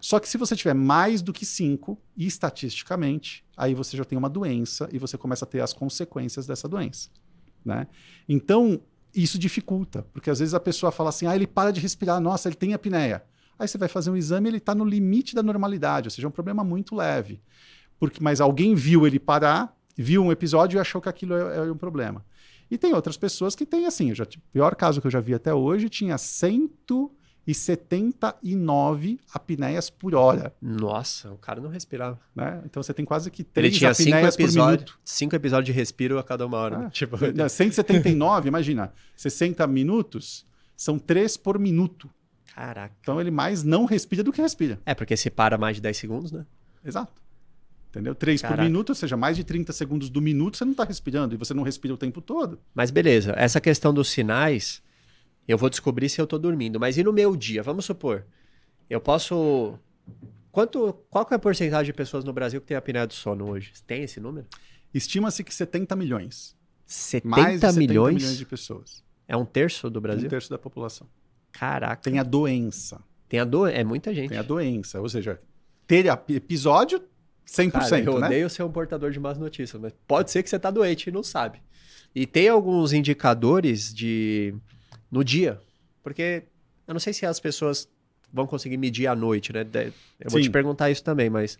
Só 0.00 0.18
que 0.18 0.28
se 0.28 0.38
você 0.38 0.56
tiver 0.56 0.74
mais 0.74 1.20
do 1.20 1.32
que 1.32 1.44
5, 1.44 1.98
e 2.16 2.26
estatisticamente, 2.26 3.44
aí 3.56 3.74
você 3.74 3.96
já 3.96 4.04
tem 4.04 4.18
uma 4.18 4.30
doença 4.30 4.88
e 4.92 4.98
você 4.98 5.18
começa 5.18 5.44
a 5.44 5.48
ter 5.48 5.60
as 5.60 5.72
consequências 5.72 6.46
dessa 6.46 6.66
doença. 6.66 7.10
Né? 7.64 7.86
Então, 8.26 8.80
isso 9.14 9.38
dificulta, 9.38 10.06
porque 10.12 10.30
às 10.30 10.38
vezes 10.38 10.54
a 10.54 10.60
pessoa 10.60 10.92
fala 10.92 11.08
assim, 11.08 11.26
ah, 11.26 11.34
ele 11.34 11.46
para 11.46 11.72
de 11.72 11.80
respirar, 11.80 12.20
nossa, 12.20 12.48
ele 12.48 12.56
tem 12.56 12.74
apneia. 12.74 13.24
Aí 13.58 13.68
você 13.68 13.76
vai 13.76 13.88
fazer 13.88 14.10
um 14.10 14.16
exame 14.16 14.48
ele 14.48 14.56
está 14.56 14.74
no 14.74 14.84
limite 14.84 15.34
da 15.34 15.42
normalidade, 15.42 16.06
ou 16.06 16.10
seja, 16.10 16.26
é 16.26 16.28
um 16.28 16.32
problema 16.32 16.64
muito 16.64 16.94
leve. 16.94 17.40
Porque, 17.98 18.22
mas 18.22 18.40
alguém 18.40 18.74
viu 18.74 19.06
ele 19.06 19.18
parar, 19.18 19.76
viu 19.96 20.22
um 20.22 20.32
episódio 20.32 20.78
e 20.78 20.80
achou 20.80 21.00
que 21.00 21.08
aquilo 21.08 21.34
é, 21.34 21.58
é 21.58 21.62
um 21.62 21.76
problema. 21.76 22.24
E 22.70 22.78
tem 22.78 22.94
outras 22.94 23.16
pessoas 23.16 23.54
que 23.54 23.66
têm 23.66 23.84
assim, 23.84 24.12
o 24.12 24.16
pior 24.52 24.74
caso 24.76 25.00
que 25.00 25.06
eu 25.06 25.10
já 25.10 25.20
vi 25.20 25.34
até 25.34 25.52
hoje 25.52 25.88
tinha 25.88 26.16
179 27.46 29.18
apneias 29.32 29.90
por 29.90 30.14
hora. 30.14 30.52
Nossa, 30.60 31.30
o 31.32 31.38
cara 31.38 31.60
não 31.60 31.70
respirava. 31.70 32.18
Né? 32.34 32.60
Então 32.64 32.82
você 32.82 32.92
tem 32.94 33.04
quase 33.04 33.30
que 33.30 33.42
Ele 33.42 33.48
três 33.70 33.74
cinco 33.76 33.86
apneias 33.90 34.36
por 34.36 34.42
episódios, 34.42 34.80
minuto. 34.90 34.98
cinco 35.04 35.36
episódios 35.36 35.66
de 35.66 35.72
respiro 35.72 36.18
a 36.18 36.22
cada 36.24 36.46
uma 36.46 36.56
hora. 36.58 36.78
né? 36.78 36.84
Ah, 36.86 36.90
Tipo, 36.90 37.16
Não, 37.34 37.48
179, 37.48 38.48
imagina, 38.48 38.92
60 39.16 39.66
minutos 39.66 40.44
são 40.76 40.98
três 40.98 41.36
por 41.36 41.58
minuto. 41.58 42.08
caraca. 42.54 42.94
Então 43.00 43.20
ele 43.20 43.30
mais 43.30 43.62
não 43.62 43.84
respira 43.84 44.22
do 44.22 44.32
que 44.32 44.40
respira. 44.40 44.78
É, 44.84 44.94
porque 44.94 45.16
se 45.16 45.30
para 45.30 45.56
mais 45.58 45.76
de 45.76 45.82
10 45.82 45.96
segundos, 45.96 46.32
né? 46.32 46.44
Exato. 46.84 47.12
Entendeu? 47.90 48.14
3 48.14 48.40
por 48.42 48.56
minuto, 48.58 48.90
ou 48.90 48.94
seja, 48.94 49.16
mais 49.16 49.36
de 49.36 49.42
30 49.42 49.72
segundos 49.72 50.08
do 50.10 50.20
minuto 50.22 50.56
você 50.56 50.64
não 50.64 50.70
está 50.72 50.84
respirando 50.84 51.34
e 51.34 51.36
você 51.36 51.52
não 51.52 51.64
respira 51.64 51.92
o 51.92 51.96
tempo 51.96 52.20
todo. 52.20 52.60
Mas 52.72 52.90
beleza, 52.92 53.34
essa 53.36 53.60
questão 53.60 53.92
dos 53.92 54.08
sinais, 54.10 54.80
eu 55.46 55.58
vou 55.58 55.68
descobrir 55.70 56.08
se 56.08 56.20
eu 56.20 56.26
tô 56.26 56.38
dormindo. 56.38 56.78
Mas 56.80 56.96
e 56.98 57.02
no 57.04 57.12
meu 57.12 57.36
dia? 57.36 57.62
Vamos 57.62 57.84
supor, 57.84 58.24
eu 58.88 59.00
posso... 59.00 59.78
Quanto, 60.52 60.92
qual 61.08 61.26
é 61.30 61.34
a 61.34 61.38
porcentagem 61.38 61.86
de 61.86 61.92
pessoas 61.92 62.24
no 62.24 62.32
Brasil 62.32 62.60
que 62.60 62.66
tem 62.66 62.76
apneia 62.76 63.06
do 63.06 63.14
sono 63.14 63.48
hoje? 63.50 63.72
Tem 63.86 64.02
esse 64.02 64.18
número? 64.18 64.46
Estima-se 64.92 65.44
que 65.44 65.54
70 65.54 65.94
milhões. 65.94 66.56
70, 66.86 67.28
Mais 67.28 67.60
de 67.60 67.66
70 67.66 67.78
milhões? 67.78 68.14
milhões 68.16 68.36
de 68.36 68.44
pessoas. 68.44 69.04
É 69.28 69.36
um 69.36 69.44
terço 69.44 69.88
do 69.88 70.00
Um 70.00 70.02
Brasil? 70.02 70.28
terço 70.28 70.50
da 70.50 70.58
população. 70.58 71.06
Caraca. 71.52 72.02
Tem 72.02 72.18
a 72.18 72.24
doença. 72.24 73.00
Tem 73.28 73.38
a 73.38 73.44
dor? 73.44 73.70
É 73.72 73.84
muita 73.84 74.12
gente. 74.12 74.30
Tem 74.30 74.38
a 74.38 74.42
doença. 74.42 75.00
Ou 75.00 75.08
seja, 75.08 75.40
ter 75.86 76.06
episódio, 76.28 77.00
100%, 77.46 77.70
Cara, 77.70 77.98
eu 78.00 78.18
né? 78.18 78.26
odeio 78.26 78.50
ser 78.50 78.64
um 78.64 78.72
portador 78.72 79.12
de 79.12 79.20
más 79.20 79.38
notícias, 79.38 79.80
mas 79.80 79.92
pode 80.08 80.32
ser 80.32 80.42
que 80.42 80.50
você 80.50 80.58
tá 80.58 80.68
doente 80.68 81.08
e 81.08 81.12
não 81.12 81.22
sabe. 81.22 81.62
E 82.12 82.26
tem 82.26 82.48
alguns 82.48 82.92
indicadores 82.92 83.94
de 83.94 84.52
no 85.10 85.24
dia, 85.24 85.60
porque 86.02 86.44
eu 86.86 86.94
não 86.94 87.00
sei 87.00 87.12
se 87.12 87.24
as 87.26 87.40
pessoas 87.40 87.88
vão 88.32 88.46
conseguir 88.46 88.76
medir 88.76 89.06
à 89.06 89.14
noite, 89.14 89.52
né? 89.52 89.62
Eu 90.20 90.30
vou 90.30 90.38
Sim. 90.40 90.44
te 90.44 90.50
perguntar 90.50 90.90
isso 90.90 91.02
também, 91.02 91.28
mas 91.28 91.58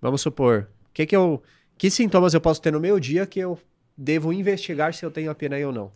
vamos 0.00 0.20
supor, 0.20 0.68
que 0.94 1.04
que 1.06 1.16
eu, 1.16 1.42
que 1.76 1.90
sintomas 1.90 2.32
eu 2.34 2.40
posso 2.40 2.60
ter 2.62 2.72
no 2.72 2.80
meu 2.80 3.00
dia 3.00 3.26
que 3.26 3.40
eu 3.40 3.58
devo 3.96 4.32
investigar 4.32 4.94
se 4.94 5.04
eu 5.04 5.10
tenho 5.10 5.30
apneia 5.30 5.66
ou 5.66 5.72
não? 5.72 5.92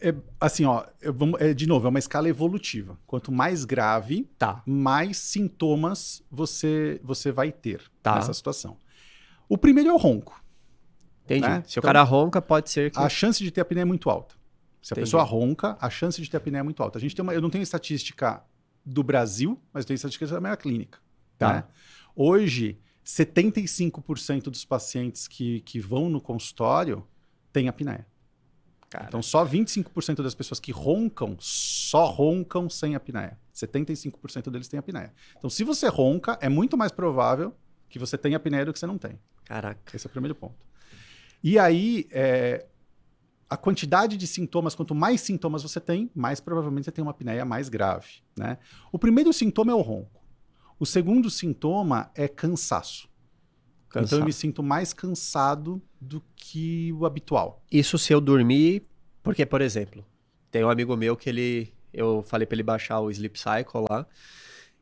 É, 0.00 0.14
assim, 0.40 0.64
ó, 0.66 0.84
vamos- 1.14 1.40
é, 1.40 1.54
de 1.54 1.66
novo, 1.66 1.86
é 1.86 1.88
uma 1.90 1.98
escala 1.98 2.28
evolutiva. 2.28 2.98
Quanto 3.06 3.32
mais 3.32 3.64
grave, 3.64 4.28
Tá. 4.38 4.62
mais 4.66 5.16
sintomas 5.16 6.22
você, 6.30 7.00
você 7.02 7.32
vai 7.32 7.50
ter 7.50 7.80
Tá. 8.02 8.16
nessa 8.16 8.34
situação. 8.34 8.76
O 9.48 9.56
primeiro 9.56 9.88
é 9.88 9.92
o 9.92 9.96
ronco. 9.96 10.42
Entendi. 11.24 11.48
Né? 11.48 11.62
Se 11.66 11.78
o 11.78 11.80
Então, 11.80 11.88
cara 11.88 12.02
ronca, 12.02 12.42
pode 12.42 12.68
ser 12.70 12.90
que. 12.90 12.98
A 12.98 13.08
chance 13.08 13.42
de 13.42 13.50
ter 13.50 13.62
apneia 13.62 13.82
é 13.82 13.84
muito 13.86 14.10
alta. 14.10 14.34
Se 14.84 14.92
a 14.92 14.94
Entendi. 14.94 15.06
pessoa 15.06 15.22
ronca, 15.22 15.78
a 15.80 15.88
chance 15.88 16.20
de 16.20 16.30
ter 16.30 16.36
apneia 16.36 16.60
é 16.60 16.62
muito 16.62 16.82
alta. 16.82 16.98
A 16.98 17.00
gente 17.00 17.16
tem 17.16 17.22
uma, 17.22 17.32
eu 17.32 17.40
não 17.40 17.48
tenho 17.48 17.62
estatística 17.62 18.44
do 18.84 19.02
Brasil, 19.02 19.58
mas 19.72 19.86
tenho 19.86 19.94
estatística 19.94 20.26
da 20.26 20.38
minha 20.38 20.54
clínica. 20.58 20.98
Tá. 21.38 21.54
né? 21.54 21.64
Hoje, 22.14 22.78
75% 23.02 24.42
dos 24.42 24.62
pacientes 24.66 25.26
que, 25.26 25.62
que 25.62 25.80
vão 25.80 26.10
no 26.10 26.20
consultório 26.20 27.02
têm 27.50 27.66
apneia. 27.66 28.06
Cara, 28.90 29.06
Então, 29.08 29.22
só 29.22 29.42
25% 29.42 30.22
das 30.22 30.34
pessoas 30.34 30.60
que 30.60 30.70
roncam, 30.70 31.34
só 31.40 32.04
roncam 32.04 32.68
sem 32.68 32.94
apneia. 32.94 33.38
75% 33.54 34.50
deles 34.50 34.68
têm 34.68 34.78
apneia. 34.78 35.14
Então, 35.38 35.48
se 35.48 35.64
você 35.64 35.88
ronca, 35.88 36.36
é 36.42 36.50
muito 36.50 36.76
mais 36.76 36.92
provável 36.92 37.56
que 37.88 37.98
você 37.98 38.18
tenha 38.18 38.36
apneia 38.36 38.66
do 38.66 38.72
que 38.74 38.78
você 38.78 38.86
não 38.86 38.98
tem. 38.98 39.18
caraca. 39.46 39.96
Esse 39.96 40.06
é 40.06 40.08
o 40.08 40.10
primeiro 40.10 40.34
ponto. 40.34 40.66
E 41.42 41.58
aí, 41.58 42.06
é, 42.10 42.66
a 43.54 43.56
quantidade 43.56 44.16
de 44.16 44.26
sintomas, 44.26 44.74
quanto 44.74 44.96
mais 44.96 45.20
sintomas 45.20 45.62
você 45.62 45.80
tem, 45.80 46.10
mais 46.12 46.40
provavelmente 46.40 46.86
você 46.86 46.90
tem 46.90 47.02
uma 47.02 47.12
apneia 47.12 47.44
mais 47.44 47.68
grave. 47.68 48.20
Né? 48.36 48.58
O 48.90 48.98
primeiro 48.98 49.32
sintoma 49.32 49.70
é 49.70 49.74
o 49.74 49.80
ronco. 49.80 50.20
O 50.78 50.84
segundo 50.84 51.30
sintoma 51.30 52.10
é 52.16 52.26
cansaço. 52.26 53.08
Então 53.96 54.18
eu 54.18 54.24
me 54.24 54.32
sinto 54.32 54.60
mais 54.60 54.92
cansado 54.92 55.80
do 56.00 56.20
que 56.34 56.92
o 56.94 57.06
habitual. 57.06 57.62
Isso 57.70 57.96
se 57.96 58.12
eu 58.12 58.20
dormir. 58.20 58.82
Porque, 59.22 59.46
por 59.46 59.60
exemplo, 59.60 60.04
tem 60.50 60.64
um 60.64 60.68
amigo 60.68 60.96
meu 60.96 61.16
que 61.16 61.28
ele. 61.28 61.72
Eu 61.92 62.24
falei 62.24 62.44
pra 62.44 62.56
ele 62.56 62.64
baixar 62.64 62.98
o 62.98 63.08
Sleep 63.08 63.38
Cycle 63.38 63.84
lá. 63.88 64.04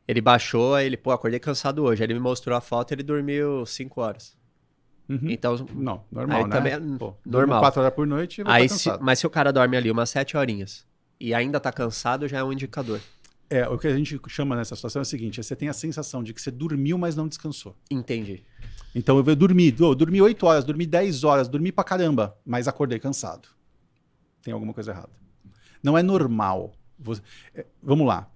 Ele 0.07 0.19
baixou, 0.19 0.73
aí 0.73 0.87
ele, 0.87 0.97
pô, 0.97 1.11
acordei 1.11 1.39
cansado 1.39 1.83
hoje. 1.83 2.01
Aí 2.01 2.07
ele 2.07 2.15
me 2.15 2.19
mostrou 2.19 2.57
a 2.57 2.59
foto 2.59 2.91
e 2.91 2.95
ele 2.95 3.03
dormiu 3.03 3.67
5 3.67 4.01
horas. 4.01 4.35
Uhum. 5.09 5.29
Então, 5.29 5.55
Não, 5.73 6.03
normal, 6.11 6.37
Aí 6.37 6.43
né? 6.45 6.49
também 6.49 6.73
é 6.73 6.79
Pô, 6.97 7.13
normal. 7.25 7.59
4 7.59 7.81
horas 7.81 7.93
por 7.93 8.07
noite 8.07 8.41
aí 8.45 8.65
estar 8.65 8.77
se- 8.97 9.03
mas 9.03 9.19
se 9.19 9.27
o 9.27 9.29
cara 9.29 9.51
dorme 9.51 9.75
ali 9.75 9.91
umas 9.91 10.09
7 10.09 10.37
horinhas 10.37 10.85
e 11.19 11.33
ainda 11.33 11.59
tá 11.59 11.71
cansado, 11.71 12.27
já 12.27 12.37
é 12.39 12.43
um 12.43 12.53
indicador. 12.53 12.99
É, 13.49 13.67
o 13.67 13.77
que 13.77 13.85
a 13.87 13.95
gente 13.95 14.19
chama 14.29 14.55
nessa 14.55 14.75
situação 14.75 15.01
é 15.01 15.03
o 15.03 15.05
seguinte: 15.05 15.39
é 15.39 15.43
você 15.43 15.55
tem 15.55 15.67
a 15.69 15.73
sensação 15.73 16.23
de 16.23 16.33
que 16.33 16.41
você 16.41 16.49
dormiu, 16.49 16.97
mas 16.97 17.15
não 17.15 17.27
descansou. 17.27 17.75
Entendi. 17.91 18.43
Então 18.95 19.17
eu 19.17 19.23
vou 19.23 19.35
dormir, 19.35 19.75
eu 19.79 19.93
dormi 19.93 20.21
8 20.21 20.45
horas, 20.45 20.63
dormi 20.63 20.85
10 20.85 21.23
horas, 21.23 21.47
dormi 21.49 21.71
pra 21.71 21.83
caramba, 21.83 22.35
mas 22.45 22.67
acordei 22.67 22.97
cansado. 22.97 23.47
Tem 24.41 24.53
alguma 24.53 24.73
coisa 24.73 24.91
errada. 24.91 25.09
Não 25.83 25.97
é 25.97 26.01
normal. 26.01 26.73
Você- 26.97 27.21
é, 27.53 27.65
vamos 27.81 28.07
lá. 28.07 28.29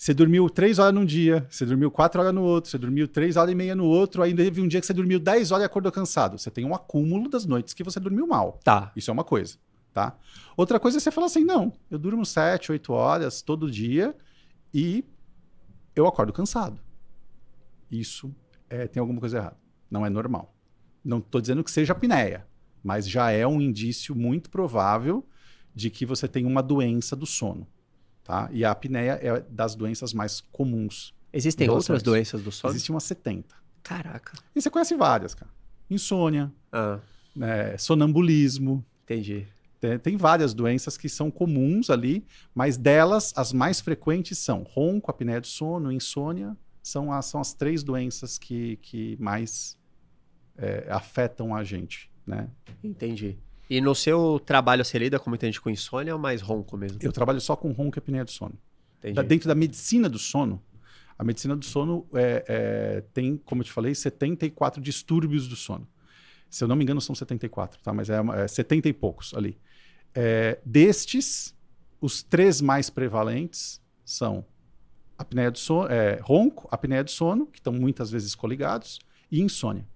Você 0.00 0.14
dormiu 0.14 0.48
3 0.48 0.78
horas 0.78 0.94
num 0.94 1.04
dia, 1.04 1.46
você 1.50 1.66
dormiu 1.66 1.90
4 1.90 2.22
horas 2.22 2.32
no 2.32 2.42
outro, 2.42 2.70
você 2.70 2.78
dormiu 2.78 3.06
3 3.06 3.36
horas 3.36 3.52
e 3.52 3.54
meia 3.54 3.74
no 3.74 3.84
outro, 3.84 4.22
ainda 4.22 4.42
teve 4.42 4.62
um 4.62 4.66
dia 4.66 4.80
que 4.80 4.86
você 4.86 4.94
dormiu 4.94 5.20
10 5.20 5.50
horas 5.50 5.62
e 5.62 5.66
acordou 5.66 5.92
cansado. 5.92 6.38
Você 6.38 6.50
tem 6.50 6.64
um 6.64 6.74
acúmulo 6.74 7.28
das 7.28 7.44
noites 7.44 7.74
que 7.74 7.84
você 7.84 8.00
dormiu 8.00 8.26
mal. 8.26 8.58
Tá. 8.64 8.92
Isso 8.96 9.10
é 9.10 9.12
uma 9.12 9.24
coisa, 9.24 9.58
tá? 9.92 10.16
Outra 10.56 10.80
coisa 10.80 10.96
é 10.96 11.00
você 11.00 11.10
falar 11.10 11.26
assim, 11.26 11.44
não, 11.44 11.70
eu 11.90 11.98
durmo 11.98 12.24
7, 12.24 12.72
8 12.72 12.90
horas 12.94 13.42
todo 13.42 13.70
dia 13.70 14.16
e 14.72 15.04
eu 15.94 16.06
acordo 16.06 16.32
cansado. 16.32 16.80
Isso 17.90 18.34
é, 18.70 18.86
tem 18.86 19.02
alguma 19.02 19.20
coisa 19.20 19.36
errada. 19.36 19.58
Não 19.90 20.06
é 20.06 20.08
normal. 20.08 20.56
Não 21.04 21.18
estou 21.18 21.42
dizendo 21.42 21.62
que 21.62 21.70
seja 21.70 21.92
apneia, 21.92 22.46
mas 22.82 23.06
já 23.06 23.32
é 23.32 23.46
um 23.46 23.60
indício 23.60 24.16
muito 24.16 24.48
provável 24.48 25.28
de 25.74 25.90
que 25.90 26.06
você 26.06 26.26
tem 26.26 26.46
uma 26.46 26.62
doença 26.62 27.14
do 27.14 27.26
sono, 27.26 27.66
tá? 28.30 28.48
E 28.52 28.64
a 28.64 28.70
apneia 28.70 29.18
é 29.20 29.40
das 29.50 29.74
doenças 29.74 30.14
mais 30.14 30.40
comuns. 30.52 31.12
Existem 31.32 31.68
outras 31.68 32.00
doenças 32.00 32.40
do 32.40 32.52
sono? 32.52 32.72
Existem 32.72 32.94
umas 32.94 33.02
70. 33.02 33.56
Caraca. 33.82 34.38
E 34.54 34.62
você 34.62 34.70
conhece 34.70 34.94
várias, 34.94 35.34
cara. 35.34 35.50
Insônia, 35.90 36.52
Ah, 36.70 37.00
né, 37.34 37.76
sonambulismo, 37.76 38.84
entendi. 39.02 39.48
Tem, 39.80 39.98
tem 39.98 40.16
várias 40.16 40.54
doenças 40.54 40.96
que 40.96 41.08
são 41.08 41.28
comuns 41.28 41.90
ali, 41.90 42.24
mas 42.54 42.76
delas, 42.76 43.32
as 43.34 43.52
mais 43.52 43.80
frequentes 43.80 44.38
são 44.38 44.62
ronco, 44.62 45.10
apneia 45.10 45.40
do 45.40 45.46
sono, 45.48 45.90
insônia. 45.90 46.56
São 46.80 47.12
as, 47.12 47.26
são 47.26 47.40
as 47.40 47.52
três 47.52 47.82
doenças 47.82 48.38
que, 48.38 48.76
que 48.76 49.16
mais 49.18 49.76
é, 50.56 50.86
afetam 50.88 51.52
a 51.54 51.64
gente, 51.64 52.08
né? 52.24 52.48
Entendi. 52.82 53.36
E 53.70 53.80
no 53.80 53.94
seu 53.94 54.40
trabalho 54.44 54.84
você 54.84 54.98
lida 54.98 55.16
com 55.20 55.30
muita 55.30 55.46
gente 55.46 55.60
com 55.60 55.70
insônia 55.70 56.12
ou 56.12 56.20
mais 56.20 56.42
ronco 56.42 56.76
mesmo? 56.76 56.98
Eu 57.00 57.12
trabalho 57.12 57.40
só 57.40 57.54
com 57.54 57.70
ronco 57.70 57.96
e 57.96 58.00
apneia 58.00 58.24
do 58.24 58.30
sono. 58.32 58.58
Entendi. 58.98 59.22
Dentro 59.22 59.46
da 59.46 59.54
medicina 59.54 60.08
do 60.08 60.18
sono, 60.18 60.60
a 61.16 61.22
medicina 61.22 61.54
do 61.54 61.64
sono 61.64 62.04
é, 62.12 62.44
é, 62.48 63.00
tem, 63.14 63.36
como 63.36 63.60
eu 63.60 63.64
te 63.64 63.70
falei, 63.70 63.94
74 63.94 64.82
distúrbios 64.82 65.46
do 65.46 65.54
sono. 65.54 65.86
Se 66.50 66.64
eu 66.64 66.68
não 66.68 66.74
me 66.74 66.82
engano, 66.82 67.00
são 67.00 67.14
74, 67.14 67.80
tá? 67.80 67.92
Mas 67.92 68.10
é, 68.10 68.16
é 68.42 68.48
70 68.48 68.88
e 68.88 68.92
poucos 68.92 69.32
ali. 69.34 69.56
É, 70.12 70.58
destes, 70.66 71.54
os 72.00 72.24
três 72.24 72.60
mais 72.60 72.90
prevalentes 72.90 73.80
são 74.04 74.44
apneia 75.16 75.50
do 75.50 75.58
sono, 75.58 75.88
é, 75.88 76.18
ronco, 76.20 76.66
apneia 76.72 77.04
do 77.04 77.10
sono, 77.10 77.46
que 77.46 77.60
estão 77.60 77.72
muitas 77.72 78.10
vezes 78.10 78.34
coligados, 78.34 78.98
e 79.30 79.40
insônia. 79.40 79.86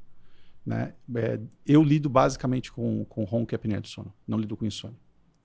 Né? 0.64 0.94
É, 1.16 1.38
eu 1.66 1.82
lido 1.82 2.08
basicamente 2.08 2.72
com, 2.72 3.04
com 3.04 3.24
ronco 3.24 3.52
e 3.52 3.56
apneia 3.56 3.80
do 3.80 3.86
sono, 3.88 4.12
não 4.26 4.38
lido 4.38 4.56
com 4.56 4.64
insônia. 4.64 4.96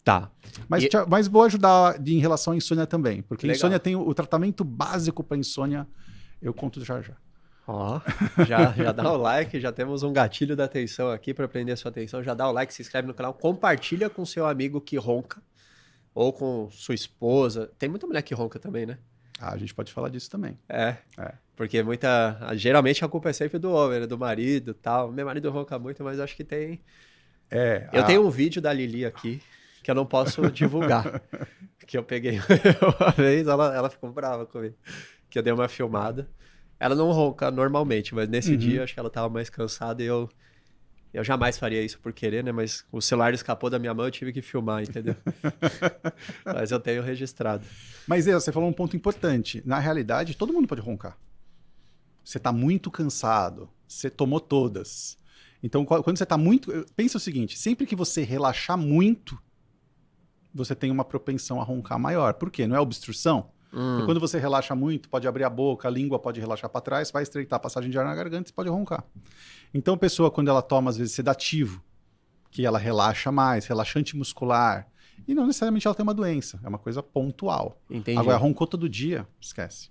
Tá. 0.03 0.31
Mas, 0.67 0.83
E- 0.85 0.89
mas 1.09 1.27
vou 1.27 1.43
ajudar 1.43 1.99
de- 1.99 2.15
em 2.15 2.19
relação 2.19 2.53
à 2.53 2.55
insônia 2.55 2.87
também, 2.87 3.21
porque 3.21 3.45
Legal. 3.45 3.57
insônia 3.57 3.79
tem 3.79 3.95
o, 3.95 4.07
o 4.07 4.13
tratamento 4.13 4.63
básico 4.63 5.21
para 5.23 5.35
insônia, 5.37 5.85
eu 6.41 6.53
conto 6.53 6.83
já 6.83 7.01
já. 7.01 7.15
Ó, 7.67 7.99
já, 8.47 8.71
já 8.71 8.91
dá 8.91 9.11
o 9.13 9.17
like, 9.17 9.59
já 9.59 9.71
temos 9.71 10.01
um 10.01 10.11
gatilho 10.11 10.55
da 10.55 10.63
atenção 10.63 11.11
aqui 11.11 11.33
para 11.35 11.47
prender 11.47 11.73
a 11.73 11.77
sua 11.77 11.91
atenção. 11.91 12.23
Já 12.23 12.33
dá 12.33 12.47
o 12.49 12.51
like, 12.51 12.73
se 12.73 12.81
inscreve 12.81 13.07
no 13.07 13.13
canal, 13.13 13.31
compartilha 13.33 14.09
com 14.09 14.25
seu 14.25 14.47
amigo 14.47 14.81
que 14.81 14.97
ronca 14.97 15.39
ou 16.15 16.33
com 16.33 16.67
sua 16.71 16.95
esposa. 16.95 17.69
Tem 17.77 17.87
muita 17.87 18.07
mulher 18.07 18.23
que 18.23 18.33
ronca 18.33 18.57
também, 18.57 18.87
né? 18.87 18.97
Ah, 19.39 19.53
a 19.53 19.57
gente 19.57 19.75
pode 19.75 19.93
falar 19.93 20.09
disso 20.09 20.29
também. 20.31 20.57
É. 20.67 20.95
É. 21.17 21.33
Porque 21.59 21.83
muita. 21.83 22.39
Geralmente 22.55 23.03
a 23.03 23.07
culpa 23.09 23.29
é 23.31 23.33
sempre 23.33 23.59
do 23.59 23.69
homem, 23.73 23.99
né? 23.99 24.07
do 24.07 24.17
marido 24.17 24.71
e 24.71 24.73
tal. 24.73 25.11
Meu 25.11 25.25
marido 25.25 25.51
ronca 25.51 25.77
muito, 25.77 26.01
mas 26.05 26.17
acho 26.17 26.33
que 26.33 26.45
tem. 26.45 26.79
É, 27.51 27.89
Eu 27.91 27.99
a- 27.99 28.05
tenho 28.05 28.25
um 28.25 28.29
vídeo 28.29 28.61
da 28.61 28.71
Lili 28.71 29.03
aqui 29.05 29.41
que 29.83 29.91
eu 29.91 29.95
não 29.95 30.05
posso 30.05 30.49
divulgar. 30.49 31.21
que 31.85 31.97
eu 31.97 32.03
peguei 32.03 32.39
uma 32.97 33.11
vez, 33.11 33.45
ela, 33.45 33.75
ela 33.75 33.89
ficou 33.89 34.09
brava 34.09 34.45
comigo. 34.45 34.73
Que 35.29 35.37
eu 35.37 35.43
dei 35.43 35.51
uma 35.51 35.67
filmada. 35.67 36.29
Ela 36.79 36.95
não 36.95 37.11
ronca 37.11 37.51
normalmente, 37.51 38.15
mas 38.15 38.29
nesse 38.29 38.51
Uhum. 38.51 38.57
dia 38.57 38.83
acho 38.85 38.93
que 38.93 38.99
ela 39.01 39.09
tava 39.09 39.27
mais 39.27 39.49
cansada 39.49 40.01
e 40.01 40.05
eu. 40.05 40.29
Eu 41.13 41.25
jamais 41.25 41.57
faria 41.57 41.81
isso 41.83 41.99
por 41.99 42.13
querer, 42.13 42.41
né? 42.41 42.53
Mas 42.53 42.85
o 42.89 43.01
celular 43.01 43.33
escapou 43.33 43.69
da 43.69 43.77
minha 43.77 43.93
mão, 43.93 44.05
eu 44.05 44.11
tive 44.11 44.31
que 44.31 44.41
filmar, 44.41 44.81
entendeu? 44.81 45.15
mas 46.45 46.71
eu 46.71 46.79
tenho 46.79 47.01
registrado. 47.03 47.65
Mas 48.07 48.27
é, 48.27 48.33
você 48.33 48.49
falou 48.51 48.69
um 48.69 48.73
ponto 48.73 48.95
importante. 48.95 49.61
Na 49.65 49.77
realidade, 49.79 50.37
todo 50.37 50.53
mundo 50.53 50.65
pode 50.67 50.79
roncar. 50.79 51.17
Você 52.29 52.37
está 52.37 52.51
muito 52.51 52.91
cansado, 52.91 53.67
você 53.87 54.07
tomou 54.07 54.39
todas. 54.39 55.17
Então, 55.63 55.83
qu- 55.83 56.03
quando 56.03 56.15
você 56.15 56.23
está 56.25 56.37
muito. 56.37 56.71
Pensa 56.95 57.17
o 57.17 57.19
seguinte: 57.19 57.57
sempre 57.57 57.87
que 57.87 57.95
você 57.95 58.21
relaxar 58.21 58.77
muito, 58.77 59.35
você 60.53 60.75
tem 60.75 60.91
uma 60.91 61.03
propensão 61.03 61.59
a 61.59 61.63
roncar 61.63 61.97
maior. 61.97 62.35
Por 62.35 62.51
quê? 62.51 62.67
Não 62.67 62.75
é 62.75 62.79
obstrução? 62.79 63.49
Hum, 63.73 64.05
quando 64.05 64.19
você 64.19 64.37
relaxa 64.37 64.75
muito, 64.75 65.09
pode 65.09 65.27
abrir 65.27 65.43
a 65.43 65.49
boca, 65.49 65.87
a 65.87 65.91
língua 65.91 66.19
pode 66.19 66.39
relaxar 66.39 66.69
para 66.69 66.81
trás, 66.81 67.09
vai 67.09 67.23
estreitar 67.23 67.57
a 67.57 67.59
passagem 67.59 67.89
de 67.89 67.97
ar 67.97 68.05
na 68.05 68.13
garganta 68.13 68.51
e 68.51 68.53
pode 68.53 68.69
roncar. 68.69 69.03
Então, 69.73 69.95
a 69.95 69.97
pessoa, 69.97 70.29
quando 70.29 70.49
ela 70.49 70.61
toma, 70.61 70.91
às 70.91 70.97
vezes, 70.97 71.13
sedativo, 71.13 71.83
que 72.51 72.63
ela 72.63 72.77
relaxa 72.77 73.31
mais, 73.31 73.65
relaxante 73.65 74.15
muscular, 74.15 74.87
e 75.27 75.33
não 75.33 75.47
necessariamente 75.47 75.87
ela 75.87 75.95
tem 75.95 76.03
uma 76.03 76.13
doença, 76.13 76.59
é 76.63 76.69
uma 76.69 76.77
coisa 76.77 77.01
pontual. 77.01 77.81
entendi. 77.89 78.19
Agora, 78.19 78.37
roncou 78.37 78.67
todo 78.67 78.87
dia, 78.87 79.27
esquece. 79.41 79.89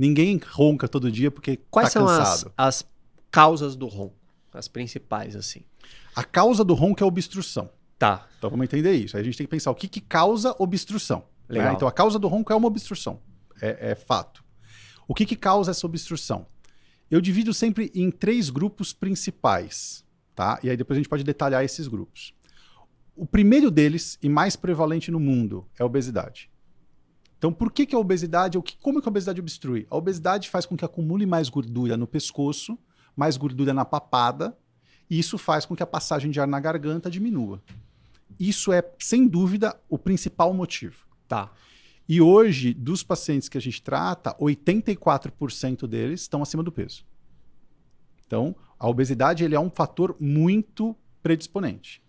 Ninguém 0.00 0.40
ronca 0.50 0.88
todo 0.88 1.12
dia 1.12 1.30
porque 1.30 1.58
Quais 1.70 1.92
tá 1.92 2.00
são 2.00 2.08
as, 2.08 2.18
cansado. 2.18 2.52
as 2.56 2.86
causas 3.30 3.76
do 3.76 3.86
ronco? 3.86 4.16
As 4.50 4.66
principais, 4.66 5.36
assim. 5.36 5.60
A 6.16 6.24
causa 6.24 6.64
do 6.64 6.72
ronco 6.72 7.02
é 7.02 7.04
a 7.04 7.06
obstrução. 7.06 7.68
Tá. 7.98 8.26
Então 8.38 8.48
vamos 8.48 8.64
entender 8.64 8.92
isso. 8.94 9.14
Aí 9.14 9.20
a 9.20 9.24
gente 9.24 9.36
tem 9.36 9.46
que 9.46 9.50
pensar 9.50 9.70
o 9.70 9.74
que, 9.74 9.86
que 9.86 10.00
causa 10.00 10.56
obstrução. 10.58 11.18
né? 11.46 11.58
Legal. 11.58 11.74
Então 11.74 11.86
a 11.86 11.92
causa 11.92 12.18
do 12.18 12.28
ronco 12.28 12.50
é 12.50 12.56
uma 12.56 12.66
obstrução. 12.66 13.20
É, 13.60 13.90
é 13.90 13.94
fato. 13.94 14.42
O 15.06 15.14
que, 15.14 15.26
que 15.26 15.36
causa 15.36 15.70
essa 15.70 15.86
obstrução? 15.86 16.46
Eu 17.10 17.20
divido 17.20 17.52
sempre 17.52 17.92
em 17.94 18.10
três 18.10 18.48
grupos 18.48 18.94
principais. 18.94 20.02
Tá? 20.34 20.58
E 20.62 20.70
aí 20.70 20.78
depois 20.78 20.96
a 20.96 21.00
gente 21.00 21.10
pode 21.10 21.24
detalhar 21.24 21.62
esses 21.62 21.86
grupos. 21.86 22.32
O 23.14 23.26
primeiro 23.26 23.70
deles, 23.70 24.18
e 24.22 24.30
mais 24.30 24.56
prevalente 24.56 25.10
no 25.10 25.20
mundo, 25.20 25.66
é 25.78 25.82
a 25.82 25.86
obesidade. 25.86 26.49
Então, 27.40 27.50
por 27.50 27.72
que, 27.72 27.86
que 27.86 27.94
a 27.94 27.98
obesidade, 27.98 28.58
o 28.58 28.62
que, 28.62 28.76
como 28.76 29.00
que 29.00 29.08
a 29.08 29.10
obesidade 29.10 29.40
obstrui? 29.40 29.86
A 29.90 29.96
obesidade 29.96 30.50
faz 30.50 30.66
com 30.66 30.76
que 30.76 30.84
acumule 30.84 31.24
mais 31.24 31.48
gordura 31.48 31.96
no 31.96 32.06
pescoço, 32.06 32.78
mais 33.16 33.38
gordura 33.38 33.72
na 33.72 33.82
papada, 33.82 34.54
e 35.08 35.18
isso 35.18 35.38
faz 35.38 35.64
com 35.64 35.74
que 35.74 35.82
a 35.82 35.86
passagem 35.86 36.30
de 36.30 36.38
ar 36.38 36.46
na 36.46 36.60
garganta 36.60 37.10
diminua. 37.10 37.62
isso 38.38 38.74
é, 38.74 38.84
sem 38.98 39.26
dúvida, 39.26 39.74
o 39.88 39.96
principal 39.96 40.52
motivo. 40.52 41.06
Tá. 41.26 41.50
E 42.06 42.20
hoje, 42.20 42.74
dos 42.74 43.02
pacientes 43.02 43.48
que 43.48 43.56
a 43.56 43.60
gente 43.60 43.80
trata, 43.80 44.34
84% 44.34 45.86
deles 45.86 46.20
estão 46.20 46.42
acima 46.42 46.62
do 46.62 46.70
peso. 46.70 47.06
Então, 48.26 48.54
a 48.78 48.86
obesidade 48.86 49.44
ele 49.44 49.54
é 49.54 49.60
um 49.60 49.70
fator 49.70 50.14
muito 50.20 50.94
predisponente. 51.22 52.02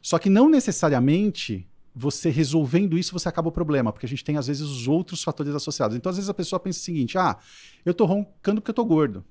Só 0.00 0.20
que 0.20 0.30
não 0.30 0.48
necessariamente 0.48 1.68
você 1.98 2.30
resolvendo 2.30 2.96
isso 2.96 3.12
você 3.12 3.28
acaba 3.28 3.48
o 3.48 3.52
problema, 3.52 3.92
porque 3.92 4.06
a 4.06 4.08
gente 4.08 4.24
tem 4.24 4.36
às 4.36 4.46
vezes 4.46 4.62
os 4.62 4.86
outros 4.86 5.22
fatores 5.22 5.54
associados. 5.54 5.96
Então, 5.96 6.10
às 6.10 6.16
vezes 6.16 6.28
a 6.28 6.34
pessoa 6.34 6.60
pensa 6.60 6.78
o 6.78 6.82
seguinte: 6.82 7.18
ah, 7.18 7.36
eu 7.84 7.92
tô 7.92 8.04
roncando 8.04 8.60
porque 8.60 8.70
eu 8.70 8.74
tô 8.74 8.84
gordo. 8.84 9.24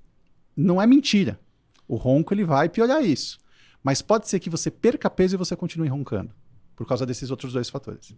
Não 0.55 0.81
é 0.81 0.87
mentira. 0.87 1.39
O 1.87 1.95
ronco 1.95 2.33
ele 2.33 2.43
vai 2.43 2.67
piorar 2.67 3.03
isso. 3.03 3.37
Mas 3.83 4.01
pode 4.01 4.27
ser 4.27 4.39
que 4.39 4.49
você 4.49 4.69
perca 4.69 5.09
peso 5.09 5.35
e 5.35 5.37
você 5.37 5.55
continue 5.55 5.87
roncando, 5.87 6.31
por 6.75 6.85
causa 6.85 7.05
desses 7.05 7.31
outros 7.31 7.53
dois 7.53 7.69
fatores. 7.69 8.13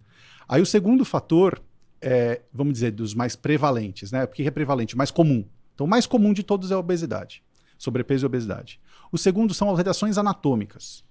Aí 0.47 0.61
o 0.61 0.65
segundo 0.65 1.05
fator 1.05 1.61
é, 2.01 2.41
vamos 2.53 2.73
dizer, 2.73 2.91
dos 2.91 3.13
mais 3.13 3.35
prevalentes, 3.35 4.11
né? 4.11 4.25
Porque 4.25 4.43
é 4.43 4.51
prevalente, 4.51 4.95
mais 4.95 5.11
comum. 5.11 5.45
Então, 5.73 5.85
o 5.85 5.89
mais 5.89 6.05
comum 6.05 6.33
de 6.33 6.43
todos 6.43 6.71
é 6.71 6.73
a 6.73 6.79
obesidade, 6.79 7.43
sobrepeso 7.77 8.25
e 8.25 8.27
obesidade. 8.27 8.79
O 9.11 9.17
segundo 9.17 9.53
são 9.53 9.69
alterações 9.69 10.17
anatômicas. 10.17 11.03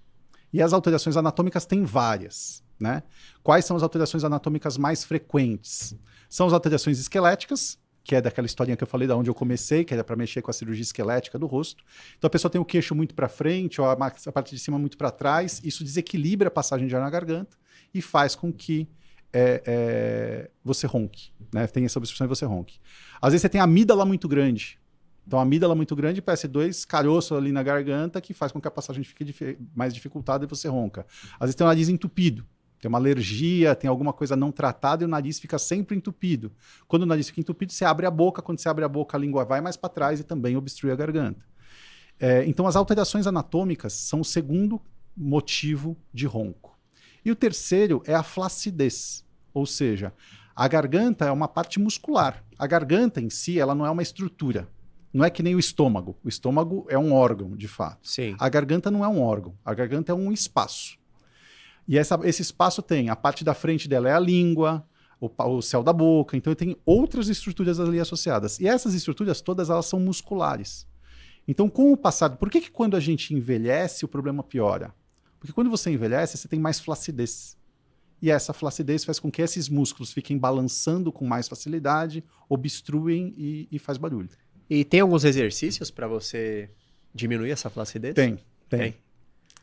E 0.51 0.61
as 0.61 0.73
alterações 0.73 1.15
anatômicas 1.15 1.65
têm 1.65 1.83
várias. 1.83 2.63
Né? 2.79 3.03
Quais 3.43 3.65
são 3.65 3.75
as 3.75 3.83
alterações 3.83 4.23
anatômicas 4.23 4.77
mais 4.77 5.03
frequentes? 5.03 5.95
São 6.29 6.47
as 6.47 6.53
alterações 6.53 6.99
esqueléticas, 6.99 7.77
que 8.03 8.15
é 8.15 8.21
daquela 8.21 8.45
historinha 8.45 8.77
que 8.77 8.83
eu 8.83 8.87
falei 8.87 9.07
da 9.07 9.15
onde 9.15 9.29
eu 9.29 9.35
comecei, 9.35 9.83
que 9.83 9.93
era 9.93 10.03
para 10.03 10.15
mexer 10.15 10.41
com 10.41 10.49
a 10.49 10.53
cirurgia 10.53 10.81
esquelética 10.81 11.37
do 11.37 11.45
rosto. 11.45 11.83
Então 12.17 12.27
a 12.27 12.31
pessoa 12.31 12.49
tem 12.49 12.59
o 12.59 12.65
queixo 12.65 12.95
muito 12.95 13.13
para 13.13 13.27
frente, 13.27 13.81
ou 13.81 13.87
a, 13.87 13.95
parte 13.95 14.55
de 14.55 14.59
cima 14.59 14.79
muito 14.79 14.97
para 14.97 15.11
trás, 15.11 15.61
isso 15.63 15.83
desequilibra 15.83 16.47
a 16.47 16.51
passagem 16.51 16.87
de 16.87 16.95
ar 16.95 17.01
na 17.01 17.09
garganta 17.09 17.57
e 17.93 18.01
faz 18.01 18.35
com 18.35 18.51
que 18.51 18.89
é, 19.31 19.61
é, 19.65 20.49
você 20.63 20.87
ronque, 20.87 21.31
né? 21.53 21.67
Tem 21.67 21.85
essa 21.85 21.99
obstrução 21.99 22.25
e 22.25 22.27
você 22.27 22.45
ronque. 22.45 22.79
Às 23.21 23.33
vezes 23.33 23.43
você 23.43 23.49
tem 23.49 23.61
amígdala 23.61 24.05
muito 24.05 24.27
grande. 24.27 24.79
Então 25.27 25.37
a 25.37 25.43
amígdala 25.43 25.75
muito 25.75 25.95
grande 25.95 26.21
parece 26.21 26.47
dois 26.47 26.85
caroços 26.85 27.37
ali 27.37 27.51
na 27.51 27.61
garganta 27.61 28.19
que 28.19 28.33
faz 28.33 28.51
com 28.51 28.59
que 28.59 28.67
a 28.67 28.71
passagem 28.71 29.03
fique 29.03 29.23
dif 29.23 29.57
mais 29.75 29.93
dificultada 29.93 30.45
e 30.45 30.47
você 30.47 30.67
ronca. 30.67 31.05
Às 31.35 31.41
vezes 31.41 31.55
tem 31.55 31.65
o 31.65 31.67
nariz 31.67 31.89
entupido. 31.89 32.43
Tem 32.79 32.87
uma 32.87 32.97
alergia, 32.97 33.75
tem 33.75 33.89
alguma 33.89 34.13
coisa 34.13 34.35
não 34.35 34.51
tratada 34.51 35.03
e 35.03 35.05
o 35.05 35.09
nariz 35.09 35.39
fica 35.39 35.59
sempre 35.59 35.97
entupido. 35.97 36.51
Quando 36.87 37.03
o 37.03 37.05
nariz 37.05 37.27
fica 37.27 37.41
entupido, 37.41 37.73
você 37.73 37.83
abre 37.83 38.05
a 38.05 38.11
boca. 38.11 38.41
Quando 38.41 38.59
você 38.59 38.69
abre 38.69 38.85
a 38.85 38.87
boca, 38.87 39.17
a 39.17 39.19
língua 39.19 39.43
vai 39.43 39.59
mais 39.59 39.75
para 39.75 39.89
trás 39.89 40.19
e 40.19 40.23
também 40.23 40.55
obstrui 40.55 40.91
a 40.91 40.95
garganta. 40.95 41.45
É, 42.19 42.45
então, 42.45 42.67
as 42.67 42.75
alterações 42.75 43.27
anatômicas 43.27 43.93
são 43.93 44.21
o 44.21 44.25
segundo 44.25 44.81
motivo 45.15 45.97
de 46.13 46.25
ronco. 46.25 46.77
E 47.23 47.31
o 47.31 47.35
terceiro 47.35 48.01
é 48.05 48.13
a 48.13 48.23
flacidez, 48.23 49.25
ou 49.53 49.65
seja, 49.65 50.13
a 50.55 50.67
garganta 50.67 51.25
é 51.25 51.31
uma 51.31 51.47
parte 51.47 51.79
muscular. 51.79 52.43
A 52.57 52.67
garganta 52.67 53.21
em 53.21 53.29
si, 53.29 53.59
ela 53.59 53.73
não 53.73 53.85
é 53.85 53.89
uma 53.89 54.01
estrutura. 54.01 54.67
Não 55.13 55.25
é 55.25 55.29
que 55.29 55.41
nem 55.41 55.55
o 55.55 55.59
estômago. 55.59 56.17
O 56.23 56.29
estômago 56.29 56.85
é 56.89 56.97
um 56.97 57.13
órgão, 57.13 57.55
de 57.55 57.67
fato. 57.67 58.07
Sim. 58.07 58.35
A 58.37 58.47
garganta 58.47 58.91
não 58.91 59.03
é 59.03 59.07
um 59.07 59.21
órgão. 59.21 59.55
A 59.63 59.73
garganta 59.73 60.11
é 60.11 60.15
um 60.15 60.31
espaço. 60.31 60.98
E 61.89 61.97
essa, 61.97 62.19
esse 62.23 62.43
espaço 62.43 62.83
tem 62.83 63.09
a 63.09 63.15
parte 63.15 63.43
da 63.43 63.55
frente 63.55 63.89
dela 63.89 64.07
é 64.07 64.13
a 64.13 64.19
língua, 64.19 64.85
o, 65.19 65.27
o 65.27 65.59
céu 65.59 65.81
da 65.81 65.91
boca. 65.91 66.37
Então 66.37 66.53
tem 66.53 66.77
outras 66.85 67.29
estruturas 67.29 67.79
ali 67.79 67.99
associadas. 67.99 68.59
E 68.59 68.67
essas 68.67 68.93
estruturas 68.93 69.41
todas 69.41 69.71
elas 69.71 69.87
são 69.87 69.99
musculares. 69.99 70.87
Então, 71.47 71.67
com 71.67 71.91
o 71.91 71.97
passado, 71.97 72.37
por 72.37 72.47
que, 72.47 72.61
que 72.61 72.69
quando 72.69 72.95
a 72.95 72.99
gente 72.99 73.33
envelhece 73.33 74.05
o 74.05 74.07
problema 74.07 74.43
piora? 74.43 74.93
Porque 75.39 75.51
quando 75.51 75.71
você 75.71 75.89
envelhece, 75.89 76.37
você 76.37 76.47
tem 76.47 76.59
mais 76.59 76.79
flacidez. 76.79 77.57
E 78.21 78.29
essa 78.29 78.53
flacidez 78.53 79.03
faz 79.03 79.17
com 79.17 79.31
que 79.31 79.41
esses 79.41 79.67
músculos 79.67 80.13
fiquem 80.13 80.37
balançando 80.37 81.11
com 81.11 81.25
mais 81.25 81.47
facilidade, 81.47 82.23
obstruem 82.47 83.33
e, 83.35 83.67
e 83.71 83.79
faz 83.79 83.97
barulho. 83.97 84.29
E 84.69 84.85
tem 84.85 84.99
alguns 84.99 85.23
exercícios 85.23 85.89
para 85.89 86.07
você 86.07 86.69
diminuir 87.15 87.49
essa 87.49 87.67
flacidez? 87.67 88.13
Tem, 88.13 88.37
tem. 88.69 88.79
tem. 88.79 89.08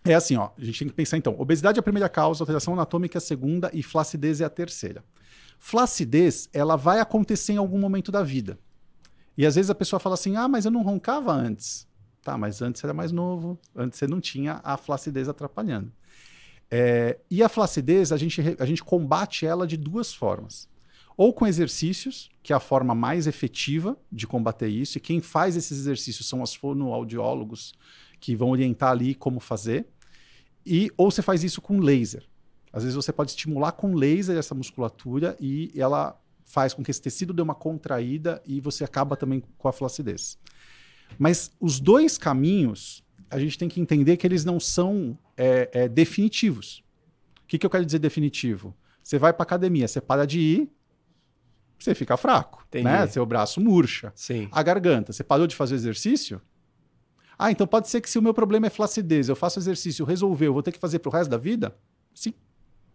É 0.07 0.14
assim, 0.14 0.37
ó, 0.37 0.51
a 0.57 0.64
gente 0.64 0.79
tem 0.79 0.88
que 0.88 0.95
pensar 0.95 1.16
então, 1.16 1.35
obesidade 1.38 1.79
é 1.79 1.81
a 1.81 1.83
primeira 1.83 2.09
causa, 2.09 2.42
alteração 2.42 2.75
anatômica 2.75 3.16
é 3.16 3.21
a 3.21 3.21
segunda 3.21 3.71
e 3.73 3.83
flacidez 3.83 4.40
é 4.40 4.45
a 4.45 4.51
terceira. 4.51 5.05
Flacidez, 5.59 6.49
ela 6.53 6.77
vai 6.77 7.01
acontecer 7.01 7.55
em 7.55 7.57
algum 7.57 7.79
momento 7.79 8.12
da 8.12 8.23
vida. 8.23 8.59
E 9.37 9.45
às 9.45 9.55
vezes 9.55 9.71
a 9.71 9.75
pessoa 9.75 9.99
fala 10.01 10.14
assim: 10.14 10.37
"Ah, 10.37 10.49
mas 10.49 10.64
eu 10.64 10.71
não 10.71 10.83
roncava 10.83 11.33
antes". 11.33 11.87
Tá, 12.23 12.37
mas 12.37 12.61
antes 12.61 12.83
era 12.83 12.92
mais 12.92 13.12
novo, 13.12 13.59
antes 13.75 13.99
você 13.99 14.07
não 14.07 14.21
tinha 14.21 14.61
a 14.64 14.77
flacidez 14.77 15.29
atrapalhando. 15.29 15.92
É, 16.71 17.19
e 17.31 17.42
a 17.42 17.49
flacidez, 17.49 18.11
a 18.11 18.16
gente, 18.16 18.42
a 18.59 18.66
gente 18.66 18.83
combate 18.83 19.47
ela 19.47 19.66
de 19.66 19.77
duas 19.77 20.12
formas. 20.12 20.69
Ou 21.16 21.33
com 21.33 21.47
exercícios, 21.47 22.29
que 22.42 22.53
é 22.53 22.57
a 22.57 22.61
forma 22.61 22.95
mais 22.95 23.27
efetiva 23.27 23.97
de 24.12 24.27
combater 24.27 24.69
isso, 24.69 24.99
e 24.99 25.01
quem 25.01 25.21
faz 25.21 25.57
esses 25.57 25.79
exercícios 25.79 26.29
são 26.29 26.42
os 26.42 26.55
fonoaudiólogos 26.55 27.73
que 28.21 28.35
vão 28.35 28.51
orientar 28.51 28.90
ali 28.90 29.14
como 29.14 29.40
fazer. 29.40 29.87
E, 30.67 30.91
ou 30.97 31.11
você 31.11 31.23
faz 31.23 31.45
isso 31.45 31.63
com 31.63 31.79
laser. 31.79 32.25
Às 32.73 32.83
vezes 32.83 32.97
você 32.97 33.13
pode 33.13 33.31
estimular 33.31 33.73
com 33.73 33.95
laser 33.95 34.37
essa 34.37 34.55
musculatura 34.55 35.37
e 35.41 35.71
ela 35.77 36.21
faz 36.45 36.75
com 36.75 36.83
que 36.83 36.91
esse 36.91 37.01
tecido 37.01 37.33
dê 37.33 37.41
uma 37.41 37.55
contraída 37.55 38.43
e 38.45 38.61
você 38.61 38.85
acaba 38.85 39.17
também 39.17 39.43
com 39.57 39.69
a 39.69 39.73
flacidez. 39.73 40.37
Mas 41.19 41.53
os 41.61 41.81
dois 41.81 42.19
caminhos, 42.19 43.05
a 43.31 43.39
gente 43.39 43.57
tem 43.57 43.69
que 43.69 43.81
entender 43.81 44.17
que 44.17 44.27
eles 44.27 44.45
não 44.45 44.59
são 44.59 45.17
é, 45.37 45.71
é, 45.73 45.89
definitivos. 45.89 46.83
O 47.45 47.47
que, 47.47 47.59
que 47.59 47.65
eu 47.65 47.71
quero 47.71 47.87
dizer 47.87 48.01
definitivo? 48.01 48.75
Você 49.03 49.19
vai 49.19 49.33
para 49.33 49.45
academia, 49.45 49.87
você 49.87 50.01
para 50.01 50.27
de 50.27 50.41
ir, 50.41 50.71
você 51.79 51.95
fica 51.95 52.17
fraco, 52.17 52.67
né? 52.83 53.07
Seu 53.07 53.25
braço 53.25 53.61
murcha. 53.61 54.13
Sim. 54.17 54.49
A 54.51 54.63
garganta, 54.63 55.13
você 55.13 55.23
parou 55.23 55.47
de 55.47 55.55
fazer 55.55 55.77
exercício? 55.77 56.41
Ah, 57.38 57.51
então 57.51 57.66
pode 57.66 57.88
ser 57.88 58.01
que 58.01 58.09
se 58.09 58.18
o 58.18 58.22
meu 58.22 58.33
problema 58.33 58.66
é 58.66 58.70
flacidez, 58.70 59.29
eu 59.29 59.37
faço 59.37 59.59
exercício, 59.59 60.05
resolveu, 60.05 60.49
eu 60.49 60.53
vou 60.55 60.62
ter 60.62 60.72
que 60.72 60.79
fazer 60.79 60.99
pro 60.99 61.11
resto 61.11 61.31
da 61.31 61.37
vida? 61.37 61.77
Sim. 62.14 62.33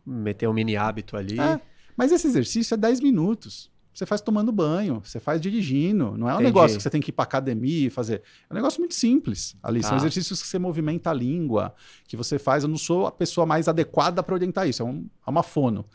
Meter 0.05 0.47
um 0.47 0.53
mini 0.53 0.75
hábito 0.75 1.15
ali. 1.15 1.39
É, 1.39 1.61
mas 1.95 2.11
esse 2.11 2.27
exercício 2.27 2.73
é 2.73 2.77
10 2.77 3.01
minutos. 3.01 3.71
Você 3.93 4.05
faz 4.05 4.21
tomando 4.21 4.51
banho, 4.51 5.01
você 5.03 5.19
faz 5.19 5.41
dirigindo. 5.41 6.17
Não 6.17 6.29
é 6.29 6.31
um 6.31 6.35
Entendi. 6.35 6.45
negócio 6.45 6.77
que 6.77 6.83
você 6.83 6.89
tem 6.89 7.01
que 7.01 7.09
ir 7.09 7.13
para 7.13 7.23
academia 7.23 7.87
e 7.87 7.89
fazer. 7.89 8.23
É 8.49 8.53
um 8.53 8.55
negócio 8.55 8.79
muito 8.79 8.95
simples 8.95 9.55
ali. 9.61 9.83
São 9.83 9.93
ah. 9.93 9.97
exercícios 9.97 10.41
que 10.41 10.47
você 10.47 10.57
movimenta 10.57 11.09
a 11.09 11.13
língua, 11.13 11.75
que 12.07 12.15
você 12.15 12.39
faz. 12.39 12.63
Eu 12.63 12.69
não 12.69 12.77
sou 12.77 13.05
a 13.05 13.11
pessoa 13.11 13.45
mais 13.45 13.67
adequada 13.67 14.23
para 14.23 14.33
orientar 14.33 14.67
isso. 14.67 14.81
É, 14.81 14.85
um, 14.85 15.07
é 15.27 15.29
uma 15.29 15.43
fono. 15.43 15.85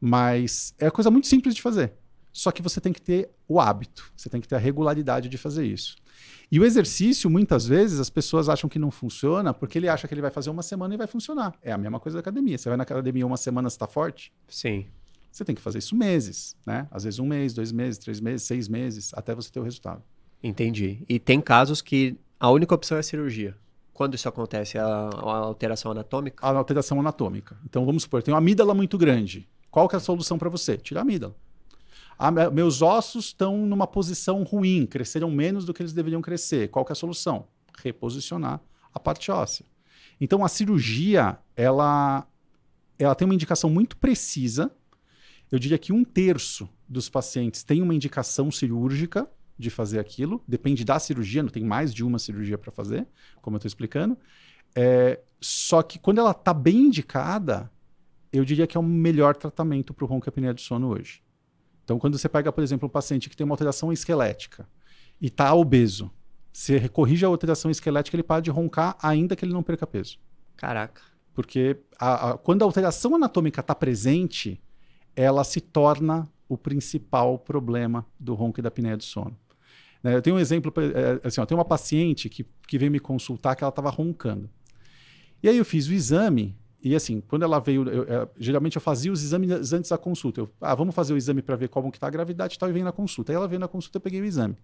Mas 0.00 0.74
é 0.78 0.90
coisa 0.90 1.10
muito 1.10 1.28
simples 1.28 1.54
de 1.54 1.62
fazer. 1.62 1.92
Só 2.32 2.50
que 2.50 2.60
você 2.60 2.80
tem 2.80 2.92
que 2.92 3.00
ter 3.00 3.30
o 3.48 3.58
hábito, 3.60 4.12
você 4.14 4.28
tem 4.28 4.40
que 4.40 4.48
ter 4.48 4.56
a 4.56 4.58
regularidade 4.58 5.28
de 5.28 5.38
fazer 5.38 5.64
isso. 5.64 5.96
E 6.50 6.60
o 6.60 6.64
exercício, 6.64 7.28
muitas 7.28 7.66
vezes, 7.66 7.98
as 7.98 8.08
pessoas 8.08 8.48
acham 8.48 8.68
que 8.68 8.78
não 8.78 8.90
funciona 8.90 9.52
porque 9.52 9.78
ele 9.78 9.88
acha 9.88 10.06
que 10.06 10.14
ele 10.14 10.20
vai 10.20 10.30
fazer 10.30 10.50
uma 10.50 10.62
semana 10.62 10.94
e 10.94 10.96
vai 10.96 11.06
funcionar. 11.06 11.54
É 11.62 11.72
a 11.72 11.78
mesma 11.78 11.98
coisa 11.98 12.16
da 12.16 12.20
academia. 12.20 12.56
Você 12.56 12.68
vai 12.68 12.76
na 12.76 12.82
academia 12.82 13.26
uma 13.26 13.36
semana, 13.36 13.68
você 13.68 13.74
está 13.74 13.86
forte? 13.86 14.32
Sim. 14.48 14.86
Você 15.30 15.44
tem 15.44 15.54
que 15.54 15.60
fazer 15.60 15.78
isso 15.78 15.94
meses, 15.94 16.56
né? 16.64 16.88
Às 16.90 17.04
vezes 17.04 17.18
um 17.18 17.26
mês, 17.26 17.52
dois 17.52 17.70
meses, 17.70 17.98
três 17.98 18.20
meses, 18.20 18.46
seis 18.46 18.68
meses, 18.68 19.12
até 19.14 19.34
você 19.34 19.50
ter 19.50 19.60
o 19.60 19.62
resultado. 19.62 20.02
Entendi. 20.42 21.04
E 21.08 21.18
tem 21.18 21.40
casos 21.40 21.82
que 21.82 22.16
a 22.40 22.50
única 22.50 22.74
opção 22.74 22.96
é 22.96 23.00
a 23.00 23.02
cirurgia. 23.02 23.54
Quando 23.92 24.14
isso 24.14 24.28
acontece? 24.28 24.78
A, 24.78 24.84
a 24.84 25.36
alteração 25.38 25.90
anatômica? 25.90 26.46
A 26.46 26.50
alteração 26.50 27.00
anatômica. 27.00 27.56
Então 27.64 27.84
vamos 27.84 28.04
supor, 28.04 28.22
tem 28.22 28.32
uma 28.32 28.38
amígdala 28.38 28.74
muito 28.74 28.96
grande. 28.96 29.48
Qual 29.70 29.88
que 29.88 29.94
é 29.94 29.98
a 29.98 30.00
solução 30.00 30.38
para 30.38 30.48
você? 30.48 30.76
Tirar 30.76 31.00
a 31.00 31.02
amígdala. 31.02 31.34
Ah, 32.18 32.30
meus 32.50 32.82
ossos 32.82 33.26
estão 33.26 33.66
numa 33.66 33.86
posição 33.86 34.42
ruim, 34.42 34.86
cresceram 34.86 35.30
menos 35.30 35.64
do 35.64 35.74
que 35.74 35.82
eles 35.82 35.92
deveriam 35.92 36.22
crescer. 36.22 36.68
Qual 36.68 36.84
é 36.88 36.92
a 36.92 36.94
solução? 36.94 37.46
Reposicionar 37.78 38.60
a 38.92 38.98
parte 38.98 39.30
óssea. 39.30 39.66
Então 40.20 40.44
a 40.44 40.48
cirurgia, 40.48 41.38
ela, 41.54 42.26
ela 42.98 43.14
tem 43.14 43.26
uma 43.26 43.34
indicação 43.34 43.68
muito 43.68 43.96
precisa 43.96 44.72
eu 45.50 45.58
diria 45.58 45.78
que 45.78 45.92
um 45.92 46.02
terço 46.04 46.68
dos 46.88 47.08
pacientes 47.08 47.62
tem 47.62 47.80
uma 47.80 47.94
indicação 47.94 48.50
cirúrgica 48.50 49.28
de 49.58 49.70
fazer 49.70 49.98
aquilo, 49.98 50.42
depende 50.46 50.84
da 50.84 50.98
cirurgia, 50.98 51.42
não 51.42 51.50
tem 51.50 51.64
mais 51.64 51.94
de 51.94 52.04
uma 52.04 52.18
cirurgia 52.18 52.58
para 52.58 52.70
fazer, 52.70 53.06
como 53.40 53.54
eu 53.54 53.58
estou 53.58 53.68
explicando. 53.68 54.18
É, 54.74 55.20
só 55.40 55.82
que 55.82 55.98
quando 55.98 56.18
ela 56.18 56.32
está 56.32 56.52
bem 56.52 56.86
indicada, 56.86 57.70
eu 58.32 58.44
diria 58.44 58.66
que 58.66 58.76
é 58.76 58.80
o 58.80 58.82
melhor 58.82 59.36
tratamento 59.36 59.94
para 59.94 60.04
o 60.04 60.08
roncoapneia 60.08 60.52
do 60.52 60.60
sono 60.60 60.88
hoje. 60.88 61.22
Então, 61.86 62.00
quando 62.00 62.18
você 62.18 62.28
pega, 62.28 62.50
por 62.50 62.64
exemplo, 62.64 62.88
um 62.88 62.90
paciente 62.90 63.30
que 63.30 63.36
tem 63.36 63.44
uma 63.44 63.52
alteração 63.52 63.92
esquelética 63.92 64.68
e 65.20 65.28
está 65.28 65.54
obeso, 65.54 66.10
você 66.52 66.88
corrige 66.88 67.24
a 67.24 67.28
alteração 67.28 67.70
esquelética, 67.70 68.16
ele 68.16 68.24
para 68.24 68.40
de 68.40 68.50
roncar, 68.50 68.98
ainda 69.00 69.36
que 69.36 69.44
ele 69.44 69.52
não 69.52 69.62
perca 69.62 69.86
peso. 69.86 70.18
Caraca. 70.56 71.00
Porque 71.32 71.78
a, 71.96 72.30
a, 72.30 72.38
quando 72.38 72.62
a 72.62 72.64
alteração 72.64 73.14
anatômica 73.14 73.60
está 73.60 73.72
presente, 73.72 74.60
ela 75.14 75.44
se 75.44 75.60
torna 75.60 76.28
o 76.48 76.58
principal 76.58 77.38
problema 77.38 78.04
do 78.18 78.34
ronco 78.34 78.58
e 78.58 78.62
da 78.62 78.68
apneia 78.68 78.96
do 78.96 79.04
sono. 79.04 79.38
Né, 80.02 80.16
eu 80.16 80.22
tenho 80.22 80.34
um 80.34 80.40
exemplo, 80.40 80.72
é, 80.78 81.24
assim, 81.28 81.40
eu 81.40 81.46
tenho 81.46 81.58
uma 81.58 81.64
paciente 81.64 82.28
que, 82.28 82.44
que 82.66 82.78
veio 82.78 82.90
me 82.90 82.98
consultar 82.98 83.54
que 83.54 83.62
ela 83.62 83.68
estava 83.68 83.90
roncando. 83.90 84.50
E 85.40 85.48
aí 85.48 85.56
eu 85.56 85.64
fiz 85.64 85.86
o 85.86 85.92
exame 85.92 86.56
E 86.82 86.94
assim, 86.94 87.20
quando 87.20 87.42
ela 87.42 87.58
veio, 87.58 87.88
eu, 87.88 88.04
eu, 88.04 88.30
geralmente 88.38 88.76
eu 88.76 88.82
fazia 88.82 89.10
os 89.10 89.22
exames 89.22 89.72
antes 89.72 89.90
da 89.90 89.98
consulta. 89.98 90.40
Eu, 90.40 90.50
ah, 90.60 90.74
vamos 90.74 90.94
fazer 90.94 91.14
o 91.14 91.16
exame 91.16 91.42
para 91.42 91.56
ver 91.56 91.68
como 91.68 91.90
que 91.90 91.98
tá 91.98 92.06
a 92.06 92.10
gravidade 92.10 92.54
e 92.54 92.58
tal, 92.58 92.68
e 92.68 92.72
vem 92.72 92.84
na 92.84 92.92
consulta. 92.92 93.32
Aí 93.32 93.36
ela 93.36 93.48
veio 93.48 93.58
na 93.58 93.68
consulta, 93.68 93.96
eu 93.96 94.00
peguei 94.00 94.20
o 94.20 94.24
exame. 94.24 94.56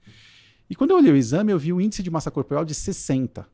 E 0.68 0.75
quando 0.75 0.90
eu 0.90 0.98
olhei 0.98 1.12
o 1.12 1.16
exame, 1.16 1.53
eu 1.53 1.59
vi 1.59 1.72
o 1.72 1.81
índice 1.81 2.03
de 2.03 2.11
massa 2.11 2.31
corporal 2.31 2.64
de 2.64 2.75
60. 2.75 3.46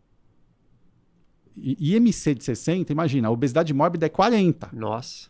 E 1.56 1.96
IMC 1.96 2.34
de 2.34 2.44
60, 2.44 2.92
imagina, 2.92 3.28
a 3.28 3.30
obesidade 3.30 3.72
mórbida 3.74 4.06
é 4.06 4.08
40. 4.08 4.70
Nossa. 4.72 5.28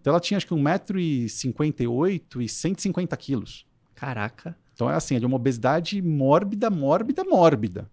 Então 0.00 0.12
ela 0.12 0.20
tinha 0.20 0.38
acho 0.38 0.46
que 0.46 0.54
1,58m 0.54 2.40
e 2.40 2.48
150 2.48 3.16
quilos. 3.16 3.66
Caraca. 3.94 4.56
Então 4.74 4.90
é 4.90 4.94
assim, 4.94 5.14
é 5.14 5.20
de 5.20 5.26
uma 5.26 5.36
obesidade 5.36 6.00
mórbida, 6.00 6.70
mórbida, 6.70 7.22
mórbida. 7.22 7.90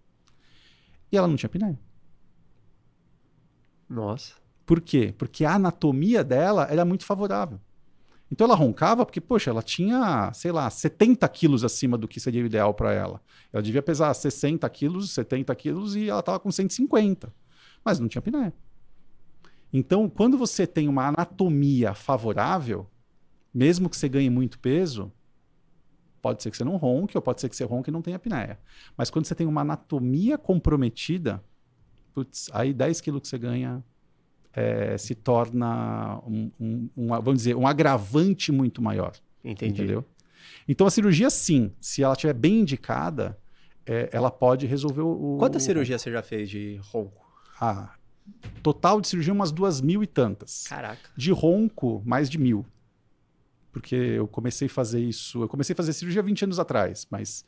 E 1.12 1.16
ela 1.16 1.28
não 1.28 1.36
tinha 1.36 1.48
apneia. 1.48 1.78
Nossa. 3.88 4.34
Por 4.68 4.82
quê? 4.82 5.14
Porque 5.16 5.46
a 5.46 5.54
anatomia 5.54 6.22
dela 6.22 6.68
era 6.70 6.84
muito 6.84 7.06
favorável. 7.06 7.58
Então 8.30 8.44
ela 8.44 8.54
roncava 8.54 9.06
porque, 9.06 9.18
poxa, 9.18 9.48
ela 9.48 9.62
tinha, 9.62 10.30
sei 10.34 10.52
lá, 10.52 10.68
70 10.68 11.26
quilos 11.30 11.64
acima 11.64 11.96
do 11.96 12.06
que 12.06 12.20
seria 12.20 12.44
ideal 12.44 12.74
para 12.74 12.92
ela. 12.92 13.18
Ela 13.50 13.62
devia 13.62 13.82
pesar 13.82 14.12
60 14.12 14.68
quilos, 14.68 15.10
70 15.12 15.54
quilos 15.54 15.96
e 15.96 16.10
ela 16.10 16.20
estava 16.20 16.38
com 16.38 16.52
150. 16.52 17.32
Mas 17.82 17.98
não 17.98 18.08
tinha 18.08 18.20
apneia. 18.20 18.52
Então, 19.72 20.06
quando 20.06 20.36
você 20.36 20.66
tem 20.66 20.86
uma 20.86 21.06
anatomia 21.06 21.94
favorável, 21.94 22.86
mesmo 23.54 23.88
que 23.88 23.96
você 23.96 24.06
ganhe 24.06 24.28
muito 24.28 24.58
peso, 24.58 25.10
pode 26.20 26.42
ser 26.42 26.50
que 26.50 26.58
você 26.58 26.64
não 26.64 26.76
ronque, 26.76 27.16
ou 27.16 27.22
pode 27.22 27.40
ser 27.40 27.48
que 27.48 27.56
você 27.56 27.64
ronque 27.64 27.88
e 27.88 27.92
não 27.92 28.02
tenha 28.02 28.16
apneia. 28.16 28.60
Mas 28.98 29.08
quando 29.08 29.24
você 29.24 29.34
tem 29.34 29.46
uma 29.46 29.62
anatomia 29.62 30.36
comprometida, 30.36 31.42
putz, 32.12 32.50
aí 32.52 32.74
10 32.74 33.00
quilos 33.00 33.22
que 33.22 33.28
você 33.28 33.38
ganha 33.38 33.82
é, 34.58 34.98
se 34.98 35.14
torna 35.14 36.18
um, 36.26 36.50
um, 36.58 36.90
um, 36.96 37.06
vamos 37.08 37.36
dizer, 37.36 37.56
um 37.56 37.66
agravante 37.66 38.50
muito 38.50 38.82
maior. 38.82 39.12
Entendi. 39.44 39.82
Entendeu? 39.82 40.04
Então 40.66 40.84
a 40.84 40.90
cirurgia, 40.90 41.30
sim, 41.30 41.72
se 41.80 42.02
ela 42.02 42.14
estiver 42.14 42.32
bem 42.32 42.60
indicada, 42.60 43.38
é, 43.86 44.10
ela 44.12 44.32
pode 44.32 44.66
resolver 44.66 45.02
o. 45.02 45.36
Quantas 45.38 45.62
cirurgias 45.62 46.02
você 46.02 46.10
já 46.10 46.22
fez 46.22 46.50
de 46.50 46.80
ronco? 46.82 47.24
Ah, 47.60 47.94
total 48.60 49.00
de 49.00 49.06
cirurgia, 49.06 49.32
umas 49.32 49.52
duas 49.52 49.80
mil 49.80 50.02
e 50.02 50.06
tantas. 50.08 50.64
Caraca. 50.68 51.08
De 51.16 51.30
ronco, 51.30 52.02
mais 52.04 52.28
de 52.28 52.36
mil. 52.36 52.66
Porque 53.70 53.94
eu 53.94 54.26
comecei 54.26 54.66
a 54.66 54.70
fazer 54.70 55.00
isso. 55.00 55.42
Eu 55.42 55.48
comecei 55.48 55.72
a 55.72 55.76
fazer 55.76 55.92
cirurgia 55.92 56.20
20 56.20 56.44
anos 56.44 56.58
atrás, 56.58 57.06
mas 57.08 57.44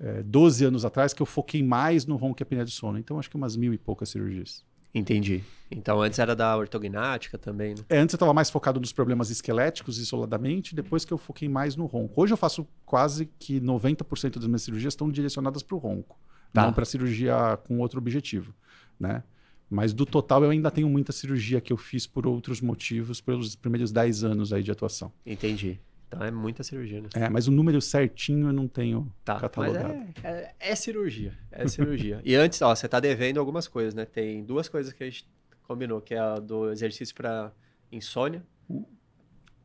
é, 0.00 0.22
12 0.22 0.64
anos 0.64 0.84
atrás 0.86 1.12
que 1.12 1.20
eu 1.20 1.26
foquei 1.26 1.62
mais 1.62 2.06
no 2.06 2.16
ronco 2.16 2.40
e 2.40 2.42
apneia 2.42 2.64
de 2.64 2.70
sono. 2.70 2.98
Então 2.98 3.18
acho 3.18 3.28
que 3.28 3.36
umas 3.36 3.56
mil 3.56 3.74
e 3.74 3.78
poucas 3.78 4.08
cirurgias. 4.08 4.64
Entendi. 4.98 5.44
Então 5.70 6.00
antes 6.00 6.18
era 6.18 6.34
da 6.34 6.56
ortognática 6.56 7.36
também, 7.36 7.74
né? 7.74 7.82
É, 7.88 7.98
antes 7.98 8.14
eu 8.14 8.16
estava 8.16 8.32
mais 8.32 8.48
focado 8.48 8.80
nos 8.80 8.92
problemas 8.92 9.30
esqueléticos 9.30 9.98
isoladamente, 9.98 10.74
depois 10.74 11.04
que 11.04 11.12
eu 11.12 11.18
foquei 11.18 11.48
mais 11.48 11.76
no 11.76 11.86
ronco. 11.86 12.20
Hoje 12.20 12.32
eu 12.32 12.36
faço 12.36 12.66
quase 12.84 13.26
que 13.38 13.60
90% 13.60 14.38
das 14.38 14.46
minhas 14.46 14.62
cirurgias 14.62 14.92
estão 14.92 15.10
direcionadas 15.10 15.62
para 15.62 15.74
o 15.74 15.78
ronco, 15.78 16.18
tá. 16.52 16.62
não 16.64 16.72
para 16.72 16.84
cirurgia 16.84 17.58
com 17.66 17.78
outro 17.80 17.98
objetivo, 17.98 18.54
né? 18.98 19.22
Mas 19.68 19.92
do 19.92 20.06
total 20.06 20.44
eu 20.44 20.50
ainda 20.50 20.70
tenho 20.70 20.88
muita 20.88 21.12
cirurgia 21.12 21.60
que 21.60 21.72
eu 21.72 21.76
fiz 21.76 22.06
por 22.06 22.26
outros 22.26 22.60
motivos, 22.60 23.20
pelos 23.20 23.56
primeiros 23.56 23.90
10 23.90 24.22
anos 24.22 24.52
aí 24.52 24.62
de 24.62 24.70
atuação. 24.70 25.12
Entendi. 25.26 25.80
Então 26.08 26.22
é 26.22 26.30
muita 26.30 26.62
cirurgia, 26.62 27.00
né? 27.00 27.08
É, 27.14 27.28
mas 27.28 27.48
o 27.48 27.50
número 27.50 27.80
certinho 27.80 28.48
eu 28.48 28.52
não 28.52 28.68
tenho 28.68 29.12
tá, 29.24 29.40
catalogado. 29.40 29.92
É, 30.22 30.28
é, 30.28 30.54
é 30.60 30.74
cirurgia. 30.76 31.36
É 31.50 31.66
cirurgia. 31.66 32.20
e 32.24 32.34
antes, 32.34 32.62
ó, 32.62 32.74
você 32.74 32.88
tá 32.88 33.00
devendo 33.00 33.38
algumas 33.38 33.66
coisas, 33.66 33.92
né? 33.92 34.04
Tem 34.04 34.44
duas 34.44 34.68
coisas 34.68 34.92
que 34.92 35.02
a 35.02 35.06
gente 35.06 35.28
combinou, 35.64 36.00
que 36.00 36.14
é 36.14 36.18
a 36.18 36.36
do 36.36 36.70
exercício 36.70 37.14
para 37.14 37.52
insônia. 37.90 38.44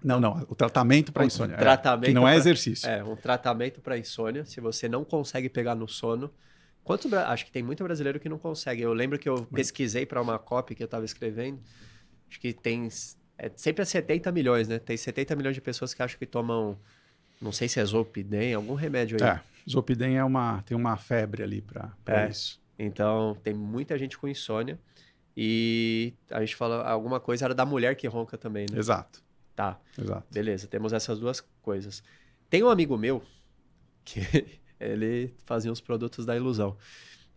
Não, 0.03 0.19
não. 0.19 0.45
O 0.49 0.55
tratamento 0.55 1.11
para 1.11 1.25
insônia. 1.25 1.55
Tratamento 1.57 2.05
é, 2.05 2.07
que 2.07 2.13
não 2.13 2.27
é 2.27 2.31
pra, 2.31 2.39
exercício. 2.39 2.89
É, 2.89 3.03
um 3.03 3.15
tratamento 3.15 3.79
para 3.81 3.97
insônia. 3.97 4.43
Se 4.45 4.59
você 4.59 4.89
não 4.89 5.03
consegue 5.03 5.47
pegar 5.47 5.75
no 5.75 5.87
sono. 5.87 6.31
Quantos, 6.83 7.13
acho 7.13 7.45
que 7.45 7.51
tem 7.51 7.61
muito 7.61 7.83
brasileiro 7.83 8.19
que 8.19 8.27
não 8.27 8.39
consegue. 8.39 8.81
Eu 8.81 8.93
lembro 8.93 9.19
que 9.19 9.29
eu 9.29 9.45
pesquisei 9.53 10.03
para 10.03 10.19
uma 10.19 10.39
copy 10.39 10.73
que 10.73 10.81
eu 10.81 10.85
estava 10.85 11.05
escrevendo. 11.05 11.59
Acho 12.27 12.39
que 12.39 12.51
tem 12.51 12.89
é 13.41 13.51
sempre 13.55 13.81
a 13.81 13.85
70 13.85 14.31
milhões, 14.31 14.67
né? 14.67 14.77
Tem 14.77 14.95
70 14.95 15.35
milhões 15.35 15.55
de 15.55 15.61
pessoas 15.61 15.95
que 15.95 16.03
acham 16.03 16.19
que 16.19 16.27
tomam, 16.27 16.77
não 17.41 17.51
sei 17.51 17.67
se 17.67 17.79
é 17.79 17.83
Zolpidem, 17.83 18.53
algum 18.53 18.75
remédio 18.75 19.17
aí. 19.19 19.27
É, 19.27 19.41
Zolpidem 19.67 20.15
é 20.15 20.23
uma, 20.23 20.61
tem 20.61 20.77
uma 20.77 20.95
febre 20.95 21.41
ali 21.41 21.59
para 21.59 21.91
é. 22.05 22.29
isso. 22.29 22.61
Então, 22.77 23.35
tem 23.43 23.51
muita 23.51 23.97
gente 23.97 24.15
com 24.15 24.27
insônia. 24.27 24.79
E 25.35 26.13
a 26.29 26.39
gente 26.41 26.55
fala, 26.55 26.87
alguma 26.87 27.19
coisa 27.19 27.45
era 27.45 27.55
da 27.55 27.65
mulher 27.65 27.95
que 27.95 28.05
ronca 28.05 28.37
também, 28.37 28.67
né? 28.71 28.77
Exato. 28.77 29.23
Tá. 29.55 29.79
Exato. 29.97 30.27
Beleza, 30.31 30.67
temos 30.67 30.93
essas 30.93 31.17
duas 31.17 31.41
coisas. 31.63 32.03
Tem 32.47 32.61
um 32.61 32.69
amigo 32.69 32.95
meu 32.95 33.23
que 34.05 34.21
ele 34.79 35.33
fazia 35.47 35.71
uns 35.71 35.81
produtos 35.81 36.27
da 36.27 36.35
ilusão. 36.35 36.77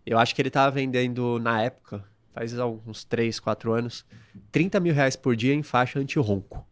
Eu 0.05 0.19
acho 0.19 0.35
que 0.35 0.43
ele 0.43 0.49
estava 0.49 0.71
vendendo 0.71 1.39
na 1.39 1.63
época 1.63 2.05
faz 2.35 2.53
uns 2.59 3.05
3, 3.05 3.39
4 3.39 3.73
anos, 3.73 4.05
30 4.51 4.81
mil 4.81 4.93
reais 4.93 5.15
por 5.15 5.37
dia 5.37 5.55
em 5.55 5.63
faixa 5.63 6.01
anti-ronco. 6.01 6.67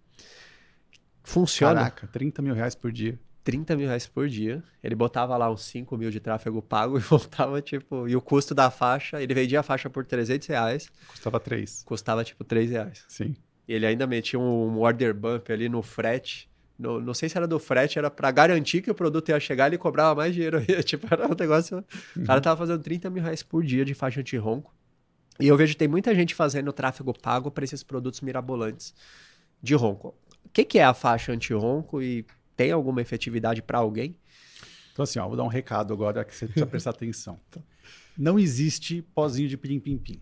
Funciona. 1.22 1.74
Caraca, 1.74 2.06
30 2.08 2.42
mil 2.42 2.54
reais 2.54 2.74
por 2.74 2.90
dia. 2.90 3.18
30 3.44 3.76
mil 3.76 3.86
reais 3.86 4.06
por 4.06 4.28
dia. 4.28 4.62
Ele 4.82 4.94
botava 4.94 5.36
lá 5.36 5.50
uns 5.50 5.62
5 5.62 5.96
mil 5.96 6.10
de 6.10 6.18
tráfego 6.18 6.60
pago 6.60 6.98
e 6.98 7.00
voltava, 7.00 7.62
tipo. 7.62 8.08
E 8.08 8.16
o 8.16 8.20
custo 8.20 8.54
da 8.54 8.70
faixa, 8.70 9.22
ele 9.22 9.32
vendia 9.32 9.60
a 9.60 9.62
faixa 9.62 9.88
por 9.88 10.04
300 10.04 10.48
reais. 10.48 10.90
Custava 11.06 11.38
3. 11.38 11.82
Custava, 11.84 12.24
tipo, 12.24 12.42
3 12.42 12.70
reais. 12.70 13.04
Sim. 13.08 13.36
Ele 13.68 13.86
ainda 13.86 14.06
metia 14.06 14.38
um 14.38 14.80
order 14.80 15.14
bump 15.14 15.48
ali 15.50 15.68
no 15.68 15.80
frete. 15.80 16.50
No, 16.76 17.00
não 17.00 17.14
sei 17.14 17.28
se 17.28 17.36
era 17.36 17.46
do 17.46 17.60
frete, 17.60 17.98
era 17.98 18.10
para 18.10 18.28
garantir 18.32 18.82
que 18.82 18.90
o 18.90 18.94
produto 18.94 19.28
ia 19.28 19.38
chegar, 19.38 19.68
ele 19.68 19.78
cobrava 19.78 20.16
mais 20.16 20.34
dinheiro. 20.34 20.60
tipo, 20.82 21.06
era 21.08 21.26
um 21.28 21.36
negócio. 21.38 21.84
O 22.16 22.24
cara 22.24 22.40
tava 22.40 22.56
fazendo 22.56 22.82
30 22.82 23.08
mil 23.10 23.22
reais 23.22 23.44
por 23.44 23.62
dia 23.62 23.84
de 23.84 23.94
faixa 23.94 24.20
anti-ronco. 24.20 24.74
E 25.40 25.48
eu 25.48 25.56
vejo 25.56 25.72
que 25.72 25.78
tem 25.78 25.88
muita 25.88 26.14
gente 26.14 26.34
fazendo 26.34 26.72
tráfego 26.72 27.12
pago 27.18 27.50
para 27.50 27.64
esses 27.64 27.82
produtos 27.82 28.20
mirabolantes 28.20 28.94
de 29.62 29.74
ronco. 29.74 30.14
O 30.44 30.48
que, 30.52 30.64
que 30.64 30.78
é 30.78 30.84
a 30.84 30.94
faixa 30.94 31.32
anti-ronco 31.32 32.02
e 32.02 32.26
tem 32.56 32.72
alguma 32.72 33.00
efetividade 33.00 33.62
para 33.62 33.78
alguém? 33.78 34.16
Então, 34.92 35.04
assim, 35.04 35.18
ó, 35.18 35.26
vou 35.26 35.36
dar 35.36 35.44
um 35.44 35.48
recado 35.48 35.94
agora 35.94 36.24
que 36.24 36.34
você 36.34 36.46
precisa 36.46 36.66
prestar 36.66 36.90
atenção. 36.90 37.40
Não 38.16 38.38
existe 38.38 39.00
pozinho 39.14 39.48
de 39.48 39.56
pirim-pim-pim. 39.56 40.20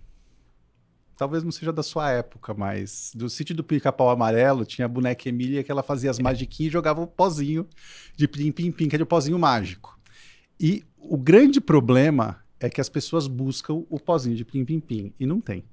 Talvez 1.17 1.43
não 1.43 1.51
seja 1.51 1.71
da 1.71 1.83
sua 1.83 2.11
época, 2.11 2.55
mas 2.55 3.13
do 3.15 3.29
sítio 3.29 3.55
do 3.55 3.63
pica-pau 3.63 4.09
amarelo 4.09 4.65
tinha 4.65 4.87
a 4.87 4.89
boneca 4.89 5.29
Emília 5.29 5.63
que 5.63 5.71
ela 5.71 5.83
fazia 5.83 6.09
as 6.09 6.19
magiquinhas 6.19 6.71
e 6.71 6.73
jogava 6.73 7.03
o 7.03 7.07
pozinho 7.07 7.69
de 8.17 8.27
pirim-pim-pim, 8.27 8.89
que 8.89 8.97
era 8.97 9.03
o 9.03 9.07
pozinho 9.07 9.39
mágico. 9.39 10.01
E 10.59 10.83
o 10.97 11.19
grande 11.19 11.61
problema 11.61 12.43
é 12.61 12.69
que 12.69 12.81
as 12.81 12.89
pessoas 12.89 13.27
buscam 13.27 13.85
o 13.89 13.99
pozinho 13.99 14.37
de 14.37 14.45
pim-pim-pim 14.45 15.13
e 15.19 15.27
não 15.27 15.41
tem. 15.41 15.65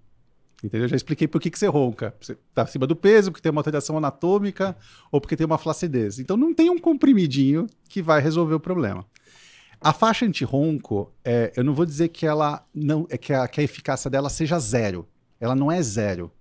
Entendeu? 0.64 0.86
Eu 0.86 0.90
já 0.90 0.96
expliquei 0.96 1.28
por 1.28 1.40
que, 1.40 1.52
que 1.52 1.60
você 1.60 1.68
ronca. 1.68 2.16
Você 2.20 2.34
está 2.34 2.64
acima 2.64 2.88
do 2.88 2.96
peso, 2.96 3.32
porque 3.32 3.44
tem 3.44 3.52
uma 3.52 3.60
alteração 3.60 3.98
anatômica 3.98 4.76
ou 5.12 5.22
porque 5.22 5.36
tem 5.36 5.46
uma 5.46 5.58
flacidez. 5.58 6.18
Então 6.18 6.36
não 6.36 6.54
tem 6.54 6.70
um 6.70 6.80
comprimidinho 6.80 7.68
que 7.88 8.02
vai 8.02 8.22
resolver 8.22 8.56
o 8.56 8.60
problema. 8.60 9.06
A 9.80 9.94
faixa 9.94 10.26
anti-ronco, 10.26 11.14
é, 11.24 11.54
eu 11.56 11.64
não 11.64 11.76
vou 11.76 11.86
dizer 11.86 12.08
que 12.08 12.26
ela 12.26 12.66
não 12.74 13.06
é 13.10 13.18
que 13.18 13.32
a, 13.32 13.48
que 13.48 13.62
a 13.62 13.64
eficácia 13.64 14.10
dela 14.10 14.30
seja 14.30 14.58
zero. 14.58 15.08
Ela 15.40 15.56
não 15.56 15.72
é 15.72 15.80
zero. 15.84 16.32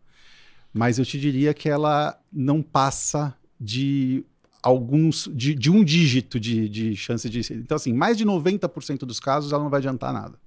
Mas 0.72 0.98
eu 0.98 1.04
te 1.04 1.20
diria 1.20 1.52
que 1.52 1.68
ela 1.68 2.18
não 2.32 2.62
passa 2.62 3.36
de 3.60 4.24
alguns 4.62 5.30
de, 5.32 5.54
de 5.54 5.70
um 5.70 5.84
dígito 5.84 6.40
de, 6.40 6.68
de 6.68 6.96
chance 6.96 7.28
de. 7.28 7.40
Então, 7.54 7.76
assim, 7.76 7.92
mais 7.92 8.16
de 8.16 8.24
90% 8.24 9.00
dos 9.00 9.20
casos 9.20 9.52
ela 9.52 9.62
não 9.62 9.70
vai 9.70 9.78
adiantar 9.78 10.12
nada. 10.12 10.38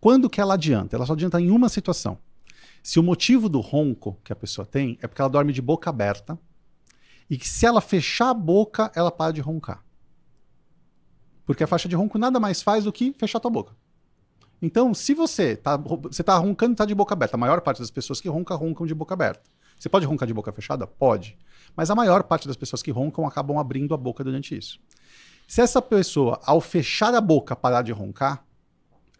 Quando 0.00 0.28
que 0.28 0.40
ela 0.40 0.54
adianta? 0.54 0.96
Ela 0.96 1.06
só 1.06 1.12
adianta 1.12 1.40
em 1.40 1.50
uma 1.50 1.68
situação. 1.68 2.18
Se 2.82 3.00
o 3.00 3.02
motivo 3.02 3.48
do 3.48 3.60
ronco 3.60 4.18
que 4.22 4.32
a 4.32 4.36
pessoa 4.36 4.64
tem 4.64 4.98
é 5.02 5.06
porque 5.06 5.20
ela 5.20 5.30
dorme 5.30 5.52
de 5.52 5.60
boca 5.60 5.90
aberta 5.90 6.38
e 7.28 7.36
que 7.36 7.48
se 7.48 7.66
ela 7.66 7.80
fechar 7.80 8.30
a 8.30 8.34
boca, 8.34 8.92
ela 8.94 9.10
para 9.10 9.32
de 9.32 9.40
roncar. 9.40 9.82
Porque 11.44 11.64
a 11.64 11.66
faixa 11.66 11.88
de 11.88 11.96
ronco 11.96 12.18
nada 12.18 12.38
mais 12.38 12.62
faz 12.62 12.84
do 12.84 12.92
que 12.92 13.12
fechar 13.18 13.38
a 13.38 13.40
tua 13.40 13.50
boca. 13.50 13.74
Então, 14.60 14.94
se 14.94 15.14
você 15.14 15.52
está 15.52 15.76
você 15.76 16.22
tá 16.22 16.36
roncando 16.38 16.72
está 16.72 16.84
de 16.84 16.94
boca 16.94 17.14
aberta, 17.14 17.36
a 17.36 17.38
maior 17.38 17.60
parte 17.60 17.78
das 17.80 17.90
pessoas 17.90 18.20
que 18.20 18.28
roncam, 18.28 18.56
roncam 18.56 18.86
de 18.86 18.94
boca 18.94 19.14
aberta. 19.14 19.42
Você 19.78 19.88
pode 19.88 20.06
roncar 20.06 20.26
de 20.26 20.32
boca 20.32 20.50
fechada? 20.52 20.86
Pode. 20.86 21.36
Mas 21.76 21.90
a 21.90 21.94
maior 21.94 22.22
parte 22.22 22.48
das 22.48 22.56
pessoas 22.56 22.82
que 22.82 22.90
roncam 22.90 23.26
acabam 23.26 23.58
abrindo 23.58 23.92
a 23.92 23.96
boca 23.96 24.24
durante 24.24 24.56
isso. 24.56 24.80
Se 25.46 25.60
essa 25.60 25.80
pessoa, 25.80 26.40
ao 26.44 26.60
fechar 26.60 27.14
a 27.14 27.20
boca, 27.20 27.54
parar 27.54 27.82
de 27.82 27.92
roncar, 27.92 28.44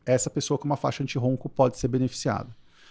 essa 0.05 0.31
pessoa 0.31 0.59
com 0.59 0.65
uma 0.65 0.77
faixa 0.77 1.03
anti-ronco 1.03 1.49
pode 1.49 1.79
ser 1.79 1.89
beneficiada. 1.89 2.49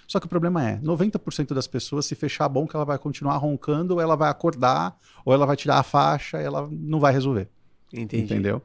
Só 0.08 0.20
que 0.20 0.28
o 0.28 0.30
problema 0.30 0.64
é, 0.64 0.78
90% 0.78 1.54
das 1.54 1.66
pessoas, 1.66 2.06
se 2.06 2.14
fechar 2.14 2.46
a 2.46 2.50
boca, 2.50 2.78
ela 2.78 2.86
vai 2.86 2.98
continuar 3.00 3.38
roncando, 3.38 3.96
ou 3.96 4.02
ela 4.02 4.16
vai 4.16 4.30
acordar, 4.30 4.98
ou 5.26 5.34
ela 5.34 5.46
vai 5.46 5.56
tirar 5.56 5.80
a 5.80 5.84
faixa, 5.84 6.40
e 6.40 6.46
ela 6.46 6.70
não 6.72 7.00
vai 7.00 7.12
resolver. 7.12 7.50
Entendi. 7.92 8.24
Entendeu? 8.24 8.62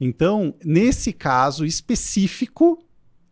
Então, 0.00 0.54
nesse 0.64 1.12
caso 1.12 1.64
específico, 1.64 2.82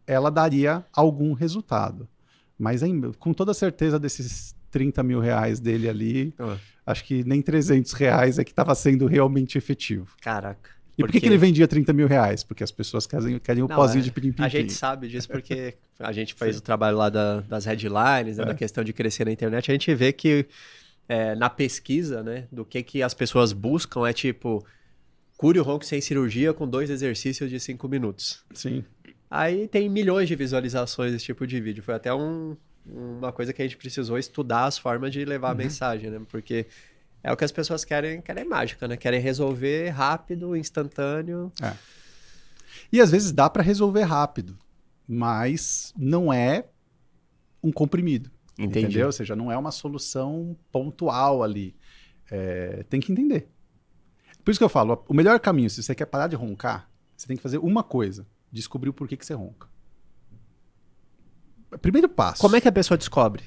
ela 0.07 0.31
daria 0.31 0.87
algum 0.93 1.33
resultado. 1.33 2.09
Mas 2.57 2.83
com 3.19 3.33
toda 3.33 3.53
certeza 3.53 3.99
desses 3.99 4.55
30 4.71 5.03
mil 5.03 5.19
reais 5.19 5.59
dele 5.59 5.89
ali, 5.89 6.35
Ah, 6.39 6.57
acho 6.91 7.05
que 7.05 7.25
nem 7.25 7.41
300 7.41 7.93
reais 7.93 8.39
é 8.39 8.45
que 8.45 8.51
estava 8.51 8.75
sendo 8.75 9.07
realmente 9.07 9.57
efetivo. 9.57 10.09
caraca. 10.21 10.71
E 10.99 11.03
por 11.03 11.11
que, 11.11 11.19
que 11.21 11.27
ele 11.27 11.39
vendia 11.39 11.67
30 11.67 11.95
mil 11.95 12.07
reais? 12.07 12.45
Porque 12.45 12.63
as 12.63 12.71
pessoas 12.71 13.07
querem, 13.07 13.39
querem 13.39 13.63
o 13.63 13.69
Não, 13.69 13.75
pozinho 13.75 14.03
é, 14.03 14.05
de 14.05 14.13
pirim 14.13 14.35
A 14.37 14.49
gente 14.49 14.71
sabe 14.75 15.09
disso 15.09 15.29
porque 15.33 15.75
a 15.99 16.13
gente 16.13 16.35
fez 16.35 16.59
o 16.59 16.61
trabalho 16.61 16.99
lá 16.99 17.09
da- 17.09 17.41
das 17.41 17.65
headlines, 17.65 18.37
né, 18.37 18.43
É. 18.43 18.47
da 18.47 18.55
questão 18.55 18.85
de 18.85 18.93
crescer 18.93 19.25
na 19.25 19.33
internet. 19.33 19.71
A 19.71 19.73
gente 19.75 19.95
vê 19.95 20.13
que 20.13 20.45
é, 21.09 21.35
na 21.35 21.49
pesquisa, 21.49 22.23
né, 22.23 22.47
do 22.53 22.67
que, 22.67 22.83
que 22.83 23.03
as 23.03 23.15
pessoas 23.15 23.53
buscam 23.55 24.07
é 24.07 24.13
tipo, 24.13 24.63
cure 25.39 25.59
o 25.59 25.63
ronco 25.63 25.87
sem 25.87 26.03
cirurgia 26.03 26.53
com 26.53 26.69
dois 26.69 26.91
exercícios 26.91 27.49
de 27.49 27.59
cinco 27.59 27.89
minutos. 27.89 28.45
Sim. 28.53 28.85
Aí 29.31 29.69
tem 29.69 29.89
milhões 29.89 30.29
de 30.29 30.37
visualizações 30.37 31.13
desse 31.13 31.25
tipo 31.25 31.47
de 31.47 31.59
vídeo. 31.63 31.83
Foi 31.83 31.95
até 31.95 32.13
um- 32.13 32.57
uma 32.87 33.33
coisa 33.33 33.53
que 33.53 33.63
a 33.63 33.65
gente 33.65 33.77
precisou 33.77 34.19
estudar 34.19 34.65
as 34.65 34.79
formas 34.79 35.13
de 35.13 35.25
levar 35.25 35.51
a 35.51 35.55
mensagem, 35.55 36.11
né? 36.11 36.21
Porque 36.29 36.67
é 37.23 37.33
o 37.33 37.37
que 37.37 37.45
as 37.45 37.53
pessoas 37.53 37.85
querem, 37.85 38.21
querem 38.21 38.45
mágica, 38.45 38.89
né? 38.89 38.97
Querem 38.97 39.21
resolver 39.21 39.91
rápido, 39.91 40.57
instantâneo. 40.57 41.53
E 42.93 43.01
às 43.01 43.11
vezes 43.11 43.33
dá 43.33 43.49
para 43.49 43.63
resolver 43.63 44.03
rápido, 44.03 44.59
mas 45.07 45.93
não 45.97 46.33
é 46.33 46.69
um 47.63 47.71
comprimido. 47.71 48.31
Entendi. 48.59 48.87
Entendeu? 48.87 49.07
Ou 49.07 49.13
seja, 49.13 49.37
não 49.37 49.51
é 49.51 49.57
uma 49.57 49.71
solução 49.71 50.57
pontual 50.71 51.43
ali. 51.43 51.75
É, 52.31 52.85
tem 52.89 53.01
que 53.01 53.13
entender. 53.13 53.49
Por 54.45 54.51
isso 54.51 54.61
que 54.61 54.65
eu 54.65 54.69
falo, 54.69 55.05
o 55.09 55.15
melhor 55.15 55.39
caminho, 55.41 55.71
se 55.71 55.83
você 55.83 55.95
quer 55.95 56.07
parar 56.07 56.27
de 56.27 56.37
roncar, 56.37 56.89
você 57.17 57.27
tem 57.27 57.37
que 57.37 57.43
fazer 57.43 57.59
uma 57.59 57.83
coisa: 57.83 58.27
descobrir 58.51 58.89
o 58.89 58.93
porquê 58.93 59.17
que 59.17 59.25
você 59.25 59.35
ronca. 59.35 59.69
Primeiro 61.79 62.09
passo. 62.09 62.41
Como 62.41 62.57
é 62.57 62.61
que 62.61 62.69
a 62.69 62.73
pessoa 62.73 62.97
descobre? 62.99 63.45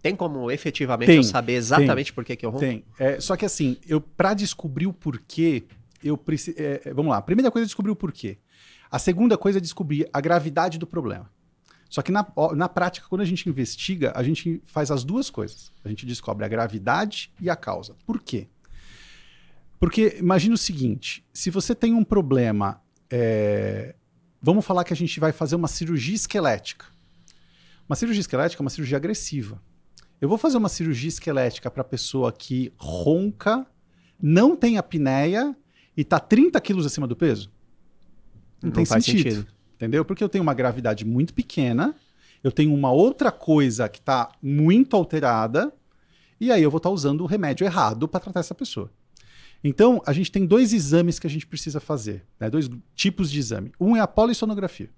Tem 0.00 0.14
como 0.14 0.50
efetivamente 0.50 1.08
Tem, 1.08 1.16
eu 1.16 1.22
saber 1.22 1.54
exatamente 1.54 2.12
por 2.12 2.24
que, 2.24 2.36
que 2.36 2.46
eu 2.46 2.50
ronco? 2.50 2.60
Tem. 2.60 2.84
É, 2.98 3.20
só 3.20 3.36
que 3.36 3.44
assim, 3.44 3.76
eu 3.86 4.00
para 4.00 4.32
descobrir 4.34 4.86
o 4.86 4.92
porquê, 4.92 5.64
eu 6.02 6.16
preciso. 6.16 6.56
vamos 6.94 7.10
lá. 7.10 7.18
A 7.18 7.22
primeira 7.22 7.50
coisa 7.50 7.64
é 7.64 7.66
descobrir 7.66 7.90
o 7.90 7.96
porquê. 7.96 8.38
A 8.90 8.98
segunda 8.98 9.36
coisa 9.36 9.58
é 9.58 9.60
descobrir 9.60 10.08
a 10.12 10.20
gravidade 10.20 10.78
do 10.78 10.86
problema. 10.86 11.28
Só 11.90 12.02
que 12.02 12.12
na, 12.12 12.26
na 12.54 12.68
prática, 12.68 13.06
quando 13.08 13.22
a 13.22 13.24
gente 13.24 13.48
investiga, 13.48 14.12
a 14.14 14.22
gente 14.22 14.62
faz 14.66 14.90
as 14.90 15.04
duas 15.04 15.30
coisas. 15.30 15.72
A 15.84 15.88
gente 15.88 16.04
descobre 16.04 16.44
a 16.44 16.48
gravidade 16.48 17.32
e 17.40 17.48
a 17.48 17.56
causa. 17.56 17.96
Por 18.06 18.20
quê? 18.22 18.46
Porque 19.80 20.16
imagina 20.18 20.54
o 20.54 20.58
seguinte: 20.58 21.24
se 21.32 21.50
você 21.50 21.74
tem 21.74 21.94
um 21.94 22.04
problema, 22.04 22.80
é, 23.10 23.94
vamos 24.40 24.64
falar 24.64 24.84
que 24.84 24.92
a 24.92 24.96
gente 24.96 25.18
vai 25.18 25.32
fazer 25.32 25.56
uma 25.56 25.68
cirurgia 25.68 26.14
esquelética. 26.14 26.86
Uma 27.88 27.96
cirurgia 27.96 28.20
esquelética 28.20 28.62
é 28.62 28.64
uma 28.64 28.70
cirurgia 28.70 28.98
agressiva. 28.98 29.62
Eu 30.20 30.28
vou 30.28 30.36
fazer 30.36 30.56
uma 30.56 30.68
cirurgia 30.68 31.08
esquelética 31.08 31.70
para 31.70 31.82
pessoa 31.82 32.30
que 32.32 32.72
ronca, 32.76 33.66
não 34.20 34.56
tem 34.56 34.76
apneia 34.76 35.56
e 35.96 36.04
tá 36.04 36.20
30 36.20 36.60
quilos 36.60 36.84
acima 36.84 37.06
do 37.06 37.16
peso? 37.16 37.50
Não, 38.62 38.70
tem 38.70 38.84
faz 38.84 39.04
sentido, 39.04 39.30
sentido. 39.30 39.52
Entendeu? 39.76 40.04
Porque 40.04 40.22
eu 40.22 40.28
tenho 40.28 40.42
uma 40.42 40.54
gravidade 40.54 41.04
muito 41.04 41.32
pequena, 41.32 41.94
eu 42.42 42.52
tenho 42.52 42.74
uma 42.74 42.90
outra 42.90 43.30
coisa 43.30 43.88
que 43.88 44.00
está 44.00 44.32
muito 44.42 44.94
alterada, 44.94 45.72
e 46.40 46.52
aí 46.52 46.62
eu 46.62 46.70
vou 46.70 46.78
estar 46.78 46.90
usando 46.90 47.22
o 47.22 47.26
remédio 47.26 47.64
errado 47.64 48.06
para 48.06 48.20
tratar 48.20 48.40
essa 48.40 48.54
pessoa. 48.54 48.90
Então, 49.62 50.02
a 50.06 50.12
gente 50.12 50.30
tem 50.30 50.46
dois 50.46 50.72
exames 50.72 51.18
que 51.18 51.26
a 51.26 51.30
gente 51.30 51.46
precisa 51.46 51.80
fazer, 51.80 52.24
né? 52.38 52.50
dois 52.50 52.68
tipos 52.94 53.30
de 53.30 53.38
exame. 53.38 53.72
Um 53.80 53.96
é 53.96 54.00
a 54.00 54.06
polissonografia. 54.06 54.90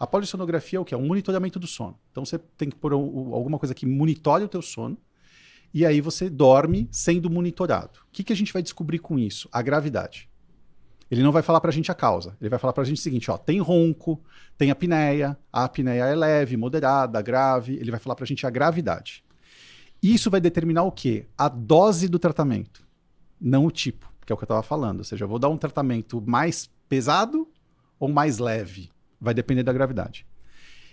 A 0.00 0.06
polissonografia 0.06 0.78
é 0.78 0.80
o 0.80 0.84
que? 0.84 0.94
É 0.94 0.96
um 0.96 1.06
monitoramento 1.06 1.58
do 1.60 1.66
sono. 1.66 1.96
Então 2.10 2.24
você 2.24 2.38
tem 2.38 2.70
que 2.70 2.76
pôr 2.76 2.94
um- 2.94 3.34
alguma 3.34 3.58
coisa 3.58 3.74
que 3.74 3.84
monitore 3.84 4.42
o 4.44 4.48
teu 4.48 4.62
sono 4.62 4.96
e 5.74 5.84
aí 5.84 6.00
você 6.00 6.30
dorme 6.30 6.88
sendo 6.90 7.28
monitorado. 7.28 8.00
O 8.08 8.10
que, 8.10 8.24
que 8.24 8.32
a 8.32 8.36
gente 8.36 8.50
vai 8.52 8.62
descobrir 8.62 8.98
com 8.98 9.18
isso? 9.18 9.46
A 9.52 9.60
gravidade. 9.60 10.28
Ele 11.10 11.22
não 11.22 11.32
vai 11.32 11.42
falar 11.42 11.60
pra 11.60 11.70
gente 11.70 11.90
a 11.90 11.94
causa. 11.94 12.34
Ele 12.40 12.48
vai 12.48 12.58
falar 12.58 12.72
pra 12.72 12.82
gente 12.84 12.98
o 12.98 13.02
seguinte, 13.02 13.30
ó, 13.30 13.36
tem 13.36 13.60
ronco, 13.60 14.18
tem 14.56 14.70
apneia, 14.70 15.36
a 15.52 15.64
apneia 15.64 16.04
é 16.04 16.14
leve, 16.14 16.56
moderada, 16.56 17.20
grave. 17.20 17.74
Ele 17.74 17.90
vai 17.90 18.00
falar 18.00 18.14
pra 18.14 18.24
gente 18.24 18.46
a 18.46 18.50
gravidade. 18.50 19.22
Isso 20.02 20.30
vai 20.30 20.40
determinar 20.40 20.84
o 20.84 20.92
quê? 20.92 21.26
A 21.36 21.48
dose 21.48 22.08
do 22.08 22.18
tratamento, 22.18 22.86
não 23.38 23.66
o 23.66 23.70
tipo, 23.70 24.10
que 24.24 24.32
é 24.32 24.34
o 24.34 24.36
que 24.36 24.44
eu 24.44 24.46
estava 24.46 24.62
falando. 24.62 25.00
Ou 25.00 25.04
seja, 25.04 25.24
eu 25.24 25.28
vou 25.28 25.38
dar 25.38 25.48
um 25.50 25.58
tratamento 25.58 26.22
mais 26.26 26.70
pesado 26.88 27.46
ou 27.98 28.08
mais 28.08 28.38
leve. 28.38 28.88
Vai 29.20 29.34
depender 29.34 29.62
da 29.62 29.72
gravidade. 29.72 30.26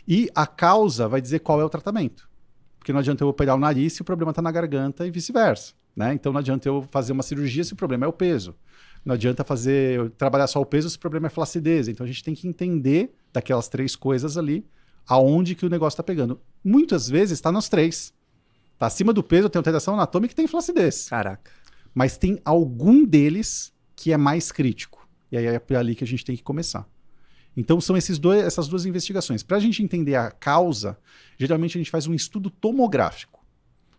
E 0.08 0.30
a 0.36 0.46
causa 0.46 1.08
vai 1.08 1.22
dizer 1.22 1.40
qual 1.40 1.60
é 1.62 1.66
o 1.66 1.70
tratamento. 1.70 2.30
Porque 2.78 2.94
não 2.94 3.00
adianta 3.00 3.24
eu 3.24 3.28
operar 3.28 3.56
o 3.56 3.60
nariz 3.60 3.94
se 3.94 4.02
o 4.02 4.06
problema 4.06 4.32
está 4.32 4.42
na 4.42 4.52
garganta 4.52 5.06
e 5.06 5.12
vice-versa. 5.12 5.74
Né? 5.96 6.14
Então 6.14 6.32
não 6.32 6.40
adianta 6.40 6.70
eu 6.70 6.84
fazer 6.92 7.12
uma 7.12 7.24
cirurgia 7.24 7.64
se 7.64 7.74
o 7.74 7.76
problema 7.76 8.06
é 8.06 8.08
o 8.08 8.14
peso. 8.14 8.56
Não 9.04 9.16
adianta 9.16 9.44
fazer 9.44 9.98
eu 9.98 10.10
trabalhar 10.10 10.48
só 10.48 10.62
o 10.62 10.66
peso 10.66 10.90
se 10.90 10.98
o 10.98 11.00
problema 11.00 11.28
é 11.28 11.30
flacidez. 11.30 11.88
Então 11.88 12.04
a 12.04 12.08
gente 12.08 12.24
tem 12.24 12.36
que 12.36 12.48
entender 12.48 13.14
daquelas 13.34 13.68
três 13.68 13.96
coisas 13.96 14.38
ali 14.38 14.66
aonde 15.08 15.56
que 15.56 15.66
o 15.66 15.70
negócio 15.70 15.96
está 15.96 16.04
pegando. 16.04 16.40
Muitas 16.64 17.10
vezes 17.10 17.38
está 17.38 17.52
nos 17.52 17.70
três. 17.70 18.14
Tá 18.78 18.86
acima 18.86 19.12
do 19.12 19.24
peso, 19.24 19.50
tem 19.50 19.60
alteração 19.60 19.94
anatômica 19.94 20.34
e 20.34 20.36
tem 20.36 20.48
flacidez. 20.48 21.10
Caraca. 21.10 21.52
Mas 21.94 22.18
tem 22.18 22.40
algum 22.46 23.04
deles 23.04 23.74
que 23.96 24.14
é 24.14 24.18
mais 24.18 24.52
crítico. 24.52 25.08
E 25.32 25.38
aí 25.38 25.46
é 25.46 25.60
por 25.60 25.76
ali 25.78 25.96
que 25.96 26.04
a 26.04 26.08
gente 26.08 26.24
tem 26.24 26.36
que 26.36 26.44
começar. 26.44 26.88
Então 27.58 27.82
são 27.82 27.98
esses 27.98 28.20
dois, 28.20 28.46
essas 28.46 28.68
duas 28.68 28.86
investigações. 28.86 29.42
Para 29.42 29.58
a 29.58 29.60
gente 29.60 29.82
entender 29.82 30.14
a 30.14 30.30
causa, 30.30 30.96
geralmente 31.40 31.76
a 31.76 31.80
gente 31.80 31.90
faz 31.90 32.06
um 32.06 32.14
estudo 32.14 32.52
tomográfico. 32.52 33.44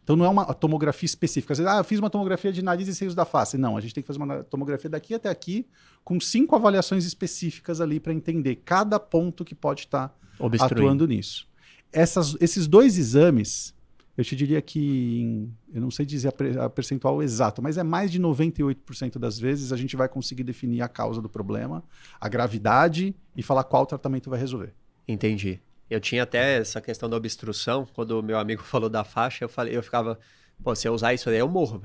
Então 0.04 0.14
não 0.16 0.24
é 0.24 0.28
uma 0.28 0.54
tomografia 0.54 1.04
específica. 1.04 1.52
Vezes, 1.52 1.70
ah, 1.70 1.78
eu 1.78 1.84
fiz 1.84 1.98
uma 1.98 2.08
tomografia 2.08 2.52
de 2.52 2.62
nariz 2.62 2.86
e 2.86 2.94
seios 2.94 3.14
da 3.16 3.24
face. 3.24 3.58
Não, 3.58 3.76
a 3.76 3.80
gente 3.80 3.92
tem 3.92 4.02
que 4.02 4.06
fazer 4.06 4.18
uma 4.18 4.44
tomografia 4.44 4.88
daqui 4.88 5.12
até 5.12 5.28
aqui, 5.28 5.66
com 6.04 6.18
cinco 6.20 6.54
avaliações 6.54 7.04
específicas 7.04 7.80
ali 7.80 7.98
para 8.00 8.14
entender 8.14 8.62
cada 8.64 8.98
ponto 9.00 9.44
que 9.44 9.54
pode 9.54 9.80
estar 9.80 10.16
Obstruindo. 10.38 10.74
atuando 10.74 11.06
nisso. 11.06 11.46
Essas, 11.92 12.36
esses 12.40 12.66
dois 12.66 12.96
exames, 12.96 13.74
eu 14.18 14.24
te 14.24 14.34
diria 14.36 14.60
que, 14.60 15.20
em- 15.22 15.56
eu 15.72 15.80
não 15.80 15.90
sei 15.90 16.04
dizer 16.04 16.34
a, 16.58 16.64
a 16.64 16.68
percentual 16.68 17.22
exato, 17.22 17.62
mas 17.62 17.78
é 17.78 17.82
mais 17.82 18.10
de 18.10 18.20
98% 18.20 19.18
das 19.18 19.38
vezes 19.38 19.72
a 19.72 19.76
gente 19.76 19.94
vai 19.96 20.08
conseguir 20.08 20.42
definir 20.44 20.82
a 20.82 20.88
causa 20.88 21.22
do 21.22 21.28
problema, 21.28 21.82
a 22.20 22.28
gravidade 22.28 23.14
e 23.36 23.42
falar 23.42 23.64
qual 23.64 23.86
tratamento 23.86 24.28
vai 24.28 24.38
resolver. 24.38 24.74
Entendi. 25.06 25.60
Eu 25.88 26.00
tinha 26.00 26.24
até 26.24 26.58
essa 26.58 26.80
questão 26.82 27.08
da 27.08 27.16
obstrução, 27.16 27.86
quando 27.94 28.18
o 28.18 28.22
meu 28.22 28.38
amigo 28.38 28.60
falou 28.64 28.90
da 28.90 29.04
faixa, 29.04 29.44
eu 29.44 29.48
falei, 29.48 29.74
eu 29.74 29.82
ficava, 29.82 30.18
pô, 30.62 30.74
se 30.74 30.86
eu 30.86 30.92
usar 30.92 31.14
isso 31.14 31.30
aí 31.30 31.38
eu 31.38 31.48
morro. 31.48 31.80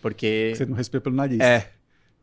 Porque 0.00 0.52
Você 0.54 0.66
não 0.66 0.76
respira 0.76 1.00
pelo 1.00 1.16
nariz. 1.16 1.40
é. 1.40 1.70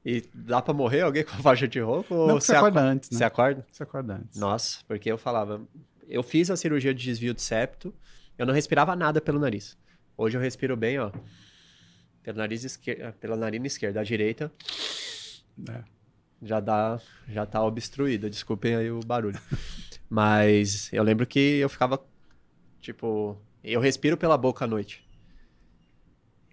E 0.04 0.24
dá 0.34 0.62
pra 0.64 0.74
morrer 0.74 1.02
alguém 1.02 1.24
com 1.26 1.32
faixa 1.44 1.68
de 1.68 1.80
ronco? 1.80 2.12
Não, 2.14 2.34
ou 2.36 2.42
você 2.42 2.56
acorda 2.56 2.82
antes, 2.82 3.12
né? 3.12 3.18
Você 3.20 3.24
acorda? 3.24 3.66
Você 3.72 3.84
acorda 3.84 4.16
antes. 4.16 4.39
Nossa, 4.39 4.80
porque 4.88 5.12
eu 5.12 5.18
falava, 5.18 5.62
eu 6.08 6.24
fiz 6.24 6.50
a 6.50 6.58
cirurgia 6.58 6.92
de 6.94 7.04
desvio 7.04 7.34
de 7.36 7.42
septo, 7.42 7.94
eu 8.42 8.46
não 8.48 8.54
respirava 8.54 8.96
nada 8.96 9.22
pelo 9.22 9.38
nariz. 9.39 9.78
Hoje 10.18 10.36
eu 10.36 10.42
respiro 10.42 10.76
bem, 10.76 10.98
ó. 11.00 11.12
Pelo 12.24 12.38
nariz 12.39 12.64
esquerdo, 12.64 13.14
pela 13.20 13.36
narina 13.36 13.68
esquerda, 13.68 14.00
a 14.00 14.04
direita 14.04 14.52
É. 15.70 15.84
já 16.42 16.60
dá, 16.60 17.00
já 17.28 17.46
tá 17.46 17.64
obstruída. 17.64 18.30
Desculpem 18.30 18.76
aí 18.76 18.89
o 18.92 19.00
barulho. 19.02 19.39
Mas 20.10 20.92
eu 20.92 21.04
lembro 21.04 21.26
que 21.28 21.39
eu 21.60 21.70
ficava 21.70 22.04
tipo, 22.80 23.38
eu 23.64 23.80
respiro 23.80 24.18
pela 24.18 24.38
boca 24.38 24.66
à 24.66 24.68
noite. 24.68 25.08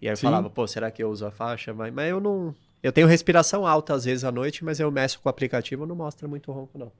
E 0.01 0.07
aí 0.07 0.13
eu 0.13 0.17
Sim. 0.17 0.27
falava, 0.27 0.49
pô, 0.51 0.67
será 0.67 0.91
que 0.91 1.03
eu 1.03 1.11
uso 1.11 1.27
a 1.27 1.31
faixa? 1.31 1.73
Mas, 1.73 1.93
mas 1.93 2.11
eu 2.11 2.21
não, 2.21 2.55
eu 2.83 2.93
tenho 2.93 3.07
respiração 3.07 3.67
alta 3.67 3.95
às 3.95 4.05
vezes 4.05 4.25
à 4.25 4.31
noite, 4.31 4.63
mas 4.63 4.79
eu 4.79 4.91
meço 4.91 5.19
com 5.21 5.29
o 5.29 5.31
aplicativo, 5.31 5.87
não 5.87 5.97
mostra 5.97 6.29
muito 6.29 6.53
ronco 6.53 6.79
não. 6.79 6.93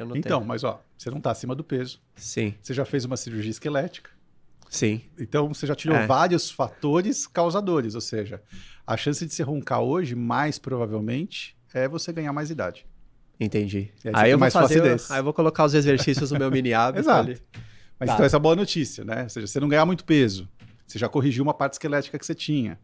Eu 0.00 0.06
não 0.06 0.16
Então, 0.16 0.38
tenho. 0.40 0.48
mas 0.48 0.64
ó, 0.64 0.82
você 0.96 1.10
não 1.10 1.18
está 1.18 1.30
acima 1.30 1.54
do 1.54 1.62
peso. 1.62 2.00
sim, 2.16 2.54
Você 2.62 2.72
já 2.74 2.84
fez 2.84 3.04
uma 3.04 3.16
cirurgia 3.16 3.50
esquelética. 3.50 4.10
sim. 4.68 5.02
Então 5.18 5.48
você 5.48 5.66
já 5.66 5.74
tirou 5.74 5.96
É. 5.96 6.06
vários 6.06 6.50
fatores 6.50 7.26
causadores, 7.26 7.94
ou 7.94 8.00
seja, 8.00 8.42
a 8.86 8.96
chance 8.96 9.24
de 9.26 9.32
você 9.34 9.42
roncar 9.42 9.80
hoje, 9.80 10.14
mais 10.14 10.58
provavelmente, 10.58 11.56
é 11.74 11.86
você 11.88 12.12
ganhar 12.12 12.32
mais 12.32 12.50
idade. 12.50 12.86
Entendi. 13.38 13.90
Aí 14.04 14.10
Aí 14.14 14.30
eu 14.30 14.36
vou 14.38 14.40
mais 14.40 14.52
fazer, 14.52 14.74
flacidez. 14.78 15.10
aí 15.10 15.18
eu 15.20 15.24
vou 15.24 15.32
colocar 15.32 15.64
os 15.64 15.74
exercícios 15.74 16.30
no 16.30 16.38
meu 16.38 16.50
mini 16.50 16.72
hábito 16.74 17.00
Exato. 17.04 17.30
ali. 17.30 17.38
Mas 17.98 18.08
Tá. 18.08 18.14
então 18.14 18.26
essa 18.26 18.36
é 18.36 18.38
a 18.38 18.40
boa 18.40 18.56
notícia, 18.56 19.04
né? 19.04 19.24
Ou 19.24 19.28
seja, 19.28 19.46
você 19.46 19.60
não 19.60 19.68
ganhar 19.68 19.84
muito 19.86 20.04
peso, 20.04 20.48
você 20.86 20.98
já 20.98 21.08
corrigiu 21.08 21.42
uma 21.42 21.54
parte 21.54 21.74
esquelética 21.74 22.18
que 22.18 22.24
você 22.26 22.34
tinha. 22.34 22.78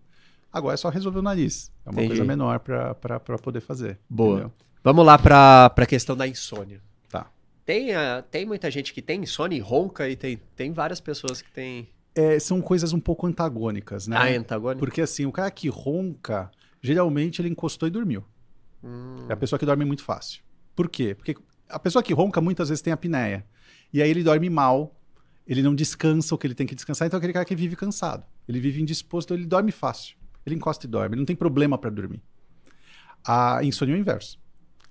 Agora 0.52 0.74
é 0.74 0.76
só 0.76 0.88
resolver 0.88 1.18
o 1.18 1.22
nariz. 1.22 1.70
É 1.84 1.90
uma 1.90 1.94
Entendi. 1.94 2.08
coisa 2.08 2.24
menor 2.24 2.58
para 2.60 3.18
poder 3.42 3.60
fazer. 3.60 3.98
Boa. 4.08 4.32
entendeu? 4.34 4.52
Vamos 4.82 5.04
lá 5.04 5.18
pra, 5.18 5.68
pra 5.70 5.84
questão 5.86 6.16
da 6.16 6.26
insônia. 6.28 6.80
Tem, 7.66 7.94
ah, 7.94 8.24
tem 8.30 8.46
muita 8.46 8.70
gente 8.70 8.94
que 8.94 9.02
tem 9.02 9.22
insônia 9.22 9.56
e 9.56 9.60
ronca, 9.60 10.08
e 10.08 10.16
tem, 10.16 10.40
tem 10.54 10.72
várias 10.72 11.00
pessoas 11.00 11.42
que 11.42 11.50
têm 11.50 11.88
É, 12.14 12.38
são 12.38 12.62
coisas 12.62 12.92
um 12.92 13.00
pouco 13.00 13.26
antagônicas, 13.26 14.06
né? 14.06 14.16
a 14.16 14.38
antagônica. 14.38 14.78
Porque 14.78 15.02
assim, 15.02 15.26
o 15.26 15.32
cara 15.32 15.50
que 15.50 15.68
ronca, 15.68 16.50
geralmente 16.80 17.42
ele 17.42 17.48
encostou 17.48 17.86
e 17.88 17.90
dormiu. 17.90 18.24
Hum, 18.82 19.26
É 19.28 19.32
a 19.32 19.36
pessoa 19.36 19.58
que 19.58 19.66
dorme 19.66 19.84
muito 19.84 20.04
fácil. 20.04 20.42
Por 20.74 20.88
quê? 20.88 21.14
Porque 21.14 21.36
a 21.68 21.78
pessoa 21.78 22.02
que 22.02 22.14
ronca 22.14 22.40
muitas 22.40 22.68
vezes 22.68 22.80
tem 22.80 22.92
apneia. 22.92 23.44
E 23.92 24.00
aí 24.00 24.08
ele 24.08 24.22
dorme 24.22 24.48
mal 24.48 24.96
ele 25.46 25.62
não 25.62 25.74
descansa 25.74 26.34
o 26.34 26.38
que 26.38 26.46
ele 26.46 26.54
tem 26.54 26.66
que 26.66 26.74
descansar, 26.74 27.06
então 27.06 27.16
é 27.16 27.18
aquele 27.18 27.32
cara 27.32 27.44
que 27.44 27.54
vive 27.54 27.76
cansado. 27.76 28.24
Ele 28.48 28.58
vive 28.58 28.82
indisposto, 28.82 29.32
ele 29.32 29.46
dorme 29.46 29.70
fácil. 29.70 30.16
Ele 30.44 30.56
encosta 30.56 30.86
e 30.86 30.88
dorme, 30.88 31.14
ele 31.14 31.20
não 31.20 31.26
tem 31.26 31.36
problema 31.36 31.78
para 31.78 31.90
dormir. 31.90 32.20
A 33.24 33.62
insônia 33.62 33.92
é 33.94 33.96
o 33.96 33.98
inverso. 34.00 34.38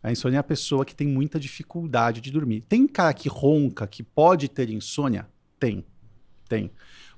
A 0.05 0.11
insônia 0.11 0.37
é 0.37 0.39
a 0.39 0.43
pessoa 0.43 0.85
que 0.85 0.93
tem 0.93 1.07
muita 1.07 1.39
dificuldade 1.39 2.21
de 2.21 2.29
dormir. 2.29 2.61
Tem 2.69 2.87
cara 2.87 3.11
que 3.11 3.27
ronca, 3.27 3.87
que 3.87 4.03
pode 4.03 4.47
ter 4.47 4.69
insônia? 4.69 5.27
Tem. 5.59 5.83
Tem. 6.47 6.69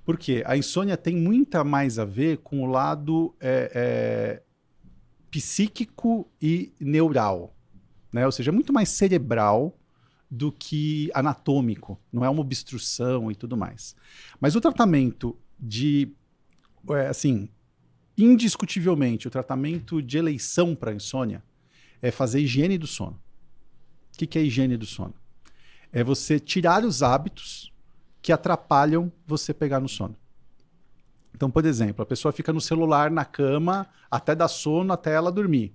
Por 0.06 0.18
quê? 0.18 0.42
A 0.46 0.56
insônia 0.56 0.96
tem 0.96 1.14
muita 1.14 1.66
mais 1.66 2.00
a 2.00 2.06
ver 2.06 2.38
com 2.38 2.64
o 2.64 2.66
lado 2.66 3.36
é, 3.42 3.72
é, 3.76 4.44
psíquico 5.30 6.32
e 6.42 6.72
neural. 6.80 7.54
Né? 8.10 8.26
Ou 8.26 8.32
seja, 8.32 8.52
é 8.52 8.54
muito 8.54 8.72
mais 8.72 8.88
cerebral 8.88 9.78
do 10.32 10.50
que 10.50 11.12
anatômico. 11.14 12.00
Não 12.10 12.24
é 12.24 12.30
uma 12.30 12.40
obstrução 12.40 13.30
e 13.30 13.36
tudo 13.36 13.58
mais. 13.58 13.98
Mas 14.40 14.56
o 14.56 14.62
tratamento 14.62 15.38
de. 15.60 16.14
É, 16.92 17.08
assim, 17.08 17.50
indiscutivelmente, 18.18 19.28
o 19.28 19.30
tratamento 19.30 20.02
de 20.02 20.18
eleição 20.18 20.74
para 20.74 20.94
insônia 20.94 21.44
é 22.02 22.12
fazer 22.12 22.40
higiene 22.40 22.78
do 22.78 22.88
sono. 22.88 23.20
O 24.14 24.18
que, 24.18 24.28
que 24.28 24.40
é 24.40 24.42
higiene 24.42 24.78
do 24.78 24.86
sono? 24.86 25.14
É 25.92 26.04
você 26.04 26.40
tirar 26.40 26.84
os 26.84 27.04
hábitos 27.04 27.72
que 28.22 28.32
atrapalham 28.32 29.12
você 29.26 29.54
pegar 29.54 29.80
no 29.80 29.88
sono. 29.88 30.16
Então, 31.34 31.52
por 31.52 31.66
exemplo, 31.66 32.02
a 32.02 32.06
pessoa 32.06 32.32
fica 32.32 32.52
no 32.52 32.60
celular 32.60 33.12
na 33.12 33.24
cama 33.24 33.88
até 34.10 34.34
dar 34.34 34.48
sono, 34.48 34.92
até 34.92 35.14
ela 35.14 35.32
dormir. 35.32 35.74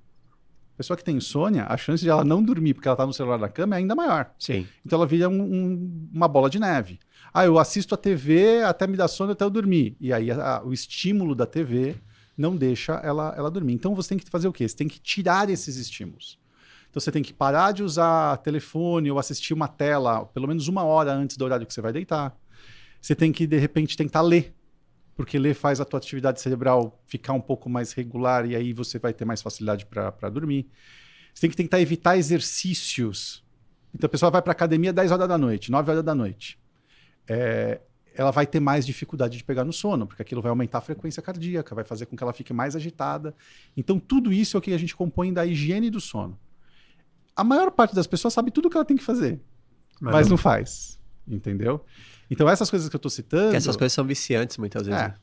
A 0.74 0.76
pessoa 0.78 0.96
que 0.96 1.04
tem 1.04 1.16
insônia, 1.16 1.66
a 1.68 1.76
chance 1.76 2.02
de 2.02 2.10
ela 2.10 2.24
não 2.24 2.42
dormir 2.42 2.74
porque 2.74 2.88
ela 2.88 2.94
está 2.94 3.06
no 3.06 3.12
celular 3.12 3.38
na 3.38 3.48
cama 3.48 3.76
é 3.76 3.78
ainda 3.78 3.94
maior. 3.94 4.32
Sim. 4.38 4.66
Então 4.84 4.98
ela 4.98 5.06
vira 5.06 5.28
um, 5.28 5.40
um, 5.40 6.08
uma 6.12 6.26
bola 6.26 6.50
de 6.50 6.58
neve. 6.58 6.98
Ah, 7.32 7.44
eu 7.44 7.58
assisto 7.58 7.94
a 7.94 7.98
TV 7.98 8.62
até 8.64 8.86
me 8.86 8.96
dar 8.96 9.06
sono 9.06 9.32
até 9.32 9.44
eu 9.44 9.50
dormir. 9.50 9.96
E 10.00 10.12
aí 10.12 10.30
a, 10.30 10.62
o 10.64 10.72
estímulo 10.72 11.34
da 11.34 11.46
TV 11.46 11.94
não 12.36 12.56
deixa 12.56 12.94
ela, 12.94 13.34
ela 13.36 13.50
dormir. 13.50 13.74
Então 13.74 13.94
você 13.94 14.10
tem 14.10 14.18
que 14.18 14.28
fazer 14.28 14.48
o 14.48 14.52
quê? 14.52 14.68
Você 14.68 14.76
tem 14.76 14.88
que 14.88 15.00
tirar 15.00 15.48
esses 15.50 15.76
estímulos. 15.76 16.38
Então 16.90 17.00
você 17.00 17.10
tem 17.10 17.22
que 17.22 17.32
parar 17.32 17.72
de 17.72 17.82
usar 17.82 18.36
telefone 18.38 19.10
ou 19.10 19.18
assistir 19.18 19.54
uma 19.54 19.68
tela 19.68 20.26
pelo 20.26 20.46
menos 20.46 20.68
uma 20.68 20.84
hora 20.84 21.12
antes 21.12 21.36
do 21.36 21.44
horário 21.44 21.66
que 21.66 21.72
você 21.72 21.80
vai 21.80 21.92
deitar. 21.92 22.36
Você 23.00 23.14
tem 23.14 23.32
que, 23.32 23.46
de 23.46 23.58
repente, 23.58 23.96
tentar 23.96 24.20
ler. 24.20 24.54
Porque 25.14 25.38
ler 25.38 25.54
faz 25.54 25.80
a 25.80 25.84
tua 25.84 25.98
atividade 25.98 26.40
cerebral 26.40 27.02
ficar 27.04 27.32
um 27.32 27.40
pouco 27.40 27.68
mais 27.68 27.92
regular 27.92 28.46
e 28.46 28.56
aí 28.56 28.72
você 28.72 28.98
vai 28.98 29.12
ter 29.12 29.24
mais 29.24 29.42
facilidade 29.42 29.84
para 29.86 30.30
dormir. 30.30 30.68
Você 31.34 31.42
tem 31.42 31.50
que 31.50 31.56
tentar 31.56 31.80
evitar 31.80 32.16
exercícios. 32.16 33.44
Então 33.94 34.06
a 34.06 34.10
pessoa 34.10 34.30
vai 34.30 34.40
para 34.40 34.52
academia 34.52 34.92
10 34.92 35.12
horas 35.12 35.28
da 35.28 35.36
noite, 35.36 35.70
9 35.70 35.90
horas 35.90 36.04
da 36.04 36.14
noite. 36.14 36.58
É, 37.28 37.80
ela 38.14 38.30
vai 38.30 38.46
ter 38.46 38.60
mais 38.60 38.84
dificuldade 38.84 39.36
de 39.36 39.44
pegar 39.44 39.64
no 39.64 39.72
sono, 39.72 40.06
porque 40.06 40.22
aquilo 40.22 40.42
vai 40.42 40.50
aumentar 40.50 40.78
a 40.78 40.80
frequência 40.80 41.22
cardíaca, 41.22 41.74
vai 41.74 41.84
fazer 41.84 42.06
com 42.06 42.16
que 42.16 42.22
ela 42.22 42.32
fique 42.32 42.52
mais 42.52 42.76
agitada. 42.76 43.34
Então, 43.76 43.98
tudo 43.98 44.32
isso 44.32 44.56
é 44.56 44.58
o 44.58 44.60
que 44.60 44.72
a 44.72 44.78
gente 44.78 44.94
compõe 44.94 45.32
da 45.32 45.46
higiene 45.46 45.90
do 45.90 46.00
sono. 46.00 46.38
A 47.34 47.42
maior 47.42 47.70
parte 47.70 47.94
das 47.94 48.06
pessoas 48.06 48.34
sabe 48.34 48.50
tudo 48.50 48.66
o 48.66 48.70
que 48.70 48.76
ela 48.76 48.84
tem 48.84 48.96
que 48.96 49.04
fazer, 49.04 49.40
mas, 50.00 50.12
mas 50.12 50.28
não 50.28 50.36
faz. 50.36 50.98
Entendeu? 51.26 51.84
Então, 52.30 52.48
essas 52.48 52.68
coisas 52.68 52.88
que 52.88 52.96
eu 52.96 52.98
estou 52.98 53.10
citando. 53.10 53.50
Que 53.50 53.56
essas 53.56 53.76
coisas 53.76 53.92
são 53.92 54.04
viciantes 54.04 54.58
muitas 54.58 54.86
vezes. 54.86 55.00
É. 55.00 55.14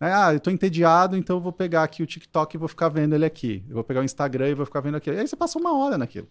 Né? 0.00 0.12
Ah, 0.12 0.32
eu 0.32 0.38
estou 0.38 0.52
entediado, 0.52 1.16
então 1.16 1.36
eu 1.36 1.40
vou 1.40 1.52
pegar 1.52 1.84
aqui 1.84 2.02
o 2.02 2.06
TikTok 2.06 2.56
e 2.56 2.58
vou 2.58 2.66
ficar 2.66 2.88
vendo 2.88 3.14
ele 3.14 3.24
aqui. 3.24 3.64
Eu 3.68 3.74
vou 3.74 3.84
pegar 3.84 4.00
o 4.00 4.04
Instagram 4.04 4.48
e 4.48 4.54
vou 4.54 4.66
ficar 4.66 4.80
vendo 4.80 4.96
aquilo. 4.96 5.16
E 5.16 5.20
aí 5.20 5.28
você 5.28 5.36
passa 5.36 5.58
uma 5.58 5.76
hora 5.78 5.96
naquilo. 5.96 6.28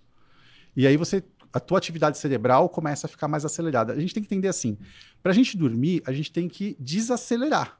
E 0.75 0.85
aí 0.85 0.97
você 0.97 1.23
a 1.53 1.59
tua 1.59 1.77
atividade 1.77 2.17
cerebral 2.17 2.69
começa 2.69 3.07
a 3.07 3.09
ficar 3.09 3.27
mais 3.27 3.45
acelerada. 3.45 3.93
A 3.93 3.99
gente 3.99 4.13
tem 4.13 4.23
que 4.23 4.27
entender 4.27 4.47
assim, 4.47 4.77
para 5.21 5.31
a 5.31 5.35
gente 5.35 5.57
dormir, 5.57 6.01
a 6.05 6.13
gente 6.13 6.31
tem 6.31 6.47
que 6.47 6.75
desacelerar. 6.79 7.79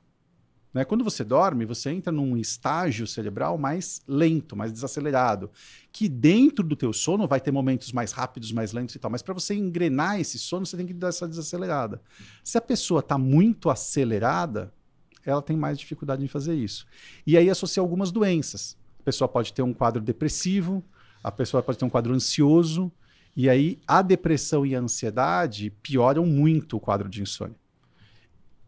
Né? 0.73 0.85
Quando 0.85 1.03
você 1.03 1.23
dorme, 1.23 1.65
você 1.65 1.89
entra 1.89 2.11
num 2.11 2.37
estágio 2.37 3.05
cerebral 3.05 3.57
mais 3.57 4.01
lento, 4.07 4.55
mais 4.55 4.71
desacelerado, 4.71 5.51
que 5.91 6.07
dentro 6.07 6.65
do 6.65 6.75
teu 6.75 6.93
sono 6.93 7.27
vai 7.27 7.41
ter 7.41 7.51
momentos 7.51 7.91
mais 7.91 8.11
rápidos, 8.11 8.51
mais 8.51 8.71
lentos 8.71 8.95
e 8.95 8.99
tal. 8.99 9.11
Mas 9.11 9.21
para 9.21 9.33
você 9.33 9.53
engrenar 9.53 10.19
esse 10.19 10.39
sono, 10.39 10.65
você 10.65 10.77
tem 10.77 10.85
que 10.85 10.93
dar 10.93 11.09
essa 11.09 11.27
desacelerada. 11.27 12.01
Se 12.43 12.57
a 12.57 12.61
pessoa 12.61 13.01
está 13.01 13.17
muito 13.17 13.69
acelerada, 13.69 14.73
ela 15.25 15.41
tem 15.41 15.57
mais 15.57 15.77
dificuldade 15.77 16.23
em 16.23 16.27
fazer 16.27 16.55
isso. 16.55 16.85
E 17.27 17.37
aí 17.37 17.49
associa 17.49 17.81
algumas 17.81 18.11
doenças. 18.11 18.77
A 18.99 19.03
pessoa 19.03 19.27
pode 19.27 19.53
ter 19.53 19.61
um 19.61 19.73
quadro 19.73 20.01
depressivo, 20.01 20.83
a 21.23 21.31
pessoa 21.31 21.61
pode 21.61 21.77
ter 21.77 21.85
um 21.85 21.89
quadro 21.89 22.13
ansioso, 22.13 22.91
e 23.35 23.49
aí 23.49 23.79
a 23.87 24.01
depressão 24.01 24.65
e 24.65 24.75
a 24.75 24.79
ansiedade 24.79 25.69
pioram 25.81 26.25
muito 26.25 26.77
o 26.77 26.79
quadro 26.79 27.07
de 27.07 27.21
insônia. 27.21 27.55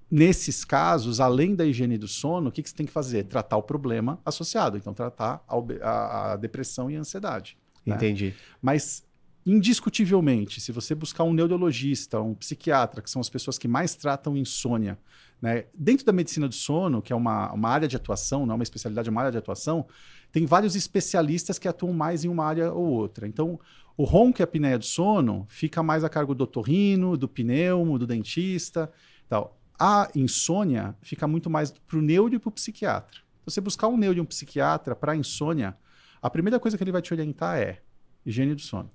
Nesses 0.09 0.63
casos, 0.63 1.19
além 1.19 1.55
da 1.55 1.65
higiene 1.65 1.97
do 1.97 2.07
sono, 2.07 2.49
o 2.49 2.51
que, 2.51 2.61
que 2.61 2.69
você 2.69 2.75
tem 2.75 2.85
que 2.85 2.91
fazer? 2.91 3.23
Tratar 3.23 3.57
o 3.57 3.63
problema 3.63 4.19
associado. 4.23 4.77
Então, 4.77 4.93
tratar 4.93 5.43
a, 5.81 6.33
a, 6.33 6.35
depressão 6.35 6.89
e 6.89 6.95
a 6.95 6.99
ansiedade. 6.99 7.57
Né? 7.83 7.95
Entendi. 7.95 8.35
Mas, 8.61 9.03
indiscutivelmente, 9.43 10.61
se 10.61 10.71
você 10.71 10.93
buscar 10.93 11.23
um 11.23 11.33
neurologista, 11.33 12.21
um 12.21 12.35
psiquiatra, 12.35 13.01
que 13.01 13.09
são 13.09 13.19
as 13.19 13.27
pessoas 13.27 13.57
que 13.57 13.67
mais 13.67 13.95
tratam 13.95 14.37
insônia, 14.37 14.99
né? 15.41 15.65
dentro 15.75 16.05
da 16.05 16.11
medicina 16.11 16.47
do 16.47 16.53
sono, 16.53 17.01
que 17.01 17.11
é 17.11 17.15
uma, 17.15 17.51
uma 17.51 17.69
área 17.69 17.87
de 17.87 17.95
atuação, 17.95 18.45
não 18.45 18.53
é 18.53 18.55
uma 18.55 18.63
especialidade, 18.63 19.09
é 19.09 19.11
uma 19.11 19.21
área 19.21 19.31
de 19.31 19.39
atuação, 19.39 19.87
tem 20.31 20.45
vários 20.45 20.75
especialistas 20.75 21.57
que 21.57 21.67
atuam 21.67 21.91
mais 21.91 22.23
em 22.23 22.27
uma 22.27 22.45
área 22.45 22.71
ou 22.71 22.85
outra. 22.85 23.27
Então, 23.27 23.59
o 23.95 24.03
ronco 24.03 24.41
e 24.41 24.43
a 24.43 24.45
apneia 24.45 24.77
do 24.77 24.85
sono 24.85 25.45
fica 25.49 25.83
mais 25.83 26.03
a 26.03 26.09
cargo 26.09 26.33
do 26.33 26.43
otorrino, 26.45 27.15
do 27.15 27.27
pneumo, 27.27 27.99
do 27.99 28.07
dentista. 28.07 28.91
Tal. 29.29 29.57
A 29.79 30.09
insônia 30.15 30.95
fica 31.01 31.27
muito 31.27 31.49
mais 31.49 31.71
para 31.71 31.97
o 31.97 32.01
neuro 32.01 32.33
e 32.35 32.39
para 32.39 32.49
o 32.49 32.51
psiquiatra. 32.51 33.21
Você 33.45 33.59
buscar 33.59 33.87
um 33.87 33.97
neuro 33.97 34.17
e 34.17 34.21
um 34.21 34.25
psiquiatra 34.25 34.95
para 34.95 35.15
insônia, 35.15 35.77
a 36.21 36.29
primeira 36.29 36.59
coisa 36.59 36.77
que 36.77 36.83
ele 36.83 36.91
vai 36.91 37.01
te 37.01 37.13
orientar 37.13 37.57
é 37.57 37.81
higiene 38.25 38.55
do 38.55 38.61
sono. 38.61 38.89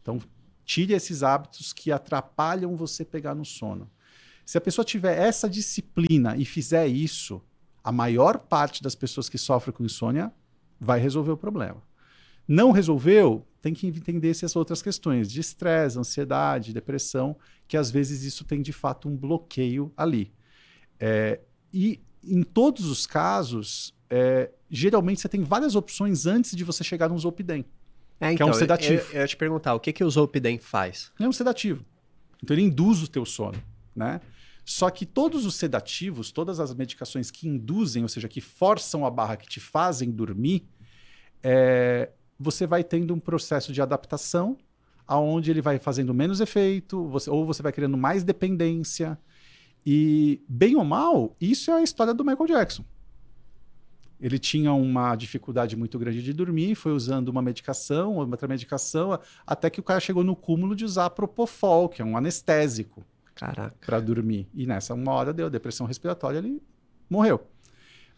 Então, 0.00 0.20
tire 0.64 0.92
esses 0.92 1.22
hábitos 1.22 1.72
que 1.72 1.90
atrapalham 1.90 2.76
você 2.76 3.04
pegar 3.04 3.34
no 3.34 3.44
sono. 3.44 3.90
Se 4.44 4.56
a 4.56 4.60
pessoa 4.60 4.84
tiver 4.84 5.18
essa 5.18 5.48
disciplina 5.48 6.36
e 6.36 6.44
fizer 6.44 6.86
isso, 6.86 7.42
a 7.82 7.90
maior 7.90 8.38
parte 8.38 8.82
das 8.82 8.94
pessoas 8.94 9.28
que 9.28 9.38
sofrem 9.38 9.74
com 9.74 9.84
insônia 9.84 10.32
vai 10.80 11.00
resolver 11.00 11.32
o 11.32 11.36
problema. 11.36 11.82
Não 12.46 12.70
resolveu, 12.70 13.46
tem 13.60 13.74
que 13.74 13.86
entender 13.86 14.30
essas 14.30 14.54
outras 14.54 14.80
questões 14.80 15.30
de 15.30 15.40
estresse, 15.40 15.98
ansiedade, 15.98 16.72
depressão, 16.72 17.36
que 17.66 17.76
às 17.76 17.90
vezes 17.90 18.22
isso 18.22 18.44
tem 18.44 18.62
de 18.62 18.72
fato 18.72 19.08
um 19.08 19.16
bloqueio 19.16 19.92
ali. 19.96 20.32
É, 20.98 21.40
e 21.72 22.00
em 22.22 22.42
todos 22.42 22.86
os 22.86 23.06
casos, 23.06 23.94
é, 24.08 24.50
geralmente 24.70 25.20
você 25.20 25.28
tem 25.28 25.42
várias 25.42 25.74
opções 25.74 26.26
antes 26.26 26.56
de 26.56 26.64
você 26.64 26.84
chegar 26.84 27.08
no 27.08 27.18
Zolpidem, 27.18 27.64
é, 28.20 28.32
então, 28.32 28.36
que 28.36 28.42
é 28.42 28.46
um 28.46 28.48
então, 28.48 28.58
sedativo. 28.58 29.02
Eu, 29.10 29.14
eu 29.14 29.20
ia 29.20 29.26
te 29.26 29.36
perguntar, 29.36 29.74
o 29.74 29.80
que, 29.80 29.92
que 29.92 30.02
o 30.02 30.10
Zolpidem 30.10 30.58
faz? 30.58 31.12
Ele 31.18 31.26
é 31.26 31.28
um 31.28 31.32
sedativo. 31.32 31.84
Então 32.42 32.54
ele 32.56 32.64
induz 32.64 33.02
o 33.02 33.08
teu 33.08 33.24
sono, 33.24 33.62
né? 33.94 34.20
Só 34.64 34.90
que 34.90 35.06
todos 35.06 35.46
os 35.46 35.54
sedativos, 35.54 36.30
todas 36.30 36.60
as 36.60 36.74
medicações 36.74 37.30
que 37.30 37.48
induzem, 37.48 38.02
ou 38.02 38.08
seja, 38.08 38.28
que 38.28 38.40
forçam 38.40 39.06
a 39.06 39.10
barra, 39.10 39.36
que 39.36 39.48
te 39.48 39.60
fazem 39.60 40.10
dormir, 40.10 40.68
é, 41.42 42.10
você 42.38 42.66
vai 42.66 42.84
tendo 42.84 43.12
um 43.12 43.18
processo 43.18 43.72
de 43.72 43.82
adaptação 43.82 44.56
aonde 45.06 45.50
ele 45.50 45.62
vai 45.62 45.78
fazendo 45.78 46.12
menos 46.12 46.38
efeito, 46.38 47.08
você, 47.08 47.30
ou 47.30 47.46
você 47.46 47.62
vai 47.62 47.72
criando 47.72 47.96
mais 47.96 48.22
dependência. 48.22 49.18
E, 49.84 50.42
bem 50.46 50.76
ou 50.76 50.84
mal, 50.84 51.34
isso 51.40 51.70
é 51.70 51.74
a 51.74 51.82
história 51.82 52.12
do 52.12 52.22
Michael 52.22 52.46
Jackson. 52.46 52.84
Ele 54.20 54.38
tinha 54.38 54.72
uma 54.72 55.16
dificuldade 55.16 55.76
muito 55.76 55.98
grande 55.98 56.22
de 56.22 56.32
dormir, 56.32 56.74
foi 56.74 56.92
usando 56.92 57.28
uma 57.28 57.40
medicação, 57.40 58.16
outra 58.16 58.46
medicação, 58.46 59.18
até 59.46 59.70
que 59.70 59.80
o 59.80 59.82
cara 59.82 60.00
chegou 60.00 60.22
no 60.22 60.36
cúmulo 60.36 60.76
de 60.76 60.84
usar 60.84 61.08
Propofol, 61.10 61.88
que 61.88 62.02
é 62.02 62.04
um 62.04 62.16
anestésico. 62.16 63.02
Para 63.86 64.00
dormir. 64.00 64.46
E 64.52 64.66
nessa 64.66 64.92
uma 64.92 65.12
hora 65.12 65.32
deu 65.32 65.48
depressão 65.48 65.86
respiratória, 65.86 66.38
ele 66.38 66.60
morreu 67.08 67.46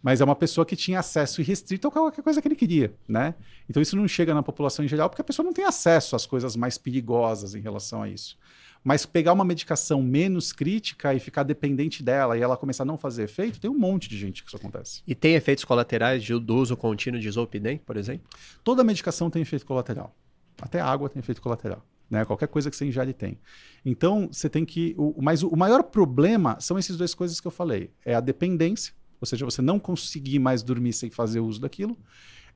mas 0.02 0.20
é 0.20 0.24
uma 0.24 0.34
pessoa 0.34 0.64
que 0.64 0.74
tinha 0.74 0.98
acesso 0.98 1.40
irrestrito 1.40 1.88
a 1.88 1.90
qualquer 1.90 2.22
coisa 2.22 2.40
que 2.40 2.48
ele 2.48 2.56
queria, 2.56 2.94
né? 3.06 3.34
Então 3.68 3.82
isso 3.82 3.96
não 3.96 4.08
chega 4.08 4.34
na 4.34 4.42
população 4.42 4.84
em 4.84 4.88
geral 4.88 5.08
porque 5.08 5.22
a 5.22 5.24
pessoa 5.24 5.44
não 5.44 5.52
tem 5.52 5.64
acesso 5.64 6.16
às 6.16 6.26
coisas 6.26 6.56
mais 6.56 6.78
perigosas 6.78 7.54
em 7.54 7.60
relação 7.60 8.02
a 8.02 8.08
isso. 8.08 8.38
Mas 8.82 9.04
pegar 9.04 9.34
uma 9.34 9.44
medicação 9.44 10.02
menos 10.02 10.52
crítica 10.52 11.12
e 11.12 11.20
ficar 11.20 11.42
dependente 11.42 12.02
dela 12.02 12.38
e 12.38 12.40
ela 12.40 12.56
começar 12.56 12.82
a 12.82 12.86
não 12.86 12.96
fazer 12.96 13.24
efeito, 13.24 13.60
tem 13.60 13.70
um 13.70 13.78
monte 13.78 14.08
de 14.08 14.18
gente 14.18 14.42
que 14.42 14.48
isso 14.48 14.56
acontece. 14.56 15.02
E 15.06 15.14
tem 15.14 15.34
efeitos 15.34 15.64
colaterais 15.64 16.22
de, 16.22 16.38
do 16.38 16.56
uso 16.56 16.74
contínuo 16.78 17.20
de 17.20 17.30
Zolpidem, 17.30 17.76
por 17.76 17.98
exemplo? 17.98 18.26
Toda 18.64 18.82
medicação 18.82 19.28
tem 19.28 19.42
efeito 19.42 19.66
colateral. 19.66 20.16
Até 20.62 20.80
a 20.80 20.86
água 20.86 21.10
tem 21.10 21.20
efeito 21.20 21.42
colateral. 21.42 21.84
Né? 22.08 22.24
Qualquer 22.24 22.48
coisa 22.48 22.70
que 22.70 22.76
você 22.76 22.86
ingere 22.86 23.12
tem. 23.12 23.38
Então, 23.84 24.28
você 24.32 24.48
tem 24.48 24.64
que. 24.64 24.94
O, 24.98 25.22
mas 25.22 25.42
o, 25.42 25.48
o 25.48 25.56
maior 25.56 25.82
problema 25.82 26.58
são 26.58 26.76
essas 26.76 26.96
duas 26.96 27.14
coisas 27.14 27.38
que 27.38 27.46
eu 27.46 27.52
falei: 27.52 27.90
é 28.04 28.14
a 28.14 28.20
dependência 28.20 28.92
ou 29.20 29.26
seja, 29.26 29.44
você 29.44 29.60
não 29.60 29.78
conseguir 29.78 30.38
mais 30.38 30.62
dormir 30.62 30.92
sem 30.92 31.10
fazer 31.10 31.40
uso 31.40 31.60
daquilo, 31.60 31.96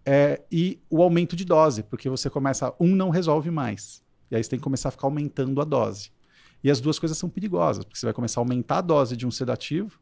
é, 0.07 0.43
e 0.51 0.81
o 0.91 1.03
aumento 1.03 1.35
de 1.35 1.45
dose, 1.45 1.83
porque 1.83 2.09
você 2.09 2.29
começa, 2.29 2.75
um 2.79 2.95
não 2.95 3.11
resolve 3.11 3.51
mais. 3.51 4.03
E 4.31 4.37
aí 4.37 4.43
você 4.43 4.51
tem 4.51 4.59
que 4.59 4.63
começar 4.63 4.89
a 4.89 4.93
ficar 4.93 5.07
aumentando 5.07 5.61
a 5.61 5.65
dose. 5.65 6.11
E 6.63 6.71
as 6.71 6.81
duas 6.81 6.99
coisas 6.99 7.17
são 7.17 7.29
perigosas, 7.29 7.85
porque 7.85 7.99
você 7.99 8.07
vai 8.07 8.13
começar 8.13 8.41
a 8.41 8.43
aumentar 8.43 8.79
a 8.79 8.83
dose 8.83 9.17
de 9.17 9.27
um 9.27 9.31
sedativo 9.31 9.99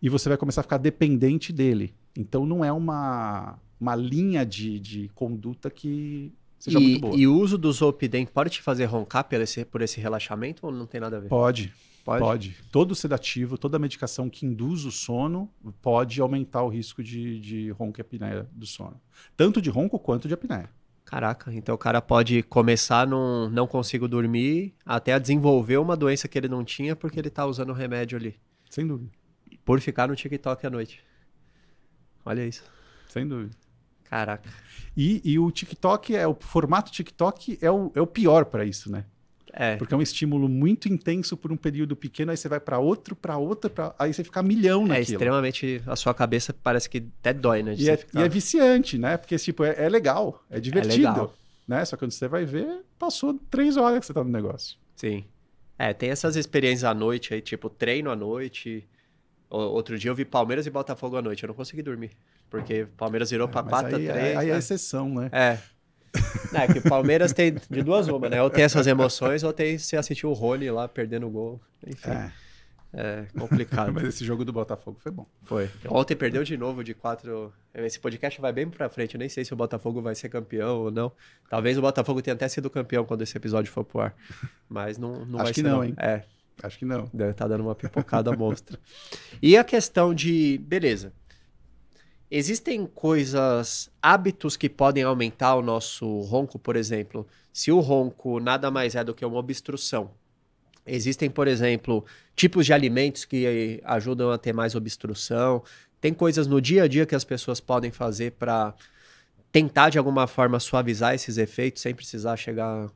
e 0.00 0.08
você 0.08 0.28
vai 0.28 0.38
começar 0.38 0.60
a 0.60 0.64
ficar 0.64 0.78
dependente 0.78 1.52
dele. 1.52 1.94
Então 2.16 2.46
não 2.46 2.64
é 2.64 2.72
uma, 2.72 3.58
uma 3.80 3.94
linha 3.96 4.44
de, 4.44 4.78
de 4.78 5.10
conduta 5.14 5.70
que 5.70 6.32
seja 6.58 6.78
e, 6.78 6.82
muito 6.82 7.00
boa. 7.00 7.16
E 7.16 7.26
o 7.26 7.36
uso 7.36 7.58
do 7.58 7.72
Zolpidem 7.72 8.24
pode 8.26 8.50
te 8.50 8.62
fazer 8.62 8.84
roncar 8.84 9.24
por 9.24 9.40
esse, 9.40 9.64
por 9.64 9.82
esse 9.82 10.00
relaxamento 10.00 10.66
ou 10.66 10.72
não 10.72 10.86
tem 10.86 11.00
nada 11.00 11.16
a 11.16 11.20
ver? 11.20 11.28
Pode. 11.28 11.72
Pode? 12.06 12.20
Pode. 12.20 12.56
Todo 12.70 12.94
sedativo, 12.94 13.58
toda 13.58 13.80
medicação 13.80 14.30
que 14.30 14.46
induz 14.46 14.84
o 14.84 14.92
sono 14.92 15.50
pode 15.82 16.20
aumentar 16.20 16.62
o 16.62 16.68
risco 16.68 17.02
de, 17.02 17.40
de 17.40 17.70
ronco 17.70 17.98
e 17.98 18.00
apneia 18.00 18.48
do 18.52 18.64
sono. 18.64 19.00
Tanto 19.36 19.60
de 19.60 19.68
ronco 19.70 19.98
quanto 19.98 20.28
de 20.28 20.34
apneia. 20.34 20.70
Caraca, 21.04 21.52
então 21.52 21.74
o 21.74 21.78
cara 21.78 22.00
pode 22.00 22.44
começar 22.44 23.08
num 23.08 23.50
não 23.50 23.66
consigo 23.66 24.06
dormir 24.06 24.72
até 24.84 25.18
desenvolver 25.18 25.78
uma 25.78 25.96
doença 25.96 26.28
que 26.28 26.38
ele 26.38 26.46
não 26.46 26.64
tinha 26.64 26.94
porque 26.94 27.18
ele 27.18 27.28
tá 27.28 27.44
usando 27.44 27.70
o 27.70 27.72
remédio 27.72 28.16
ali. 28.16 28.36
Sem 28.70 28.86
dúvida. 28.86 29.10
Por 29.64 29.80
ficar 29.80 30.06
no 30.06 30.14
TikTok 30.14 30.64
à 30.64 30.70
noite. 30.70 31.04
Olha 32.24 32.46
isso. 32.46 32.62
Sem 33.08 33.26
dúvida. 33.26 33.56
Caraca. 34.04 34.48
E, 34.96 35.20
e 35.24 35.40
o 35.40 35.50
TikTok, 35.50 36.14
é 36.14 36.26
o 36.26 36.36
formato 36.38 36.92
TikTok 36.92 37.58
é 37.60 37.68
o, 37.68 37.90
é 37.96 38.00
o 38.00 38.06
pior 38.06 38.44
para 38.44 38.64
isso, 38.64 38.92
né? 38.92 39.06
É. 39.52 39.76
Porque 39.76 39.94
é 39.94 39.96
um 39.96 40.02
estímulo 40.02 40.48
muito 40.48 40.86
intenso 40.88 41.36
por 41.36 41.50
um 41.52 41.56
período 41.56 41.96
pequeno, 41.96 42.30
aí 42.30 42.36
você 42.36 42.48
vai 42.48 42.60
para 42.60 42.78
outro, 42.78 43.14
para 43.16 43.38
outra, 43.38 43.70
pra... 43.70 43.94
aí 43.98 44.12
você 44.12 44.22
fica 44.24 44.42
milhão 44.42 44.84
É 44.84 44.88
naquilo. 44.88 45.02
extremamente. 45.16 45.82
A 45.86 45.96
sua 45.96 46.12
cabeça 46.12 46.52
parece 46.52 46.90
que 46.90 47.04
até 47.20 47.32
dói, 47.32 47.62
né? 47.62 47.74
de 47.74 47.84
E 47.84 47.90
é, 47.90 47.96
ficar- 47.96 48.20
e 48.20 48.22
é 48.24 48.28
viciante, 48.28 48.98
né? 48.98 49.16
Porque 49.16 49.36
tipo, 49.38 49.64
é, 49.64 49.74
é 49.84 49.88
legal, 49.88 50.44
é 50.50 50.60
divertido. 50.60 50.96
legal. 50.96 51.34
Né? 51.66 51.84
Só 51.84 51.96
que 51.96 52.04
quando 52.04 52.12
você 52.12 52.28
vai 52.28 52.44
ver, 52.44 52.84
passou 52.98 53.34
três 53.50 53.76
horas 53.76 54.00
que 54.00 54.06
você 54.06 54.12
tá 54.14 54.22
no 54.22 54.30
negócio. 54.30 54.76
Sim. 54.94 55.24
É, 55.78 55.92
tem 55.92 56.10
essas 56.10 56.36
experiências 56.36 56.84
à 56.84 56.94
noite 56.94 57.32
aí, 57.34 57.40
tipo, 57.40 57.68
treino 57.68 58.10
à 58.10 58.16
noite. 58.16 58.86
Outro 59.48 59.98
dia 59.98 60.10
eu 60.10 60.14
vi 60.14 60.24
Palmeiras 60.24 60.66
e 60.66 60.70
Botafogo 60.70 61.16
à 61.16 61.22
noite. 61.22 61.42
Eu 61.44 61.48
não 61.48 61.54
consegui 61.54 61.82
dormir. 61.82 62.10
Porque 62.50 62.86
Palmeiras 62.96 63.30
virou 63.30 63.48
pra 63.48 63.62
Mas 63.62 63.70
4 63.70 63.96
aí, 63.96 64.08
a 64.08 64.12
3. 64.12 64.36
aí 64.38 64.48
é 64.48 64.52
né? 64.52 64.58
exceção, 64.58 65.08
né? 65.14 65.28
É. 65.32 65.58
Não, 66.52 66.60
é 66.60 66.66
que 66.66 66.78
o 66.78 66.82
Palmeiras 66.82 67.32
tem 67.32 67.54
de 67.68 67.82
duas 67.82 68.08
uma, 68.08 68.28
né? 68.28 68.42
Ou 68.42 68.48
tem 68.50 68.64
essas 68.64 68.86
emoções, 68.86 69.42
ou 69.42 69.52
tem 69.52 69.76
se 69.78 69.96
assistir 69.96 70.26
o 70.26 70.32
Rony 70.32 70.70
lá 70.70 70.88
perdendo 70.88 71.26
o 71.26 71.30
gol. 71.30 71.60
Enfim, 71.86 72.10
É. 72.10 72.32
é, 72.94 73.26
complicado. 73.38 73.92
Mas 73.92 74.04
esse 74.04 74.24
jogo 74.24 74.44
do 74.44 74.52
Botafogo 74.52 74.98
foi 75.02 75.12
bom. 75.12 75.26
Foi. 75.42 75.68
Ontem 75.88 76.14
perdeu 76.16 76.42
de 76.44 76.56
novo 76.56 76.82
de 76.82 76.94
quatro. 76.94 77.52
Esse 77.74 77.98
podcast 78.00 78.40
vai 78.40 78.52
bem 78.52 78.68
pra 78.70 78.88
frente. 78.88 79.14
Eu 79.14 79.18
nem 79.18 79.28
sei 79.28 79.44
se 79.44 79.52
o 79.52 79.56
Botafogo 79.56 80.00
vai 80.00 80.14
ser 80.14 80.28
campeão 80.30 80.78
ou 80.84 80.90
não. 80.90 81.12
Talvez 81.50 81.76
o 81.76 81.82
Botafogo 81.82 82.22
tenha 82.22 82.34
até 82.34 82.48
sido 82.48 82.70
campeão 82.70 83.04
quando 83.04 83.22
esse 83.22 83.36
episódio 83.36 83.70
for 83.70 83.84
pro 83.84 84.00
ar. 84.00 84.14
Mas 84.68 84.96
não, 84.96 85.26
não 85.26 85.36
Acho 85.40 85.44
vai 85.44 85.52
que 85.52 85.60
ser. 85.60 85.68
não, 85.68 85.84
hein? 85.84 85.94
É, 85.98 86.22
Acho 86.62 86.78
que 86.78 86.86
não. 86.86 87.10
deve 87.12 87.34
tá 87.34 87.46
dando 87.46 87.60
uma 87.64 87.74
pipocada 87.74 88.32
monstra. 88.34 88.78
E 89.42 89.58
a 89.58 89.62
questão 89.64 90.14
de. 90.14 90.56
Beleza. 90.58 91.12
Existem 92.30 92.86
coisas, 92.86 93.88
hábitos 94.02 94.56
que 94.56 94.68
podem 94.68 95.04
aumentar 95.04 95.54
o 95.54 95.62
nosso 95.62 96.20
ronco, 96.22 96.58
por 96.58 96.74
exemplo. 96.74 97.26
Se 97.52 97.70
o 97.70 97.78
ronco 97.80 98.40
nada 98.40 98.70
mais 98.70 98.94
é 98.96 99.04
do 99.04 99.14
que 99.14 99.24
uma 99.24 99.38
obstrução. 99.38 100.10
Existem, 100.84 101.30
por 101.30 101.46
exemplo, 101.48 102.04
tipos 102.34 102.66
de 102.66 102.72
alimentos 102.72 103.24
que 103.24 103.80
ajudam 103.84 104.30
a 104.30 104.38
ter 104.38 104.52
mais 104.52 104.74
obstrução. 104.74 105.62
Tem 106.00 106.12
coisas 106.12 106.46
no 106.46 106.60
dia 106.60 106.84
a 106.84 106.88
dia 106.88 107.06
que 107.06 107.14
as 107.14 107.24
pessoas 107.24 107.60
podem 107.60 107.90
fazer 107.90 108.32
para 108.32 108.74
tentar 109.50 109.90
de 109.90 109.98
alguma 109.98 110.26
forma 110.26 110.60
suavizar 110.60 111.14
esses 111.14 111.38
efeitos 111.38 111.82
sem 111.82 111.94
precisar 111.94 112.36
chegar 112.36 112.90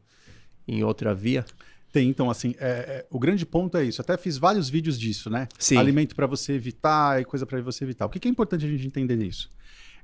em 0.67 0.85
outra 0.85 1.15
via. 1.15 1.45
Tem, 1.93 2.09
então, 2.09 2.31
assim, 2.31 2.55
é- 2.59 2.69
é- 2.69 3.07
o 3.11 3.19
grande 3.19 3.45
ponto 3.45 3.77
é 3.77 3.85
isso. 3.85 4.01
Até 4.01 4.17
fiz 4.17 4.39
vários 4.39 4.69
vídeos 4.69 4.99
disso, 4.99 5.29
né? 5.29 5.49
Sim. 5.59 5.77
Alimento 5.77 6.15
para 6.15 6.27
você 6.27 6.53
evitar 6.53 7.21
e 7.21 7.25
coisa 7.25 7.45
para 7.45 7.61
você 7.63 7.85
evitar. 7.85 8.07
O 8.07 8.09
que, 8.09 8.21
que 8.21 8.29
é 8.29 8.31
importante 8.31 8.65
a 8.65 8.69
gente 8.69 8.87
entender 8.87 9.17
nisso? 9.17 9.51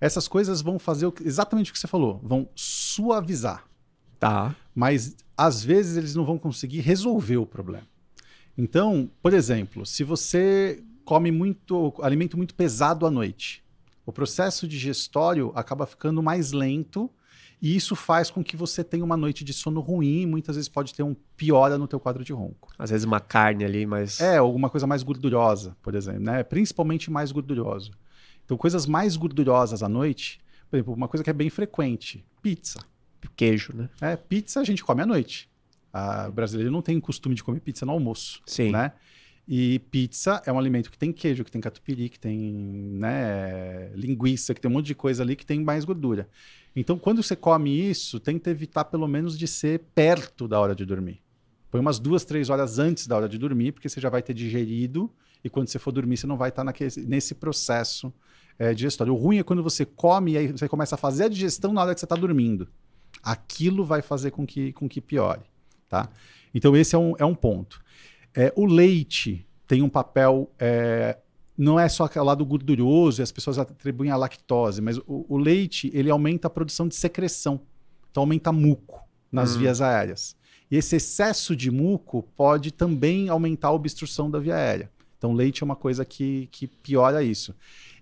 Essas 0.01 0.27
coisas 0.29 0.61
vão 0.61 0.79
fazer 0.79 1.07
o 1.07 1.13
que- 1.13 1.23
exatamente 1.27 1.71
o 1.71 1.73
que 1.73 1.79
você 1.79 1.87
falou, 1.87 2.21
vão 2.23 2.49
suavizar. 2.55 3.65
Tá. 4.19 4.57
mas 4.75 5.15
às 5.37 5.63
vezes 5.63 5.99
eles 5.99 6.15
não 6.15 6.25
vão 6.25 6.39
conseguir 6.39 6.81
resolver 6.81 7.37
o 7.37 7.45
problema. 7.45 7.87
Então, 8.57 9.11
por 9.23 9.35
exemplo, 9.35 9.85
se 9.85 10.03
você 10.03 10.83
come 11.05 11.31
muito 11.31 11.93
alimento 12.01 12.35
muito 12.37 12.55
pesado 12.55 13.07
à 13.07 13.11
noite, 13.11 13.63
o 14.07 14.13
processo 14.13 14.67
digestório 14.67 15.53
acaba 15.55 15.87
ficando 15.87 16.23
mais 16.23 16.53
lento 16.53 17.11
e 17.61 17.75
isso 17.75 17.97
faz 17.97 18.31
com 18.31 18.45
que 18.45 18.57
você 18.57 18.85
tenha 18.85 19.05
uma 19.05 19.17
noite 19.17 19.43
de 19.45 19.53
sono 19.53 19.81
ruim, 19.81 20.23
e 20.23 20.27
muitas 20.27 20.57
vezes 20.57 20.69
pode 20.69 20.95
ter 20.95 21.03
um 21.03 21.15
piora 21.37 21.79
no 21.79 21.89
teu 21.89 21.99
quadro 21.99 22.23
de 22.23 22.33
ronco. 22.33 22.73
Às 22.79 22.91
vezes 22.91 23.05
uma 23.05 23.21
carne 23.21 23.65
ali, 23.65 23.87
mas. 23.87 24.21
É, 24.21 24.37
alguma 24.37 24.69
coisa 24.69 24.87
mais 24.87 25.03
gordurosa, 25.03 25.77
por 25.83 25.95
exemplo, 25.95 26.23
né? 26.23 26.43
Principalmente 26.43 27.11
mais 27.11 27.33
gordurosa. 27.33 27.91
Então, 28.45 28.57
coisas 28.57 28.87
mais 28.87 29.17
gordurosas 29.17 29.83
à 29.83 29.89
noite, 29.89 30.41
por 30.71 30.77
exemplo, 30.77 30.95
uma 30.95 31.09
coisa 31.09 31.25
que 31.25 31.31
é 31.31 31.33
bem 31.33 31.51
frequente, 31.51 32.25
pizza. 32.43 32.79
queijo, 33.35 33.75
né? 33.75 33.89
É, 34.01 34.17
pizza 34.17 34.61
a 34.61 34.65
gente 34.65 34.85
come 34.85 35.03
à 35.03 35.07
noite. 35.07 35.49
A, 35.93 36.29
o 36.29 36.33
brasileiro 36.33 36.71
não 36.71 36.83
tem 36.83 37.01
costume 37.01 37.35
de 37.35 37.43
comer 37.43 37.61
pizza 37.61 37.87
no 37.87 37.93
almoço, 37.93 38.41
Sim. 38.47 38.71
né? 38.71 38.93
E 39.49 39.79
pizza 39.79 40.43
é 40.45 40.53
um 40.53 40.59
alimento 40.59 40.91
que 40.91 40.99
tem 40.99 41.13
queijo, 41.13 41.45
que 41.45 41.51
tem 41.51 41.61
catupiry, 41.61 42.09
que 42.09 42.19
tem 42.19 42.39
né, 42.41 43.91
linguiça, 43.95 44.53
que 44.53 44.61
tem 44.61 44.69
um 44.69 44.75
monte 44.75 44.87
de 44.87 44.95
coisa 44.95 45.23
ali 45.23 45.37
que 45.37 45.47
tem 45.47 45.63
mais 45.63 45.85
gordura. 45.85 46.29
Então, 46.75 46.99
quando 46.99 47.23
você 47.23 47.37
come 47.37 47.71
isso, 47.71 48.19
tenta 48.19 48.51
evitar 48.51 48.85
pelo 48.87 49.07
menos 49.07 49.39
de 49.39 49.47
ser 49.47 49.81
perto 49.95 50.49
da 50.49 50.59
hora 50.59 50.75
de 50.75 50.85
dormir. 50.85 51.23
Põe 51.71 51.81
umas 51.81 51.99
duas, 51.99 52.25
três 52.25 52.51
horas 52.51 52.79
antes 52.79 53.07
da 53.07 53.17
hora 53.17 53.29
de 53.29 53.39
dormir, 53.39 53.73
porque 53.73 53.89
você 53.89 54.01
já 54.01 54.11
vai 54.11 54.23
ter 54.23 54.35
digerido 54.35 55.11
e 55.47 55.51
quando 55.51 55.69
você 55.69 55.79
for 55.79 55.93
dormir, 55.93 56.17
você 56.17 56.27
não 56.27 56.37
vai 56.37 56.49
estar 56.49 56.65
naquele, 56.65 56.91
nesse 57.07 57.35
processo 57.35 58.13
é, 58.59 58.75
digestório. 58.75 59.13
O 59.13 59.17
ruim 59.17 59.39
é 59.39 59.45
quando 59.45 59.63
você 59.63 59.85
come 59.85 60.33
e 60.33 60.39
aí 60.39 60.49
você 60.49 60.69
começa 60.69 60.97
a 60.97 60.99
fazer 60.99 61.25
a 61.25 61.29
digestão 61.29 61.73
na 61.73 61.83
hora 61.83 61.95
que 61.95 62.01
você 62.01 62.07
está 62.07 62.17
dormindo. 62.17 62.69
Aquilo 63.23 63.85
vai 63.85 64.03
fazer 64.03 64.33
com 64.33 64.45
que, 64.45 64.73
com 64.73 64.89
que 64.89 65.01
piore, 65.01 65.43
tá? 65.89 66.09
Então 66.53 66.77
esse 66.77 66.97
é 66.97 66.99
um, 66.99 67.15
é 67.19 67.25
um 67.25 67.35
ponto. 67.35 67.81
É, 68.37 68.53
o 68.55 68.67
leite 68.67 69.47
tem 69.67 69.83
um 69.83 69.89
papel, 69.89 70.51
é, 70.59 71.17
não 71.57 71.81
é 71.81 71.89
só 71.89 72.05
aquele 72.05 72.25
lado 72.25 72.45
gorduroso 72.45 73.21
e 73.21 73.23
as 73.23 73.33
pessoas 73.33 73.59
atribuem 73.59 74.11
a 74.11 74.17
lactose, 74.17 74.81
mas 74.83 74.99
o, 74.99 75.25
o 75.29 75.39
leite 75.39 75.91
ele 75.95 76.11
aumenta 76.11 76.47
a 76.47 76.51
produção 76.51 76.87
de 76.87 76.95
secreção, 76.95 77.61
então 78.11 78.23
aumenta 78.23 78.53
muco 78.53 79.03
nas 79.33 79.57
Hum. 79.57 79.61
vias 79.61 79.81
aéreas. 79.81 80.37
E 80.71 80.77
esse 80.77 80.97
excesso 80.97 81.55
de 81.57 81.71
muco 81.71 82.23
pode 82.37 82.73
também 82.73 83.29
aumentar 83.29 83.69
a 83.69 83.73
obstrução 83.73 84.31
da 84.31 84.39
via 84.39 84.57
aérea. 84.57 84.91
Então, 85.17 85.33
leite 85.33 85.63
é 85.63 85.65
uma 85.65 85.77
coisa 85.77 86.05
que, 86.05 86.49
que 86.53 86.67
piora 86.67 87.23
isso. 87.23 87.55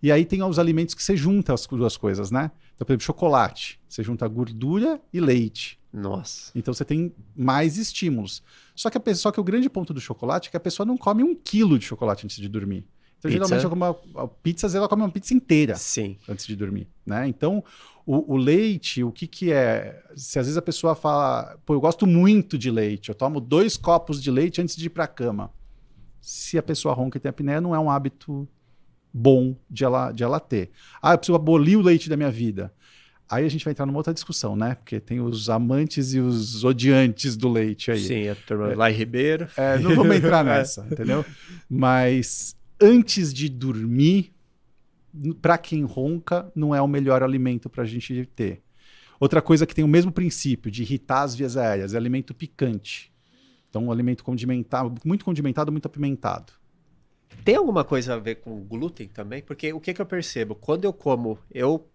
E 0.02 0.10
aí 0.10 0.24
tem 0.24 0.42
os 0.42 0.58
alimentos 0.58 0.94
que 0.94 1.02
você 1.02 1.16
junta 1.16 1.54
as 1.54 1.66
duas 1.66 1.96
coisas, 1.96 2.30
né? 2.30 2.50
Então, 2.74 2.84
por 2.86 2.92
exemplo, 2.92 3.04
chocolate. 3.04 3.80
Você 3.88 4.02
junta 4.02 4.26
gordura 4.26 5.00
e 5.12 5.20
leite. 5.20 5.78
Nossa. 5.92 6.50
Então 6.54 6.74
você 6.74 6.84
tem 6.84 7.14
mais 7.36 7.78
estímulos. 7.78 8.42
Só 8.74 8.90
que, 8.90 8.98
pessoa, 8.98 9.22
só 9.22 9.32
que 9.32 9.40
o 9.40 9.44
grande 9.44 9.70
ponto 9.70 9.94
do 9.94 10.00
chocolate 10.00 10.48
é 10.48 10.50
que 10.50 10.56
a 10.56 10.60
pessoa 10.60 10.84
não 10.84 10.96
come 10.96 11.22
um 11.22 11.34
quilo 11.34 11.78
de 11.78 11.84
chocolate 11.84 12.26
antes 12.26 12.36
de 12.36 12.48
dormir. 12.48 12.84
Então, 13.18 13.30
Pizza? 13.30 13.44
geralmente, 13.46 13.64
alguma, 13.64 14.22
a 14.22 14.28
pizza, 14.28 14.66
às 14.66 14.72
vezes, 14.72 14.80
ela 14.80 14.88
come 14.88 15.02
uma 15.02 15.10
pizza 15.10 15.32
inteira 15.32 15.76
Sim. 15.76 16.18
antes 16.28 16.46
de 16.46 16.54
dormir, 16.54 16.88
né? 17.06 17.26
Então, 17.26 17.64
o, 18.04 18.34
o 18.34 18.36
leite, 18.36 19.02
o 19.02 19.10
que 19.10 19.26
que 19.26 19.50
é? 19.50 20.02
Se 20.14 20.38
às 20.38 20.46
vezes 20.46 20.58
a 20.58 20.62
pessoa 20.62 20.94
fala, 20.94 21.56
pô, 21.64 21.74
eu 21.74 21.80
gosto 21.80 22.06
muito 22.06 22.58
de 22.58 22.70
leite, 22.70 23.08
eu 23.08 23.14
tomo 23.14 23.40
dois 23.40 23.76
copos 23.76 24.22
de 24.22 24.30
leite 24.30 24.60
antes 24.60 24.76
de 24.76 24.86
ir 24.86 24.90
para 24.90 25.04
a 25.04 25.08
cama. 25.08 25.50
Se 26.20 26.58
a 26.58 26.62
pessoa 26.62 26.92
ronca 26.92 27.16
e 27.16 27.20
tem 27.20 27.30
apneia, 27.30 27.60
não 27.60 27.74
é 27.74 27.78
um 27.78 27.90
hábito 27.90 28.46
bom 29.14 29.56
de 29.70 29.84
ela, 29.84 30.10
de 30.10 30.24
ela 30.24 30.40
ter. 30.40 30.70
Ah, 31.00 31.14
eu 31.14 31.18
preciso 31.18 31.36
abolir 31.36 31.78
o 31.78 31.82
leite 31.82 32.08
da 32.08 32.16
minha 32.16 32.32
vida. 32.32 32.74
Aí 33.30 33.46
a 33.46 33.48
gente 33.48 33.64
vai 33.64 33.70
entrar 33.70 33.86
numa 33.86 33.98
outra 33.98 34.12
discussão, 34.12 34.56
né? 34.56 34.74
Porque 34.74 34.98
tem 35.00 35.20
os 35.20 35.48
amantes 35.48 36.12
e 36.12 36.18
os 36.18 36.64
odiantes 36.64 37.36
do 37.36 37.48
leite 37.48 37.90
aí. 37.90 38.00
Sim, 38.00 38.28
a 38.28 38.34
turma 38.34 38.74
lá 38.74 38.90
em 38.90 38.94
Ribeiro. 38.94 39.48
É, 39.56 39.78
não 39.78 39.94
vamos 39.94 40.16
entrar 40.16 40.44
nessa, 40.44 40.86
entendeu? 40.90 41.24
Mas 41.70 42.56
antes 42.80 43.32
de 43.32 43.48
dormir, 43.48 44.34
para 45.40 45.56
quem 45.56 45.84
ronca, 45.84 46.50
não 46.54 46.74
é 46.74 46.82
o 46.82 46.88
melhor 46.88 47.22
alimento 47.22 47.70
para 47.70 47.84
a 47.84 47.86
gente 47.86 48.26
ter. 48.34 48.62
Outra 49.18 49.40
coisa 49.40 49.64
que 49.64 49.74
tem 49.74 49.84
o 49.84 49.88
mesmo 49.88 50.10
princípio 50.10 50.70
de 50.70 50.82
irritar 50.82 51.22
as 51.22 51.34
vias 51.34 51.56
aéreas 51.56 51.94
é 51.94 51.96
alimento 51.96 52.34
picante. 52.34 53.12
Então, 53.70 53.86
um 53.86 53.92
alimento 53.92 54.22
condimentado, 54.22 55.00
muito 55.04 55.24
condimentado, 55.24 55.72
muito 55.72 55.86
apimentado. 55.86 56.52
Tem 57.44 57.56
alguma 57.56 57.84
coisa 57.84 58.14
a 58.14 58.18
ver 58.18 58.36
com 58.36 58.60
glúten 58.60 59.08
também? 59.08 59.42
Porque 59.42 59.72
o 59.72 59.80
que, 59.80 59.94
que 59.94 60.00
eu 60.00 60.06
percebo? 60.06 60.54
Quando 60.54 60.84
eu 60.84 60.92
como, 60.92 61.38
eu 61.50 61.88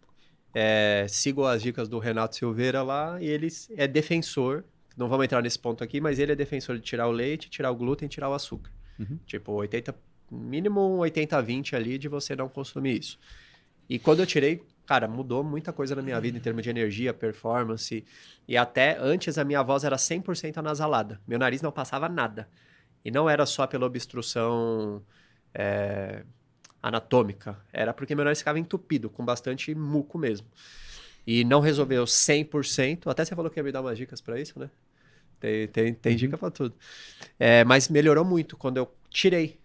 é, 0.53 1.05
sigo 1.07 1.45
as 1.45 1.61
dicas 1.61 1.87
do 1.87 1.99
Renato 1.99 2.35
Silveira 2.35 2.81
lá 2.81 3.21
e 3.21 3.27
ele 3.27 3.47
é 3.77 3.87
defensor. 3.87 4.63
Não 4.97 5.07
vamos 5.07 5.25
entrar 5.25 5.41
nesse 5.41 5.57
ponto 5.57 5.83
aqui, 5.83 6.01
mas 6.01 6.19
ele 6.19 6.31
é 6.31 6.35
defensor 6.35 6.75
de 6.75 6.81
tirar 6.81 7.07
o 7.07 7.11
leite, 7.11 7.49
tirar 7.49 7.71
o 7.71 7.75
glúten, 7.75 8.07
tirar 8.07 8.29
o 8.29 8.33
açúcar. 8.33 8.71
Uhum. 8.99 9.17
Tipo, 9.25 9.53
80, 9.53 9.95
mínimo 10.31 10.81
um 10.81 10.99
80-20 10.99 11.73
ali 11.73 11.97
de 11.97 12.07
você 12.07 12.35
não 12.35 12.49
consumir 12.49 12.99
isso. 12.99 13.17
E 13.89 13.97
quando 13.97 14.19
eu 14.19 14.25
tirei, 14.25 14.61
cara, 14.85 15.07
mudou 15.07 15.43
muita 15.43 15.71
coisa 15.71 15.95
na 15.95 16.01
minha 16.01 16.19
vida 16.19 16.37
em 16.37 16.41
termos 16.41 16.63
de 16.63 16.69
energia, 16.69 17.13
performance. 17.13 18.05
E 18.47 18.57
até 18.57 18.97
antes 18.99 19.37
a 19.37 19.43
minha 19.43 19.63
voz 19.63 19.83
era 19.83 19.95
100% 19.95 20.57
anasalada. 20.57 21.19
Meu 21.27 21.39
nariz 21.39 21.61
não 21.61 21.71
passava 21.71 22.09
nada. 22.09 22.47
E 23.03 23.09
não 23.09 23.29
era 23.29 23.45
só 23.45 23.65
pela 23.65 23.85
obstrução 23.85 25.01
é, 25.53 26.23
anatômica, 26.81 27.57
era 27.71 27.93
porque 27.93 28.15
meu 28.15 28.23
nariz 28.23 28.39
ficava 28.39 28.59
entupido, 28.59 29.09
com 29.09 29.23
bastante 29.23 29.73
muco 29.75 30.17
mesmo. 30.17 30.47
E 31.25 31.43
não 31.43 31.59
resolveu 31.59 32.05
100%, 32.05 33.07
até 33.07 33.23
você 33.23 33.35
falou 33.35 33.51
que 33.51 33.59
ia 33.59 33.63
me 33.63 33.71
dar 33.71 33.81
umas 33.81 33.97
dicas 33.97 34.21
para 34.21 34.39
isso, 34.39 34.57
né? 34.59 34.69
Tem, 35.39 35.67
tem, 35.67 35.93
tem 35.93 36.11
uhum. 36.13 36.17
dica 36.17 36.37
para 36.37 36.51
tudo. 36.51 36.75
É, 37.39 37.63
mas 37.63 37.87
melhorou 37.87 38.25
muito 38.25 38.57
quando 38.57 38.77
eu 38.77 38.91
tirei. 39.09 39.59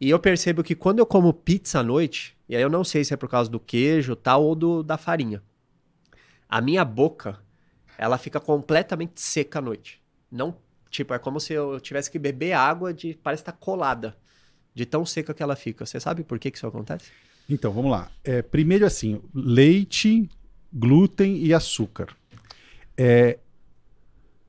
E 0.00 0.10
eu 0.10 0.18
percebo 0.18 0.62
que 0.62 0.74
quando 0.74 0.98
eu 0.98 1.06
como 1.06 1.32
pizza 1.32 1.80
à 1.80 1.82
noite, 1.82 2.36
e 2.48 2.54
aí 2.54 2.62
eu 2.62 2.68
não 2.68 2.84
sei 2.84 3.02
se 3.02 3.14
é 3.14 3.16
por 3.16 3.28
causa 3.28 3.50
do 3.50 3.58
queijo 3.58 4.14
tal 4.14 4.44
ou 4.44 4.54
do, 4.54 4.82
da 4.82 4.98
farinha, 4.98 5.42
a 6.48 6.60
minha 6.60 6.84
boca, 6.84 7.38
ela 7.96 8.18
fica 8.18 8.38
completamente 8.38 9.20
seca 9.20 9.58
à 9.58 9.62
noite. 9.62 10.02
Não, 10.30 10.56
tipo, 10.90 11.14
é 11.14 11.18
como 11.18 11.40
se 11.40 11.54
eu 11.54 11.80
tivesse 11.80 12.10
que 12.10 12.18
beber 12.18 12.52
água 12.52 12.92
de, 12.92 13.14
parece 13.22 13.42
estar 13.42 13.52
tá 13.52 13.58
colada, 13.58 14.16
de 14.76 14.84
tão 14.84 15.06
seca 15.06 15.32
que 15.32 15.42
ela 15.42 15.56
fica. 15.56 15.86
Você 15.86 15.98
sabe 15.98 16.22
por 16.22 16.38
que, 16.38 16.50
que 16.50 16.58
isso 16.58 16.66
acontece? 16.66 17.10
Então, 17.48 17.72
vamos 17.72 17.90
lá. 17.90 18.10
É, 18.22 18.42
primeiro 18.42 18.84
assim, 18.84 19.22
leite, 19.34 20.28
glúten 20.70 21.38
e 21.38 21.54
açúcar. 21.54 22.14
É, 22.94 23.38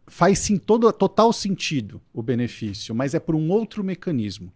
faz 0.06 0.40
sim 0.40 0.58
todo, 0.58 0.92
total 0.92 1.32
sentido 1.32 2.02
o 2.14 2.22
benefício, 2.22 2.94
mas 2.94 3.14
é 3.14 3.20
por 3.22 3.36
um 3.36 3.50
outro 3.50 3.86
mecanismo. 3.86 4.52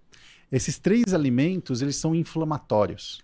Esses 0.52 0.78
três 0.78 1.14
alimentos, 1.14 1.82
eles 1.82 1.96
são 1.96 2.14
inflamatórios. 2.14 3.22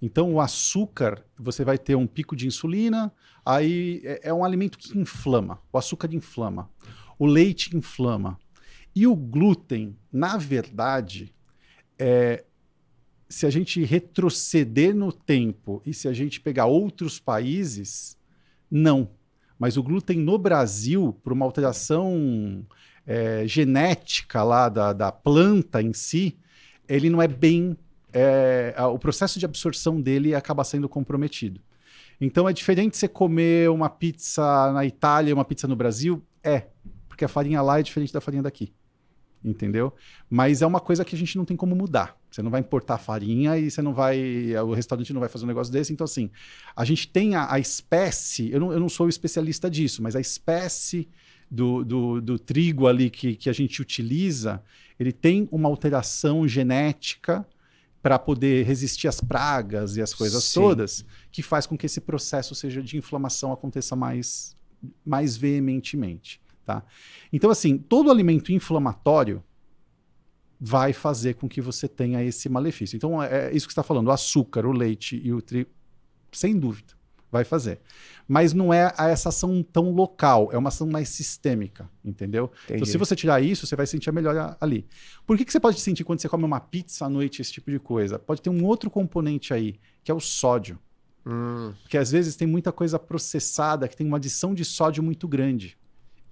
Então, 0.00 0.34
o 0.34 0.40
açúcar, 0.42 1.24
você 1.38 1.64
vai 1.64 1.78
ter 1.78 1.94
um 1.94 2.06
pico 2.06 2.36
de 2.36 2.46
insulina, 2.46 3.10
aí 3.46 4.02
é, 4.04 4.28
é 4.28 4.34
um 4.34 4.44
alimento 4.44 4.76
que 4.76 4.98
inflama. 4.98 5.58
O 5.72 5.78
açúcar 5.78 6.12
inflama. 6.12 6.68
O 7.18 7.24
leite 7.24 7.74
inflama. 7.74 8.38
E 8.94 9.06
o 9.06 9.16
glúten, 9.16 9.96
na 10.12 10.36
verdade, 10.36 11.32
é, 11.98 12.44
se 13.32 13.46
a 13.46 13.50
gente 13.50 13.82
retroceder 13.82 14.94
no 14.94 15.10
tempo 15.10 15.82
e 15.86 15.94
se 15.94 16.06
a 16.06 16.12
gente 16.12 16.40
pegar 16.40 16.66
outros 16.66 17.18
países, 17.18 18.16
não. 18.70 19.08
Mas 19.58 19.76
o 19.76 19.82
glúten 19.82 20.18
no 20.18 20.36
Brasil, 20.36 21.18
por 21.22 21.32
uma 21.32 21.46
alteração 21.46 22.66
é, 23.06 23.46
genética 23.46 24.42
lá 24.42 24.68
da, 24.68 24.92
da 24.92 25.10
planta 25.10 25.80
em 25.80 25.92
si, 25.92 26.36
ele 26.88 27.08
não 27.08 27.22
é 27.22 27.28
bem. 27.28 27.76
É, 28.12 28.74
o 28.92 28.98
processo 28.98 29.38
de 29.38 29.46
absorção 29.46 29.98
dele 29.98 30.34
acaba 30.34 30.62
sendo 30.62 30.88
comprometido. 30.88 31.58
Então 32.20 32.46
é 32.46 32.52
diferente 32.52 32.98
você 32.98 33.08
comer 33.08 33.70
uma 33.70 33.88
pizza 33.88 34.70
na 34.72 34.84
Itália 34.84 35.30
e 35.30 35.32
uma 35.32 35.44
pizza 35.44 35.66
no 35.66 35.74
Brasil? 35.74 36.22
É, 36.44 36.66
porque 37.08 37.24
a 37.24 37.28
farinha 37.28 37.62
lá 37.62 37.80
é 37.80 37.82
diferente 37.82 38.12
da 38.12 38.20
farinha 38.20 38.42
daqui 38.42 38.72
entendeu? 39.44 39.92
Mas 40.28 40.62
é 40.62 40.66
uma 40.66 40.80
coisa 40.80 41.04
que 41.04 41.14
a 41.14 41.18
gente 41.18 41.36
não 41.36 41.44
tem 41.44 41.56
como 41.56 41.74
mudar. 41.74 42.16
Você 42.30 42.42
não 42.42 42.50
vai 42.50 42.60
importar 42.60 42.98
farinha 42.98 43.58
e 43.58 43.70
você 43.70 43.82
não 43.82 43.92
vai. 43.92 44.54
O 44.64 44.72
restaurante 44.72 45.12
não 45.12 45.20
vai 45.20 45.28
fazer 45.28 45.44
um 45.44 45.48
negócio 45.48 45.72
desse. 45.72 45.92
Então, 45.92 46.04
assim, 46.04 46.30
a 46.74 46.84
gente 46.84 47.08
tem 47.08 47.34
a, 47.34 47.52
a 47.52 47.58
espécie. 47.58 48.50
Eu 48.50 48.60
não, 48.60 48.72
eu 48.72 48.80
não 48.80 48.88
sou 48.88 49.08
especialista 49.08 49.70
disso, 49.70 50.02
mas 50.02 50.16
a 50.16 50.20
espécie 50.20 51.08
do, 51.50 51.84
do, 51.84 52.20
do 52.20 52.38
trigo 52.38 52.86
ali 52.86 53.10
que, 53.10 53.36
que 53.36 53.50
a 53.50 53.52
gente 53.52 53.82
utiliza, 53.82 54.62
ele 54.98 55.12
tem 55.12 55.46
uma 55.52 55.68
alteração 55.68 56.48
genética 56.48 57.46
para 58.02 58.18
poder 58.18 58.66
resistir 58.66 59.06
às 59.06 59.20
pragas 59.20 59.96
e 59.96 60.02
as 60.02 60.12
coisas 60.12 60.42
Sim. 60.44 60.60
todas, 60.60 61.04
que 61.30 61.42
faz 61.42 61.66
com 61.66 61.76
que 61.76 61.86
esse 61.86 62.00
processo 62.00 62.54
seja 62.54 62.82
de 62.82 62.96
inflamação 62.96 63.52
aconteça 63.52 63.94
mais, 63.94 64.56
mais 65.04 65.36
veementemente. 65.36 66.41
Tá? 66.64 66.84
Então, 67.32 67.50
assim, 67.50 67.76
todo 67.76 68.10
alimento 68.10 68.52
inflamatório 68.52 69.42
vai 70.60 70.92
fazer 70.92 71.34
com 71.34 71.48
que 71.48 71.60
você 71.60 71.88
tenha 71.88 72.22
esse 72.22 72.48
malefício. 72.48 72.96
Então, 72.96 73.20
é, 73.20 73.48
é 73.48 73.56
isso 73.56 73.66
que 73.66 73.72
você 73.72 73.80
está 73.80 73.82
falando: 73.82 74.06
o 74.06 74.12
açúcar, 74.12 74.64
o 74.64 74.72
leite 74.72 75.20
e 75.22 75.32
o 75.32 75.42
trigo, 75.42 75.70
sem 76.30 76.56
dúvida, 76.56 76.94
vai 77.32 77.44
fazer. 77.44 77.80
Mas 78.28 78.52
não 78.52 78.72
é 78.72 78.92
essa 78.96 79.30
ação 79.30 79.62
tão 79.62 79.90
local, 79.90 80.50
é 80.52 80.58
uma 80.58 80.68
ação 80.68 80.86
mais 80.86 81.08
sistêmica, 81.08 81.90
entendeu? 82.04 82.52
Entendi. 82.64 82.74
Então, 82.74 82.86
se 82.86 82.96
você 82.96 83.16
tirar 83.16 83.40
isso, 83.42 83.66
você 83.66 83.74
vai 83.74 83.86
sentir 83.86 84.10
a 84.10 84.12
melhora 84.12 84.56
ali. 84.60 84.86
Por 85.26 85.36
que, 85.36 85.44
que 85.44 85.50
você 85.50 85.58
pode 85.58 85.80
sentir 85.80 86.04
quando 86.04 86.20
você 86.20 86.28
come 86.28 86.44
uma 86.44 86.60
pizza 86.60 87.06
à 87.06 87.08
noite, 87.08 87.42
esse 87.42 87.52
tipo 87.52 87.70
de 87.70 87.80
coisa? 87.80 88.18
Pode 88.18 88.40
ter 88.40 88.50
um 88.50 88.64
outro 88.64 88.88
componente 88.88 89.52
aí, 89.52 89.80
que 90.04 90.12
é 90.12 90.14
o 90.14 90.20
sódio. 90.20 90.78
Hum. 91.26 91.72
Porque 91.82 91.98
às 91.98 92.12
vezes 92.12 92.36
tem 92.36 92.46
muita 92.46 92.70
coisa 92.70 92.98
processada 92.98 93.88
que 93.88 93.96
tem 93.96 94.06
uma 94.06 94.18
adição 94.18 94.54
de 94.54 94.64
sódio 94.64 95.02
muito 95.02 95.26
grande. 95.26 95.76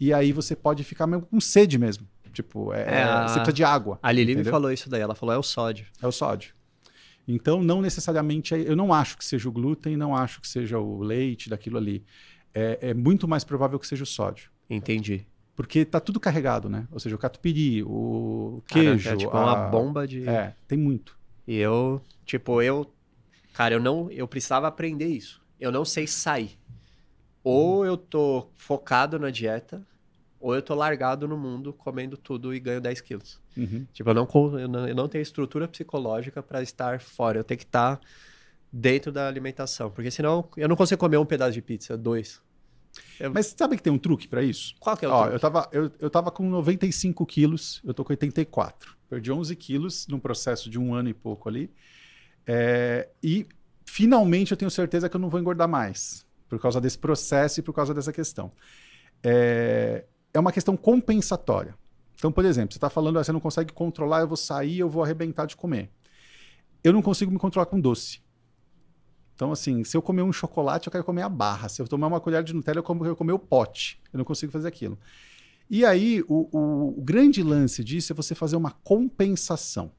E 0.01 0.15
aí 0.15 0.33
você 0.33 0.57
pode 0.57 0.83
ficar 0.83 1.07
meio 1.07 1.23
com 1.23 1.39
sede 1.39 1.79
mesmo. 1.79 2.09
Tipo, 2.33 2.73
é, 2.73 3.01
é 3.01 3.03
a... 3.03 3.29
você 3.29 3.35
precisa 3.35 3.53
de 3.53 3.65
água. 3.65 3.99
A 4.03 4.11
Lili 4.11 4.33
entendeu? 4.33 4.47
me 4.47 4.51
falou 4.51 4.73
isso 4.73 4.89
daí. 4.89 5.03
Ela 5.03 5.15
falou, 5.15 5.35
é 5.35 5.39
o 5.39 5.43
sódio. 5.43 5.87
É 6.01 6.07
o 6.07 6.13
sódio. 6.13 6.55
Então, 7.29 7.63
não 7.63 7.83
necessariamente. 7.83 8.55
É, 8.55 8.61
eu 8.61 8.75
não 8.75 8.95
acho 8.95 9.19
que 9.19 9.25
seja 9.25 9.49
o 9.49 9.53
glúten, 9.53 9.97
não 9.97 10.17
acho 10.17 10.41
que 10.41 10.49
seja 10.49 10.79
o 10.79 11.03
leite 11.03 11.51
daquilo 11.51 11.77
ali. 11.77 12.05
É, 12.55 12.79
é 12.91 12.95
muito 12.95 13.29
mais 13.29 13.45
provável 13.45 13.79
que 13.79 13.87
seja 13.87 14.03
o 14.03 14.07
sódio. 14.07 14.51
Entendi. 14.69 15.27
Porque 15.55 15.85
tá 15.85 16.01
tudo 16.01 16.19
carregado, 16.19 16.71
né? 16.71 16.87
Ou 16.91 16.99
seja, 16.99 17.15
o 17.15 17.19
catupiry, 17.19 17.83
o 17.83 18.63
queijo. 18.67 19.05
Cara, 19.05 19.17
é 19.17 19.19
tipo 19.19 19.37
a... 19.37 19.43
uma 19.43 19.57
bomba 19.69 20.09
de. 20.09 20.27
É, 20.27 20.55
tem 20.67 20.79
muito. 20.79 21.19
E 21.47 21.57
eu, 21.57 22.01
tipo, 22.25 22.63
eu. 22.63 22.91
Cara, 23.53 23.75
eu 23.75 23.81
não. 23.81 24.11
Eu 24.11 24.27
precisava 24.27 24.67
aprender 24.67 25.09
isso. 25.09 25.43
Eu 25.61 25.71
não 25.71 25.85
sei 25.85 26.07
sair. 26.07 26.59
Ou 27.45 27.85
eu 27.85 27.97
tô 27.97 28.49
focado 28.55 29.19
na 29.19 29.31
dieta, 29.31 29.87
ou 30.41 30.55
eu 30.55 30.63
tô 30.63 30.75
largado 30.75 31.29
no 31.29 31.37
mundo 31.37 31.73
comendo 31.73 32.17
tudo 32.17 32.55
e 32.55 32.59
ganho 32.59 32.81
10 32.81 33.01
quilos. 33.03 33.39
Uhum. 33.57 33.87
Tipo, 33.93 34.11
eu 34.11 34.15
não, 34.15 34.29
eu 34.59 34.69
não, 34.69 34.89
eu 34.89 34.95
não 34.95 35.09
tenho 35.09 35.21
estrutura 35.21 35.69
psicológica 35.69 36.43
para 36.43 36.63
estar 36.63 37.01
fora. 37.01 37.39
Eu 37.39 37.45
tenho 37.45 37.59
que 37.59 37.65
estar 37.65 37.97
tá 37.97 38.03
dentro 38.73 39.13
da 39.13 39.29
alimentação. 39.29 39.91
Porque 39.91 40.11
senão 40.11 40.49
eu 40.57 40.67
não 40.69 40.77
consigo 40.77 40.99
comer 40.99 41.19
um 41.19 41.27
pedaço 41.27 41.53
de 41.53 41.61
pizza, 41.61 41.97
dois. 41.97 42.41
Eu... 43.21 43.33
Mas 43.33 43.55
sabe 43.57 43.77
que 43.77 43.83
tem 43.83 43.93
um 43.93 43.99
truque 43.99 44.27
para 44.27 44.43
isso? 44.43 44.75
Qual 44.81 44.97
que 44.97 45.05
é 45.05 45.09
o 45.09 45.13
Ó, 45.13 45.21
truque? 45.23 45.37
Eu 45.37 45.41
tava, 45.41 45.69
eu, 45.73 45.93
eu 46.01 46.11
tava 46.11 46.31
com 46.31 46.49
95 46.49 47.27
quilos, 47.27 47.83
eu 47.85 47.93
tô 47.93 48.03
com 48.03 48.13
84. 48.13 48.97
Perdi 49.11 49.31
11 49.31 49.55
quilos 49.57 50.07
num 50.09 50.19
processo 50.19 50.71
de 50.71 50.79
um 50.79 50.95
ano 50.95 51.11
e 51.11 51.15
pouco 51.15 51.51
ali. 51.51 51.71
É, 52.47 53.09
e 53.23 53.47
finalmente 53.85 54.53
eu 54.53 54.57
tenho 54.57 54.71
certeza 54.71 55.09
que 55.09 55.17
eu 55.17 55.21
não 55.21 55.29
vou 55.29 55.39
engordar 55.39 55.69
mais 55.69 56.27
por 56.49 56.59
causa 56.59 56.81
desse 56.81 56.99
processo 56.99 57.61
e 57.61 57.63
por 57.63 57.75
causa 57.75 57.93
dessa 57.93 58.13
questão. 58.13 58.51
É, 59.23 60.05
é 60.33 60.39
uma 60.39 60.53
questão 60.53 60.77
compensatória. 60.77 61.75
Então, 62.15 62.31
por 62.31 62.45
exemplo, 62.45 62.73
você 62.73 62.79
está 62.79 62.91
falando, 62.91 63.19
ah, 63.19 63.25
você 63.25 63.33
não 63.33 63.41
consegue 63.41 63.73
controlar, 63.73 64.21
eu 64.21 64.29
vou 64.29 64.37
sair, 64.37 64.79
eu 64.79 64.89
vou 64.89 65.03
arrebentar 65.03 65.47
de 65.47 65.57
comer. 65.57 65.91
Eu 66.85 66.93
não 66.93 67.03
consigo 67.03 67.31
me 67.31 67.39
controlar 67.39 67.67
com 67.67 67.81
doce. 67.81 68.21
Então, 69.35 69.53
assim, 69.53 69.85
se 69.85 69.97
eu 69.97 70.03
comer 70.03 70.21
um 70.21 70.33
chocolate, 70.33 70.87
eu 70.87 70.91
quero 70.91 71.03
comer 71.03 71.23
a 71.23 71.29
barra. 71.29 71.69
Se 71.69 71.81
eu 71.81 71.89
tomar 71.89 72.09
uma 72.09 72.21
colher 72.21 72.43
de 72.43 72.53
Nutella, 72.53 72.81
eu 72.81 72.83
quero 72.83 73.17
comer 73.17 73.33
o 73.33 73.39
pote. 73.39 73.99
Eu 74.13 74.19
não 74.19 74.25
consigo 74.25 74.53
fazer 74.53 74.69
aquilo. 74.69 74.99
E 75.69 75.83
aí, 75.83 76.23
o, 76.29 76.49
o, 76.53 76.99
o 76.99 77.03
grande 77.03 77.43
lance 77.43 77.83
disso 77.83 78.13
é 78.13 78.15
você 78.15 78.35
fazer 78.35 78.57
uma 78.57 78.73
compensação. 78.73 79.91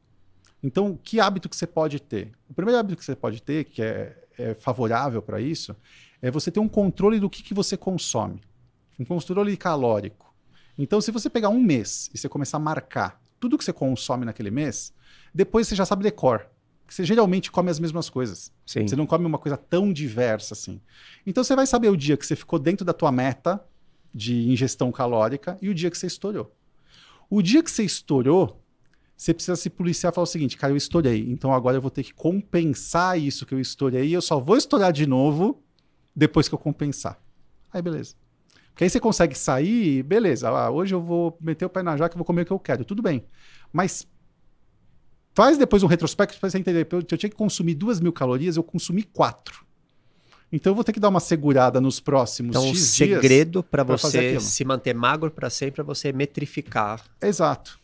Então, 0.62 1.00
que 1.04 1.20
hábito 1.20 1.50
que 1.50 1.56
você 1.56 1.66
pode 1.66 2.00
ter? 2.00 2.32
O 2.48 2.54
primeiro 2.54 2.80
hábito 2.80 2.98
que 2.98 3.04
você 3.04 3.16
pode 3.16 3.42
ter, 3.42 3.64
que 3.64 3.82
é, 3.82 4.16
é 4.38 4.54
favorável 4.54 5.24
para 5.24 5.42
isso, 5.42 5.76
é 6.22 6.30
você 6.30 6.52
ter 6.52 6.60
um 6.60 6.70
controle 6.70 7.20
do 7.20 7.30
que, 7.30 7.42
que 7.42 7.54
você 7.54 7.76
consome. 7.76 8.42
Um 9.02 9.06
controle 9.06 9.58
calórico. 9.58 10.32
Então, 10.78 11.02
se 11.02 11.10
você 11.10 11.28
pegar 11.28 11.50
um 11.50 11.60
mês 11.60 12.08
e 12.14 12.18
você 12.20 12.30
começar 12.30 12.58
a 12.58 12.60
marcar 12.60 13.20
tudo 13.40 13.58
que 13.58 13.66
você 13.66 13.74
consome 13.74 14.26
naquele 14.26 14.52
mês, 14.52 14.94
depois 15.34 15.68
você 15.68 15.76
já 15.76 15.86
sabe 15.86 16.04
decor. 16.04 16.48
Você 16.88 17.04
geralmente 17.04 17.52
come 17.52 17.72
as 17.72 17.80
mesmas 17.80 18.10
coisas. 18.10 18.54
Sim. 18.64 18.88
Você 18.88 18.96
não 18.96 19.08
come 19.08 19.26
uma 19.26 19.40
coisa 19.40 19.58
tão 19.58 19.92
diversa 19.92 20.54
assim. 20.54 20.80
Então 21.26 21.44
você 21.44 21.56
vai 21.56 21.66
saber 21.66 21.90
o 21.90 21.98
dia 21.98 22.16
que 22.16 22.26
você 22.26 22.36
ficou 22.36 22.60
dentro 22.60 22.86
da 22.86 22.94
tua 22.94 23.12
meta 23.12 23.64
de 24.14 24.52
ingestão 24.52 24.92
calórica 24.92 25.58
e 25.62 25.70
o 25.70 25.74
dia 25.74 25.90
que 25.90 25.98
você 25.98 26.06
estourou. 26.06 26.54
O 27.28 27.42
dia 27.42 27.64
que 27.64 27.72
você 27.72 27.84
estourou, 27.84 28.62
você 29.18 29.34
precisa 29.34 29.56
se 29.56 29.70
policiar 29.70 30.12
e 30.12 30.16
falar 30.16 30.24
o 30.24 30.28
seguinte, 30.28 30.58
cara, 30.58 30.74
eu 30.74 30.78
estourei, 30.78 31.26
então 31.30 31.52
agora 31.54 31.78
eu 31.78 31.82
vou 31.82 31.90
ter 31.90 32.04
que 32.04 32.14
compensar 32.14 33.18
isso 33.18 33.46
que 33.46 33.54
eu 33.54 33.60
estourei 33.60 34.12
eu 34.12 34.22
só 34.22 34.40
vou 34.40 34.58
estourar 34.58 34.92
de 34.92 35.08
novo 35.08 35.64
depois 36.16 36.48
que 36.48 36.54
eu 36.54 36.60
compensar. 36.60 37.20
Aí 37.74 37.82
beleza. 37.82 38.21
Porque 38.82 38.86
aí 38.86 38.90
você 38.90 39.00
consegue 39.00 39.38
sair, 39.38 40.02
beleza, 40.02 40.50
ah, 40.50 40.72
hoje 40.72 40.96
eu 40.96 41.00
vou 41.00 41.38
meter 41.40 41.64
o 41.66 41.70
pé 41.70 41.84
na 41.84 41.96
jaca 41.96 42.16
e 42.16 42.18
vou 42.18 42.26
comer 42.26 42.42
o 42.42 42.46
que 42.48 42.52
eu 42.52 42.58
quero, 42.58 42.84
tudo 42.84 43.00
bem. 43.00 43.24
Mas 43.72 44.08
faz 45.36 45.56
depois 45.56 45.84
um 45.84 45.86
retrospecto 45.86 46.40
para 46.40 46.50
você 46.50 46.58
entender. 46.58 46.88
Eu, 46.92 46.98
eu 46.98 47.04
tinha 47.04 47.30
que 47.30 47.36
consumir 47.36 47.76
duas 47.76 48.00
mil 48.00 48.12
calorias, 48.12 48.58
eu 48.58 48.64
consumi 48.64 49.04
quatro. 49.04 49.64
Então 50.52 50.72
eu 50.72 50.76
vou 50.76 50.84
ter 50.84 50.94
que 50.94 51.00
dar 51.00 51.10
uma 51.10 51.20
segurada 51.20 51.80
nos 51.80 52.00
próximos 52.00 52.56
então, 52.56 52.70
X 52.70 52.82
o 52.82 52.86
segredo 52.96 53.62
para 53.62 53.84
você 53.84 54.40
se 54.40 54.66
manter 54.66 54.96
magro 54.96 55.30
para 55.30 55.52
sempre 55.52 55.82
é 55.82 55.84
você 55.84 56.12
metrificar. 56.12 57.06
Exato. 57.22 57.80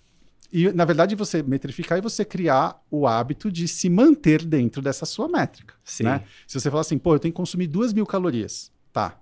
E, 0.51 0.71
na 0.71 0.83
verdade, 0.83 1.13
você 1.13 1.43
metrificar 1.43 1.99
e 1.99 2.01
você 2.01 2.25
criar 2.25 2.81
o 2.89 3.05
hábito 3.05 3.51
de 3.51 3.67
se 3.67 3.87
manter 3.87 4.43
dentro 4.43 4.81
dessa 4.81 5.05
sua 5.05 5.27
métrica. 5.27 5.75
Sim. 5.83 6.05
Né? 6.05 6.23
Se 6.47 6.59
você 6.59 6.71
falar 6.71 6.81
assim, 6.81 6.97
pô, 6.97 7.13
eu 7.13 7.19
tenho 7.19 7.31
que 7.31 7.37
consumir 7.37 7.67
duas 7.67 7.93
mil 7.93 8.05
calorias. 8.07 8.71
Tá. 8.91 9.21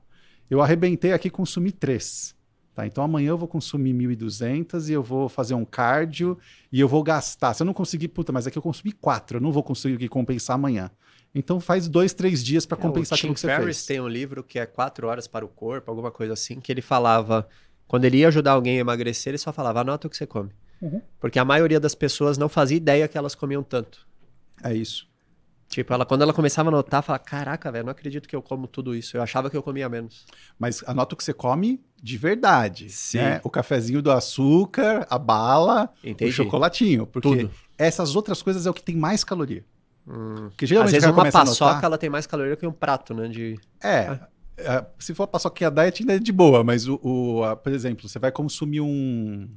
Eu 0.50 0.62
arrebentei 0.62 1.12
aqui 1.14 1.28
e 1.28 1.32
consumi 1.32 1.72
três. 1.72 2.36
Tá, 2.76 2.86
então 2.86 3.02
amanhã 3.06 3.30
eu 3.30 3.38
vou 3.38 3.48
consumir 3.48 3.93
1.200 3.93 4.89
e 4.89 4.91
eu 4.91 5.02
vou 5.02 5.30
fazer 5.30 5.54
um 5.54 5.64
cardio 5.64 6.38
e 6.70 6.82
eu 6.82 6.89
vou 6.89 7.02
gastar. 7.02 7.54
Se 7.54 7.64
eu 7.64 7.66
não 7.66 7.74
conseguir, 7.74 8.10
puta, 8.10 8.34
mas 8.34 8.46
é 8.46 8.52
que 8.52 8.58
eu 8.58 8.62
consumi 8.62 8.91
quatro, 8.91 9.38
eu 9.38 9.41
não 9.41 9.50
vou 9.50 9.64
conseguir 9.64 10.10
compensar 10.10 10.56
amanhã. 10.56 10.91
Então 11.34 11.62
faz 11.62 11.88
dois, 11.88 12.14
três 12.14 12.43
dias 12.43 12.66
para 12.66 12.76
compensar 12.76 13.18
é, 13.18 13.20
o 13.20 13.22
Tim 13.22 13.28
aquilo 13.28 13.34
que 13.34 13.39
você 13.39 13.48
Ferriss 13.48 13.78
fez. 13.78 13.86
tem 13.86 14.02
um 14.02 14.10
livro 14.10 14.43
que 14.43 14.60
é 14.60 14.66
quatro 14.66 15.08
horas 15.08 15.26
para 15.26 15.46
o 15.46 15.48
corpo, 15.48 15.89
alguma 15.89 16.12
coisa 16.12 16.34
assim, 16.34 16.60
que 16.60 16.70
ele 16.70 16.82
falava, 16.82 17.48
quando 17.88 18.04
ele 18.04 18.18
ia 18.18 18.28
ajudar 18.28 18.52
alguém 18.52 18.76
a 18.76 18.82
emagrecer, 18.82 19.32
ele 19.32 19.38
só 19.38 19.54
falava, 19.54 19.80
anota 19.80 20.08
o 20.08 20.10
que 20.10 20.18
você 20.18 20.28
come. 20.28 20.50
Uhum. 20.82 21.02
Porque 21.18 21.39
a 21.39 21.46
maioria 21.46 21.80
das 21.80 21.96
pessoas 21.96 22.38
não 22.38 22.50
fazia 22.50 22.76
ideia 22.76 23.08
que 23.08 23.18
elas 23.18 23.36
comiam 23.36 23.64
tanto. 23.64 24.06
É 24.62 24.74
isso. 24.74 25.08
Tipo, 25.76 25.93
ela, 25.93 26.05
quando 26.05 26.21
ela 26.21 26.32
começava 26.34 26.69
a 26.69 26.71
notar, 26.71 27.03
falava, 27.03 27.21
caraca, 27.21 27.69
velho, 27.69 27.84
não 27.84 27.91
acredito 27.91 28.30
que 28.30 28.34
eu 28.36 28.41
como 28.41 28.65
tudo 28.65 28.95
isso. 28.95 29.17
Eu 29.17 29.21
achava 29.21 29.49
que 29.49 29.57
eu 29.57 29.61
comia 29.61 29.89
menos. 29.89 30.26
Mas 30.57 30.82
anota 30.88 31.15
o 31.15 31.17
que 31.17 31.23
você 31.23 31.34
come 31.34 31.84
de 32.01 32.17
verdade. 32.17 32.89
Sim. 32.89 33.17
né? 33.17 33.41
O 33.43 33.49
cafezinho 33.49 34.01
do 34.01 34.09
açúcar, 34.09 35.05
a 35.09 35.19
bala, 35.19 35.89
Entendi. 36.01 36.32
o 36.32 36.34
chocolatinho. 36.34 37.05
Porque 37.05 37.28
Tudo. 37.28 37.51
essas 37.78 38.15
outras 38.15 38.41
coisas 38.41 38.65
é 38.65 38.69
o 38.69 38.73
que 38.73 38.82
tem 38.82 38.95
mais 38.95 39.26
caloria. 39.26 39.65
Hum. 40.07 40.47
Porque 40.49 40.63
Às 40.63 40.69
geralmente 40.69 40.91
vezes 40.93 41.09
o 41.09 41.13
cara 41.13 41.28
uma 41.28 41.32
paçoca, 41.34 41.65
notar- 41.73 41.84
ela 41.84 41.97
tem 41.97 42.09
mais 42.09 42.26
caloria 42.26 42.55
que 42.55 42.65
um 42.65 42.71
prato, 42.71 43.13
né? 43.13 43.28
De... 43.28 43.59
É. 43.84 44.17
é, 44.57 44.86
Se 44.97 45.13
for 45.13 45.23
a 45.23 45.28
paçoquinha 45.28 45.69
diet, 45.69 46.03
ainda 46.03 46.15
é 46.15 46.19
de 46.19 46.32
boa, 46.32 46.63
mas 46.63 46.88
o, 46.88 46.97
o- 47.03 47.43
a- 47.43 47.53
por 47.57 47.73
exemplo, 47.73 48.07
você 48.07 48.17
vai 48.17 48.32
consumir 48.32 48.80
um. 48.80 49.49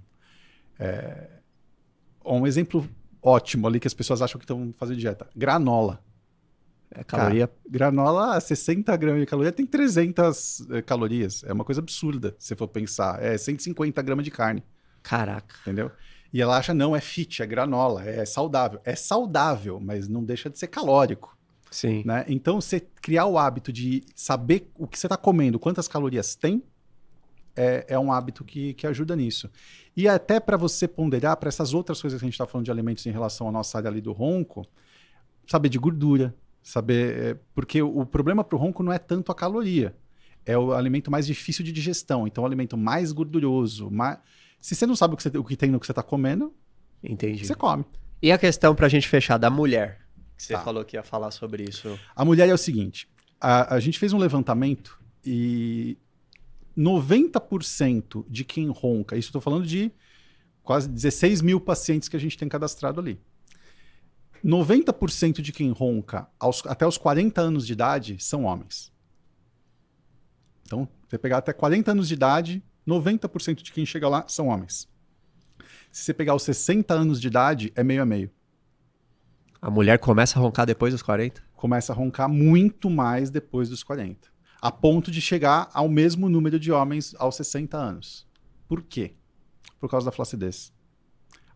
é, 0.81 1.29
um 2.25 2.45
exemplo 2.45 2.85
ótimo 3.23 3.69
ali 3.69 3.79
que 3.79 3.87
as 3.87 3.95
pessoas 3.95 4.21
acham 4.21 4.37
que 4.39 4.45
estão 4.45 4.75
fazendo 4.77 4.99
dieta: 4.99 5.29
granola. 5.37 6.01
É 6.91 7.05
caloria. 7.05 7.51
Granola, 7.69 8.41
60 8.41 8.97
gramas 8.97 9.21
de 9.21 9.27
caloria, 9.27 9.53
tem 9.53 9.67
300 9.67 10.67
eh, 10.71 10.83
calorias. 10.83 11.45
É 11.45 11.53
uma 11.53 11.65
coisa 11.65 11.81
absurda, 11.81 12.35
se 12.39 12.57
for 12.57 12.69
pensar. 12.69 13.23
É 13.23 13.37
150 13.37 14.01
gramas 14.03 14.25
de 14.25 14.31
carne, 14.31 14.63
Caraca. 15.03 15.57
entendeu? 15.63 15.91
E 16.33 16.43
ela 16.43 16.57
acha, 16.57 16.75
não, 16.75 16.95
é 16.95 17.01
fit, 17.01 17.43
é 17.43 17.47
granola, 17.47 18.05
é 18.05 18.25
saudável. 18.25 18.81
É 18.85 18.95
saudável, 18.95 19.81
mas 19.81 20.09
não 20.09 20.25
deixa 20.25 20.51
de 20.51 20.59
ser 20.59 20.69
calórico. 20.69 21.37
Sim. 21.71 22.03
né? 22.05 22.25
Então, 22.29 22.61
você 22.61 22.81
criar 22.81 23.27
o 23.27 23.39
hábito 23.39 23.73
de 23.73 24.03
saber 24.15 24.71
o 24.75 24.87
que 24.87 24.99
você 24.99 25.07
está 25.07 25.17
comendo, 25.17 25.59
quantas 25.59 25.87
calorias 25.87 26.35
tem, 26.35 26.63
é, 27.55 27.85
é 27.89 27.99
um 27.99 28.13
hábito 28.13 28.45
que, 28.45 28.73
que 28.75 28.87
ajuda 28.87 29.17
nisso. 29.17 29.51
E 29.97 30.07
até 30.09 30.39
para 30.39 30.57
você 30.57 30.87
ponderar 30.87 31.37
para 31.37 31.49
essas 31.49 31.75
outras 31.75 32.01
coisas 32.01 32.19
que 32.19 32.25
a 32.25 32.29
gente 32.29 32.35
está 32.35 32.47
falando 32.47 32.65
de 32.65 32.71
alimentos 32.71 33.05
em 33.05 33.11
relação 33.11 33.49
à 33.49 33.53
nossa 33.53 33.77
área 33.79 33.91
ali 33.91 34.01
do 34.01 34.13
ronco, 34.13 34.65
saber 35.47 35.69
de 35.69 35.79
gordura, 35.79 36.35
saber. 36.63 37.19
é, 37.19 37.37
porque 37.55 37.81
o, 37.83 38.05
problema 38.07 38.43
para 38.45 38.57
o 38.57 38.59
ronco 38.59 38.83
não 38.83 38.93
é 38.93 38.99
tanto 38.99 39.31
a 39.33 39.35
caloria, 39.35 39.97
é 40.45 40.57
o 40.57 40.73
alimento 40.73 41.11
mais 41.11 41.27
difícil 41.27 41.65
de 41.65 41.73
digestão. 41.73 42.27
Então, 42.27 42.43
o 42.45 42.47
alimento 42.47 42.77
mais 42.77 43.13
gorduroso. 43.13 43.91
Mais... 43.91 44.19
Se 44.61 44.75
você 44.75 44.87
não 44.87 44.97
sabe 44.97 45.15
o 45.15 45.17
que, 45.17 45.23
você- 45.23 45.37
o 45.39 45.45
que 45.45 45.57
tem 45.57 45.71
no 45.71 45.79
que 45.81 45.87
você 45.87 45.93
está 45.93 46.03
comendo, 46.03 46.55
Entendi. 47.03 47.47
você 47.47 47.55
come. 47.55 47.85
E 48.23 48.33
a 48.33 48.39
questão 48.39 48.75
pra 48.75 48.89
gente 48.89 49.07
fechar 49.09 49.39
da 49.39 49.51
mulher? 49.51 50.01
Que 50.37 50.43
você 50.43 50.53
Tá. 50.55 50.61
falou 50.61 50.85
que 50.85 50.97
ia 50.97 51.03
falar 51.03 51.31
sobre 51.31 51.65
isso. 51.69 51.99
A 52.17 52.25
mulher 52.25 52.49
é 52.49 52.55
o 52.55 52.59
seguinte: 52.59 53.09
a, 53.41 53.75
a 53.75 53.81
gente 53.81 53.99
fez 53.99 54.13
um 54.13 54.19
levantamento 54.19 54.99
e 55.25 55.97
90% 56.77 58.25
de 58.29 58.45
quem 58.45 58.69
ronca, 58.71 59.17
isso 59.17 59.27
eu 59.27 59.31
estou 59.31 59.41
falando 59.43 59.67
de 59.67 59.91
quase 60.63 60.89
16 60.89 61.43
mil 61.43 61.61
pacientes 61.61 62.09
que 62.09 62.17
a 62.17 62.21
gente 62.21 62.37
tem 62.39 62.49
cadastrado 62.49 63.01
ali. 63.01 63.19
90% 64.45 65.41
de 65.43 65.53
quem 65.53 65.71
ronca 65.71 66.29
aos- 66.39 66.65
até 66.67 66.87
os 66.87 66.97
40 66.99 67.41
anos 67.41 67.67
de 67.67 67.73
idade 67.73 68.17
são 68.23 68.45
homens. 68.45 68.93
Então, 70.63 70.89
você 71.09 71.19
pegar 71.19 71.39
até 71.39 71.53
40 71.53 71.93
anos 71.93 72.09
de 72.09 72.15
idade, 72.15 72.63
90% 72.87 73.63
de 73.63 73.73
quem 73.73 73.87
chega 73.87 74.09
lá 74.09 74.25
são 74.29 74.49
homens. 74.49 74.89
Se 75.91 76.03
você 76.05 76.15
pegar 76.15 76.35
os 76.35 76.43
60 76.43 76.93
anos 76.95 77.21
de 77.21 77.27
idade, 77.29 77.73
é 77.75 77.83
meio 77.83 78.03
a 78.03 78.07
meio. 78.07 78.31
A 79.61 79.71
mulher 79.71 79.99
começa 79.99 80.39
a 80.39 80.43
roncar 80.43 80.67
depois 80.67 80.93
dos 80.93 81.03
40? 81.03 81.43
começa 81.57 81.93
a 81.93 81.97
roncar 81.97 82.29
muito 82.29 82.89
mais 82.89 83.31
depois 83.31 83.69
dos 83.69 83.83
40. 83.83 84.29
A 84.63 84.71
ponto 84.71 85.11
de 85.11 85.21
chegar 85.21 85.69
ao 85.75 85.89
mesmo 85.89 86.29
número 86.29 86.57
de 86.57 86.71
homens 86.71 87.17
aos 87.19 87.35
60 87.35 87.77
anos. 87.77 88.25
Por 88.69 88.81
quê? 88.81 89.17
Por 89.81 89.91
causa 89.91 90.07
da 90.07 90.13
flacidez. 90.13 90.73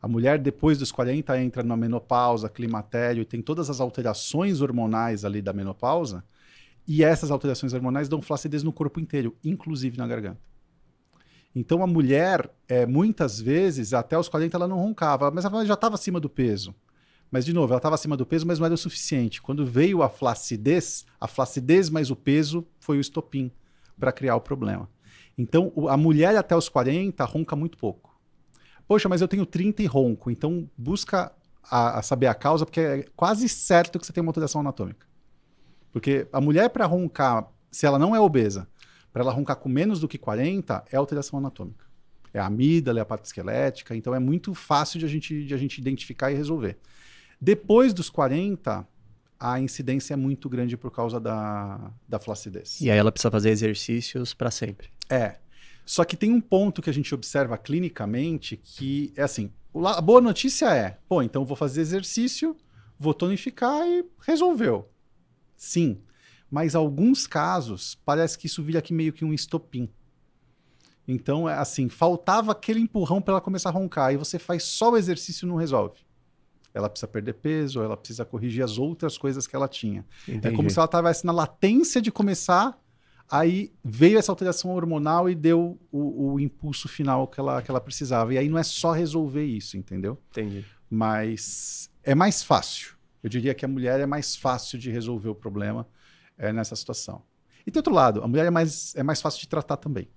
A 0.02 0.08
mulher, 0.08 0.36
depois 0.40 0.78
dos 0.78 0.90
40, 0.90 1.40
entra 1.40 1.62
na 1.62 1.76
menopausa, 1.76 2.48
climatério, 2.48 3.24
tem 3.24 3.40
todas 3.40 3.70
as 3.70 3.80
alterações 3.80 4.60
hormonais 4.60 5.24
ali 5.24 5.40
da 5.40 5.52
menopausa, 5.52 6.24
e 6.88 7.04
essas 7.04 7.30
alterações 7.30 7.72
hormonais 7.72 8.08
dão 8.08 8.20
flacidez 8.20 8.64
no 8.64 8.72
corpo 8.72 8.98
inteiro, 8.98 9.36
inclusive 9.44 9.96
na 9.96 10.08
garganta. 10.08 10.40
Então 11.54 11.84
a 11.84 11.86
mulher, 11.86 12.50
é, 12.68 12.84
muitas 12.84 13.40
vezes, 13.40 13.94
até 13.94 14.18
os 14.18 14.28
40 14.28 14.56
ela 14.56 14.66
não 14.66 14.78
roncava, 14.78 15.30
mas 15.30 15.44
ela 15.44 15.64
já 15.64 15.74
estava 15.74 15.94
acima 15.94 16.18
do 16.18 16.28
peso. 16.28 16.74
Mas, 17.30 17.46
de 17.46 17.52
novo, 17.52 17.72
ela 17.72 17.78
estava 17.78 17.94
acima 17.94 18.14
do 18.14 18.26
peso, 18.26 18.46
mas 18.46 18.58
não 18.58 18.66
era 18.66 18.74
o 18.74 18.78
suficiente. 18.78 19.40
Quando 19.40 19.64
veio 19.64 20.02
a 20.02 20.08
flacidez, 20.10 21.06
a 21.18 21.26
flacidez 21.26 21.88
mais 21.88 22.10
o 22.10 22.16
peso 22.16 22.66
foi 22.78 22.98
o 22.98 23.00
estopim 23.00 23.50
para 23.98 24.12
criar 24.12 24.36
o 24.36 24.40
problema. 24.40 24.86
Então, 25.38 25.72
a 25.88 25.96
mulher 25.96 26.36
até 26.36 26.54
os 26.54 26.68
40 26.68 27.24
ronca 27.24 27.56
muito 27.56 27.78
pouco. 27.78 28.11
Poxa, 28.92 29.08
mas 29.08 29.22
eu 29.22 29.28
tenho 29.28 29.46
30 29.46 29.82
e 29.82 29.86
ronco. 29.86 30.30
Então, 30.30 30.68
busca 30.76 31.32
a, 31.62 32.00
a 32.00 32.02
saber 32.02 32.26
a 32.26 32.34
causa, 32.34 32.66
porque 32.66 32.80
é 32.80 33.06
quase 33.16 33.48
certo 33.48 33.98
que 33.98 34.04
você 34.04 34.12
tem 34.12 34.20
uma 34.20 34.28
alteração 34.28 34.60
anatômica. 34.60 35.06
Porque 35.90 36.28
a 36.30 36.42
mulher, 36.42 36.68
para 36.68 36.84
roncar, 36.84 37.50
se 37.70 37.86
ela 37.86 37.98
não 37.98 38.14
é 38.14 38.20
obesa, 38.20 38.68
para 39.10 39.22
ela 39.22 39.32
roncar 39.32 39.56
com 39.56 39.66
menos 39.66 39.98
do 39.98 40.06
que 40.06 40.18
40, 40.18 40.84
é 40.92 40.96
alteração 40.98 41.38
anatômica. 41.38 41.86
É 42.34 42.38
a 42.38 42.44
amígdala, 42.44 42.98
é 42.98 43.00
a 43.00 43.06
parte 43.06 43.24
esquelética, 43.24 43.96
então 43.96 44.14
é 44.14 44.18
muito 44.18 44.52
fácil 44.52 44.98
de 44.98 45.06
a 45.06 45.08
gente, 45.08 45.42
de 45.42 45.54
a 45.54 45.56
gente 45.56 45.78
identificar 45.78 46.30
e 46.30 46.34
resolver. 46.34 46.76
Depois 47.40 47.94
dos 47.94 48.10
40, 48.10 48.86
a 49.40 49.58
incidência 49.58 50.12
é 50.12 50.16
muito 50.18 50.50
grande 50.50 50.76
por 50.76 50.90
causa 50.90 51.18
da, 51.18 51.90
da 52.06 52.18
flacidez. 52.18 52.78
E 52.82 52.90
aí 52.90 52.98
ela 52.98 53.10
precisa 53.10 53.30
fazer 53.30 53.48
exercícios 53.48 54.34
pra 54.34 54.50
sempre. 54.50 54.90
É. 55.08 55.36
Só 55.84 56.04
que 56.04 56.16
tem 56.16 56.32
um 56.32 56.40
ponto 56.40 56.80
que 56.80 56.90
a 56.90 56.94
gente 56.94 57.14
observa 57.14 57.58
clinicamente 57.58 58.56
que 58.56 59.12
é 59.16 59.22
assim: 59.22 59.52
a 59.74 60.00
boa 60.00 60.20
notícia 60.20 60.74
é, 60.74 60.98
pô, 61.08 61.22
então 61.22 61.44
vou 61.44 61.56
fazer 61.56 61.80
exercício, 61.80 62.56
vou 62.98 63.14
tonificar 63.14 63.86
e 63.86 64.04
resolveu. 64.20 64.88
Sim. 65.56 66.00
Mas 66.50 66.74
alguns 66.74 67.26
casos, 67.26 67.98
parece 68.04 68.38
que 68.38 68.46
isso 68.46 68.62
vira 68.62 68.78
aqui 68.78 68.92
meio 68.92 69.12
que 69.12 69.24
um 69.24 69.32
estopim. 69.32 69.88
Então, 71.06 71.48
é 71.48 71.54
assim, 71.54 71.88
faltava 71.88 72.52
aquele 72.52 72.80
empurrão 72.80 73.20
para 73.20 73.34
ela 73.34 73.40
começar 73.40 73.70
a 73.70 73.72
roncar. 73.72 74.12
E 74.12 74.16
você 74.16 74.38
faz 74.38 74.62
só 74.64 74.90
o 74.92 74.96
exercício 74.96 75.46
e 75.46 75.48
não 75.48 75.56
resolve. 75.56 76.00
Ela 76.74 76.88
precisa 76.88 77.08
perder 77.08 77.34
peso, 77.34 77.82
ela 77.82 77.96
precisa 77.96 78.24
corrigir 78.24 78.62
as 78.62 78.78
outras 78.78 79.18
coisas 79.18 79.46
que 79.46 79.54
ela 79.54 79.68
tinha. 79.68 80.06
É 80.42 80.50
como 80.50 80.70
se 80.70 80.78
ela 80.78 80.86
estivesse 80.86 81.26
na 81.26 81.32
latência 81.32 82.00
de 82.00 82.10
começar, 82.10 82.78
aí 83.32 83.72
veio 83.82 84.18
essa 84.18 84.30
alteração 84.30 84.70
hormonal 84.72 85.28
e 85.28 85.34
deu 85.34 85.80
o, 85.90 86.34
o 86.34 86.40
impulso 86.40 86.86
final 86.86 87.26
que 87.26 87.40
ela, 87.40 87.62
que 87.62 87.70
ela 87.70 87.80
precisava. 87.80 88.34
E 88.34 88.36
aí 88.36 88.46
não 88.46 88.58
é 88.58 88.62
só 88.62 88.92
resolver 88.92 89.42
isso, 89.42 89.78
entendeu? 89.78 90.18
Entendi. 90.30 90.66
Mas 90.90 91.90
é 92.04 92.14
mais 92.14 92.42
fácil. 92.42 92.94
Eu 93.22 93.30
diria 93.30 93.54
que 93.54 93.64
a 93.64 93.68
mulher 93.68 93.98
é 94.00 94.04
mais 94.04 94.36
fácil 94.36 94.78
de 94.78 94.90
resolver 94.90 95.30
o 95.30 95.34
problema 95.34 95.88
é, 96.36 96.52
nessa 96.52 96.76
situação. 96.76 97.22
E 97.66 97.70
do 97.70 97.78
outro 97.78 97.94
lado, 97.94 98.22
a 98.22 98.28
mulher 98.28 98.44
é 98.44 98.50
mais, 98.50 98.94
é 98.96 99.02
mais 99.02 99.22
fácil 99.22 99.40
de 99.40 99.48
tratar 99.48 99.78
também. 99.78 100.10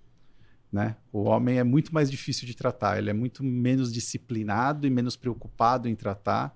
Né? 0.69 0.97
O 1.09 1.23
homem 1.23 1.57
é 1.57 1.63
muito 1.63 1.93
mais 1.93 2.11
difícil 2.11 2.45
de 2.45 2.53
tratar, 2.53 2.97
ele 2.97 3.09
é 3.09 3.13
muito 3.13 3.45
menos 3.45 3.93
disciplinado 3.93 4.85
e 4.85 4.89
menos 4.89 5.15
preocupado 5.15 5.87
em 5.87 5.95
tratar 5.95 6.53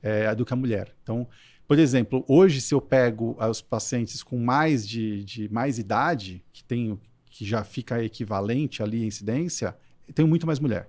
é, 0.00 0.32
do 0.32 0.44
que 0.44 0.52
a 0.52 0.56
mulher. 0.56 0.94
Então, 1.02 1.26
por 1.68 1.78
exemplo, 1.78 2.24
hoje, 2.26 2.60
se 2.62 2.74
eu 2.74 2.80
pego 2.80 3.36
os 3.38 3.60
pacientes 3.60 4.22
com 4.22 4.38
mais 4.38 4.88
de, 4.88 5.22
de 5.22 5.52
mais 5.52 5.78
idade, 5.78 6.42
que, 6.52 6.64
tem, 6.64 6.98
que 7.26 7.44
já 7.44 7.62
fica 7.62 8.02
equivalente 8.02 8.82
ali 8.82 9.04
a 9.04 9.06
incidência, 9.06 9.76
eu 10.08 10.14
tenho 10.14 10.26
muito 10.26 10.46
mais 10.46 10.58
mulher. 10.58 10.88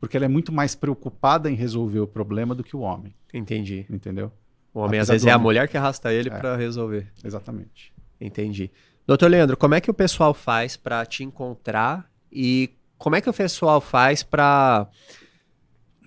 Porque 0.00 0.16
ela 0.16 0.24
é 0.24 0.28
muito 0.28 0.50
mais 0.50 0.74
preocupada 0.74 1.50
em 1.50 1.54
resolver 1.54 2.00
o 2.00 2.06
problema 2.06 2.54
do 2.54 2.64
que 2.64 2.74
o 2.74 2.80
homem, 2.80 3.14
Entendi. 3.34 3.84
entendeu? 3.90 4.32
O 4.72 4.80
homem, 4.80 4.98
às 4.98 5.08
Apesar 5.10 5.12
vezes, 5.12 5.24
do 5.26 5.28
é 5.28 5.32
a 5.32 5.38
mulher 5.38 5.68
que 5.68 5.76
arrasta 5.76 6.12
ele 6.12 6.28
É. 6.30 6.38
pra 6.38 6.56
resolver. 6.56 7.12
Exatamente. 7.24 7.92
Entendi. 8.20 8.70
Doutor 9.06 9.30
Leandro, 9.30 9.56
como 9.56 9.74
é 9.74 9.80
que 9.80 9.90
o 9.90 9.94
pessoal 9.94 10.32
faz 10.34 10.76
pra 10.76 11.04
te 11.06 11.22
encontrar 11.22 12.10
e 12.32 12.70
como 12.98 13.14
é 13.14 13.20
que 13.20 13.28
o 13.28 13.32
pessoal 13.32 13.80
faz 13.80 14.22
pra 14.22 14.88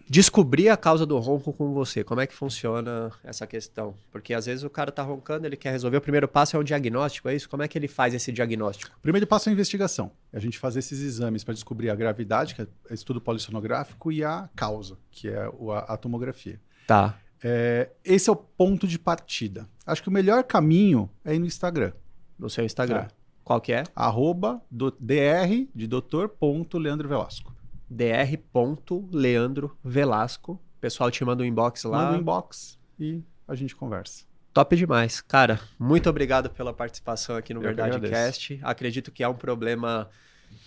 descobrir 0.09 0.69
a 0.69 0.75
causa 0.75 1.05
do 1.05 1.17
ronco 1.19 1.53
com 1.53 1.71
você? 1.71 2.03
Como 2.03 2.19
é 2.19 2.25
que 2.25 2.33
funciona 2.33 3.11
essa 3.23 3.45
questão? 3.45 3.93
Porque 4.11 4.33
às 4.33 4.47
vezes 4.47 4.63
o 4.63 4.69
cara 4.69 4.91
tá 4.91 5.03
roncando, 5.03 5.45
ele 5.45 5.55
quer 5.55 5.71
resolver. 5.71 5.97
O 5.97 6.01
primeiro 6.01 6.27
passo 6.27 6.57
é 6.57 6.59
um 6.59 6.63
diagnóstico, 6.63 7.29
é 7.29 7.35
isso? 7.35 7.47
Como 7.47 7.61
é 7.61 7.67
que 7.67 7.77
ele 7.77 7.87
faz 7.87 8.13
esse 8.13 8.31
diagnóstico? 8.31 8.95
O 8.97 9.01
primeiro 9.01 9.27
passo 9.27 9.49
é 9.49 9.51
a 9.51 9.53
investigação. 9.53 10.11
É 10.33 10.37
a 10.37 10.39
gente 10.39 10.57
fazer 10.57 10.79
esses 10.79 10.99
exames 11.01 11.43
para 11.43 11.53
descobrir 11.53 11.91
a 11.91 11.95
gravidade, 11.95 12.55
que 12.55 12.61
é 12.63 12.67
estudo 12.91 13.21
polissonográfico, 13.21 14.11
e 14.11 14.23
a 14.23 14.49
causa, 14.55 14.97
que 15.11 15.29
é 15.29 15.49
a 15.87 15.95
tomografia. 15.95 16.59
Tá. 16.87 17.15
É, 17.43 17.89
esse 18.03 18.29
é 18.29 18.33
o 18.33 18.35
ponto 18.35 18.87
de 18.87 18.97
partida. 18.97 19.69
Acho 19.85 20.01
que 20.01 20.09
o 20.09 20.11
melhor 20.11 20.43
caminho 20.43 21.09
é 21.23 21.35
ir 21.35 21.39
no 21.39 21.45
Instagram. 21.45 21.93
No 22.37 22.49
seu 22.49 22.65
Instagram. 22.65 23.01
É. 23.01 23.07
Qual 23.43 23.61
que 23.61 23.73
é? 23.73 23.83
Arroba 23.95 24.61
do, 24.69 24.91
dr 24.91 25.67
de 25.73 25.87
doutor 25.87 26.29
ponto 26.29 26.77
Leandro 26.77 27.07
Velasco. 27.07 27.53
dr.leandro 27.89 29.77
Velasco. 29.83 30.53
O 30.53 30.79
pessoal 30.79 31.09
te 31.09 31.23
manda 31.25 31.43
um 31.43 31.45
inbox 31.45 31.83
lá. 31.83 32.05
Manda 32.05 32.17
um 32.17 32.21
inbox 32.21 32.79
e 32.99 33.23
a 33.47 33.55
gente 33.55 33.75
conversa. 33.75 34.25
Top 34.53 34.75
demais. 34.75 35.21
Cara, 35.21 35.59
muito 35.77 36.09
obrigado 36.09 36.49
pela 36.49 36.73
participação 36.73 37.35
aqui 37.35 37.53
no 37.53 37.59
Eu 37.61 37.69
que 37.69 37.81
Verdade. 37.81 38.09
Cast. 38.09 38.59
Acredito 38.63 39.11
que 39.11 39.23
é 39.23 39.27
um 39.27 39.35
problema 39.35 40.09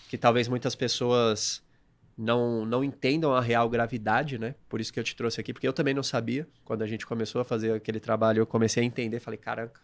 que 0.09 0.17
talvez 0.17 0.49
muitas 0.49 0.75
pessoas 0.75 1.63
não, 2.17 2.65
não 2.65 2.85
entendam 2.85 3.35
a 3.35 3.41
real 3.41 3.69
gravidade, 3.69 4.39
né? 4.39 4.55
Por 4.69 4.81
isso 4.81 4.93
que 4.93 5.01
eu 5.01 5.05
te 5.05 5.17
trouxe 5.17 5.41
aqui, 5.41 5.53
porque 5.53 5.67
eu 5.67 5.73
também 5.73 5.95
não 5.95 6.03
sabia. 6.03 6.47
Quando 6.65 6.83
a 6.83 6.87
gente 6.87 7.07
começou 7.07 7.41
a 7.41 7.45
fazer 7.45 7.73
aquele 7.73 7.99
trabalho, 7.99 8.41
eu 8.41 8.47
comecei 8.47 8.83
a 8.83 8.87
entender, 8.87 9.21
falei, 9.21 9.39
caraca, 9.39 9.81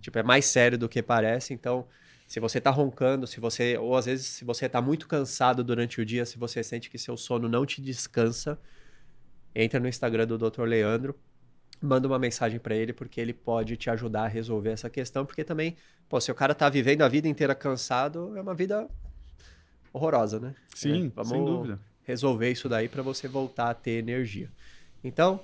tipo, 0.00 0.18
é 0.18 0.22
mais 0.22 0.44
sério 0.44 0.76
do 0.76 0.88
que 0.88 1.02
parece. 1.02 1.54
Então, 1.54 1.86
se 2.28 2.38
você 2.38 2.60
tá 2.60 2.70
roncando, 2.70 3.26
se 3.26 3.40
você, 3.40 3.78
ou 3.78 3.96
às 3.96 4.04
vezes, 4.04 4.26
se 4.26 4.44
você 4.44 4.68
tá 4.68 4.82
muito 4.82 5.08
cansado 5.08 5.64
durante 5.64 5.98
o 6.00 6.04
dia, 6.04 6.26
se 6.26 6.36
você 6.38 6.62
sente 6.62 6.90
que 6.90 6.98
seu 6.98 7.16
sono 7.16 7.48
não 7.48 7.64
te 7.64 7.80
descansa, 7.80 8.58
entra 9.54 9.80
no 9.80 9.88
Instagram 9.88 10.26
do 10.26 10.36
Dr. 10.36 10.64
Leandro, 10.64 11.18
manda 11.80 12.06
uma 12.06 12.18
mensagem 12.18 12.58
para 12.60 12.76
ele, 12.76 12.92
porque 12.92 13.18
ele 13.18 13.32
pode 13.32 13.78
te 13.78 13.88
ajudar 13.88 14.24
a 14.24 14.28
resolver 14.28 14.70
essa 14.70 14.90
questão, 14.90 15.24
porque 15.24 15.42
também, 15.42 15.74
pô, 16.06 16.20
se 16.20 16.30
o 16.30 16.34
cara 16.34 16.54
tá 16.54 16.68
vivendo 16.68 17.00
a 17.00 17.08
vida 17.08 17.26
inteira 17.26 17.54
cansado, 17.54 18.36
é 18.36 18.42
uma 18.42 18.54
vida 18.54 18.86
horrorosa, 19.90 20.38
né? 20.38 20.54
Sim, 20.74 21.06
É, 21.06 21.10
vamos 21.14 21.30
sem 21.30 21.42
dúvida. 21.44 21.80
resolver 22.02 22.50
isso 22.50 22.68
daí 22.68 22.88
para 22.88 23.02
você 23.02 23.26
voltar 23.26 23.70
a 23.70 23.74
ter 23.74 23.92
energia. 23.92 24.50
Então, 25.02 25.40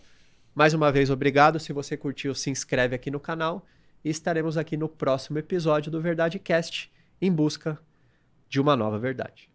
mais 0.55 0.75
uma 0.75 0.93
vez, 0.93 1.09
obrigado. 1.09 1.59
Se 1.59 1.73
você 1.73 1.97
curtiu, 1.97 2.35
se 2.35 2.51
inscreve 2.51 2.95
aqui 2.95 3.11
no 3.11 3.19
canal 3.19 3.65
e 4.05 4.11
estaremos 4.11 4.59
aqui 4.59 4.77
no 4.77 4.89
próximo 4.89 5.39
episódio 5.39 5.91
do 5.91 6.01
Verdade 6.01 6.39
Cast 6.39 6.93
em 7.21 7.33
busca 7.33 7.79
de 8.49 8.61
uma 8.61 8.77
nova 8.77 8.99
verdade. 8.99 9.54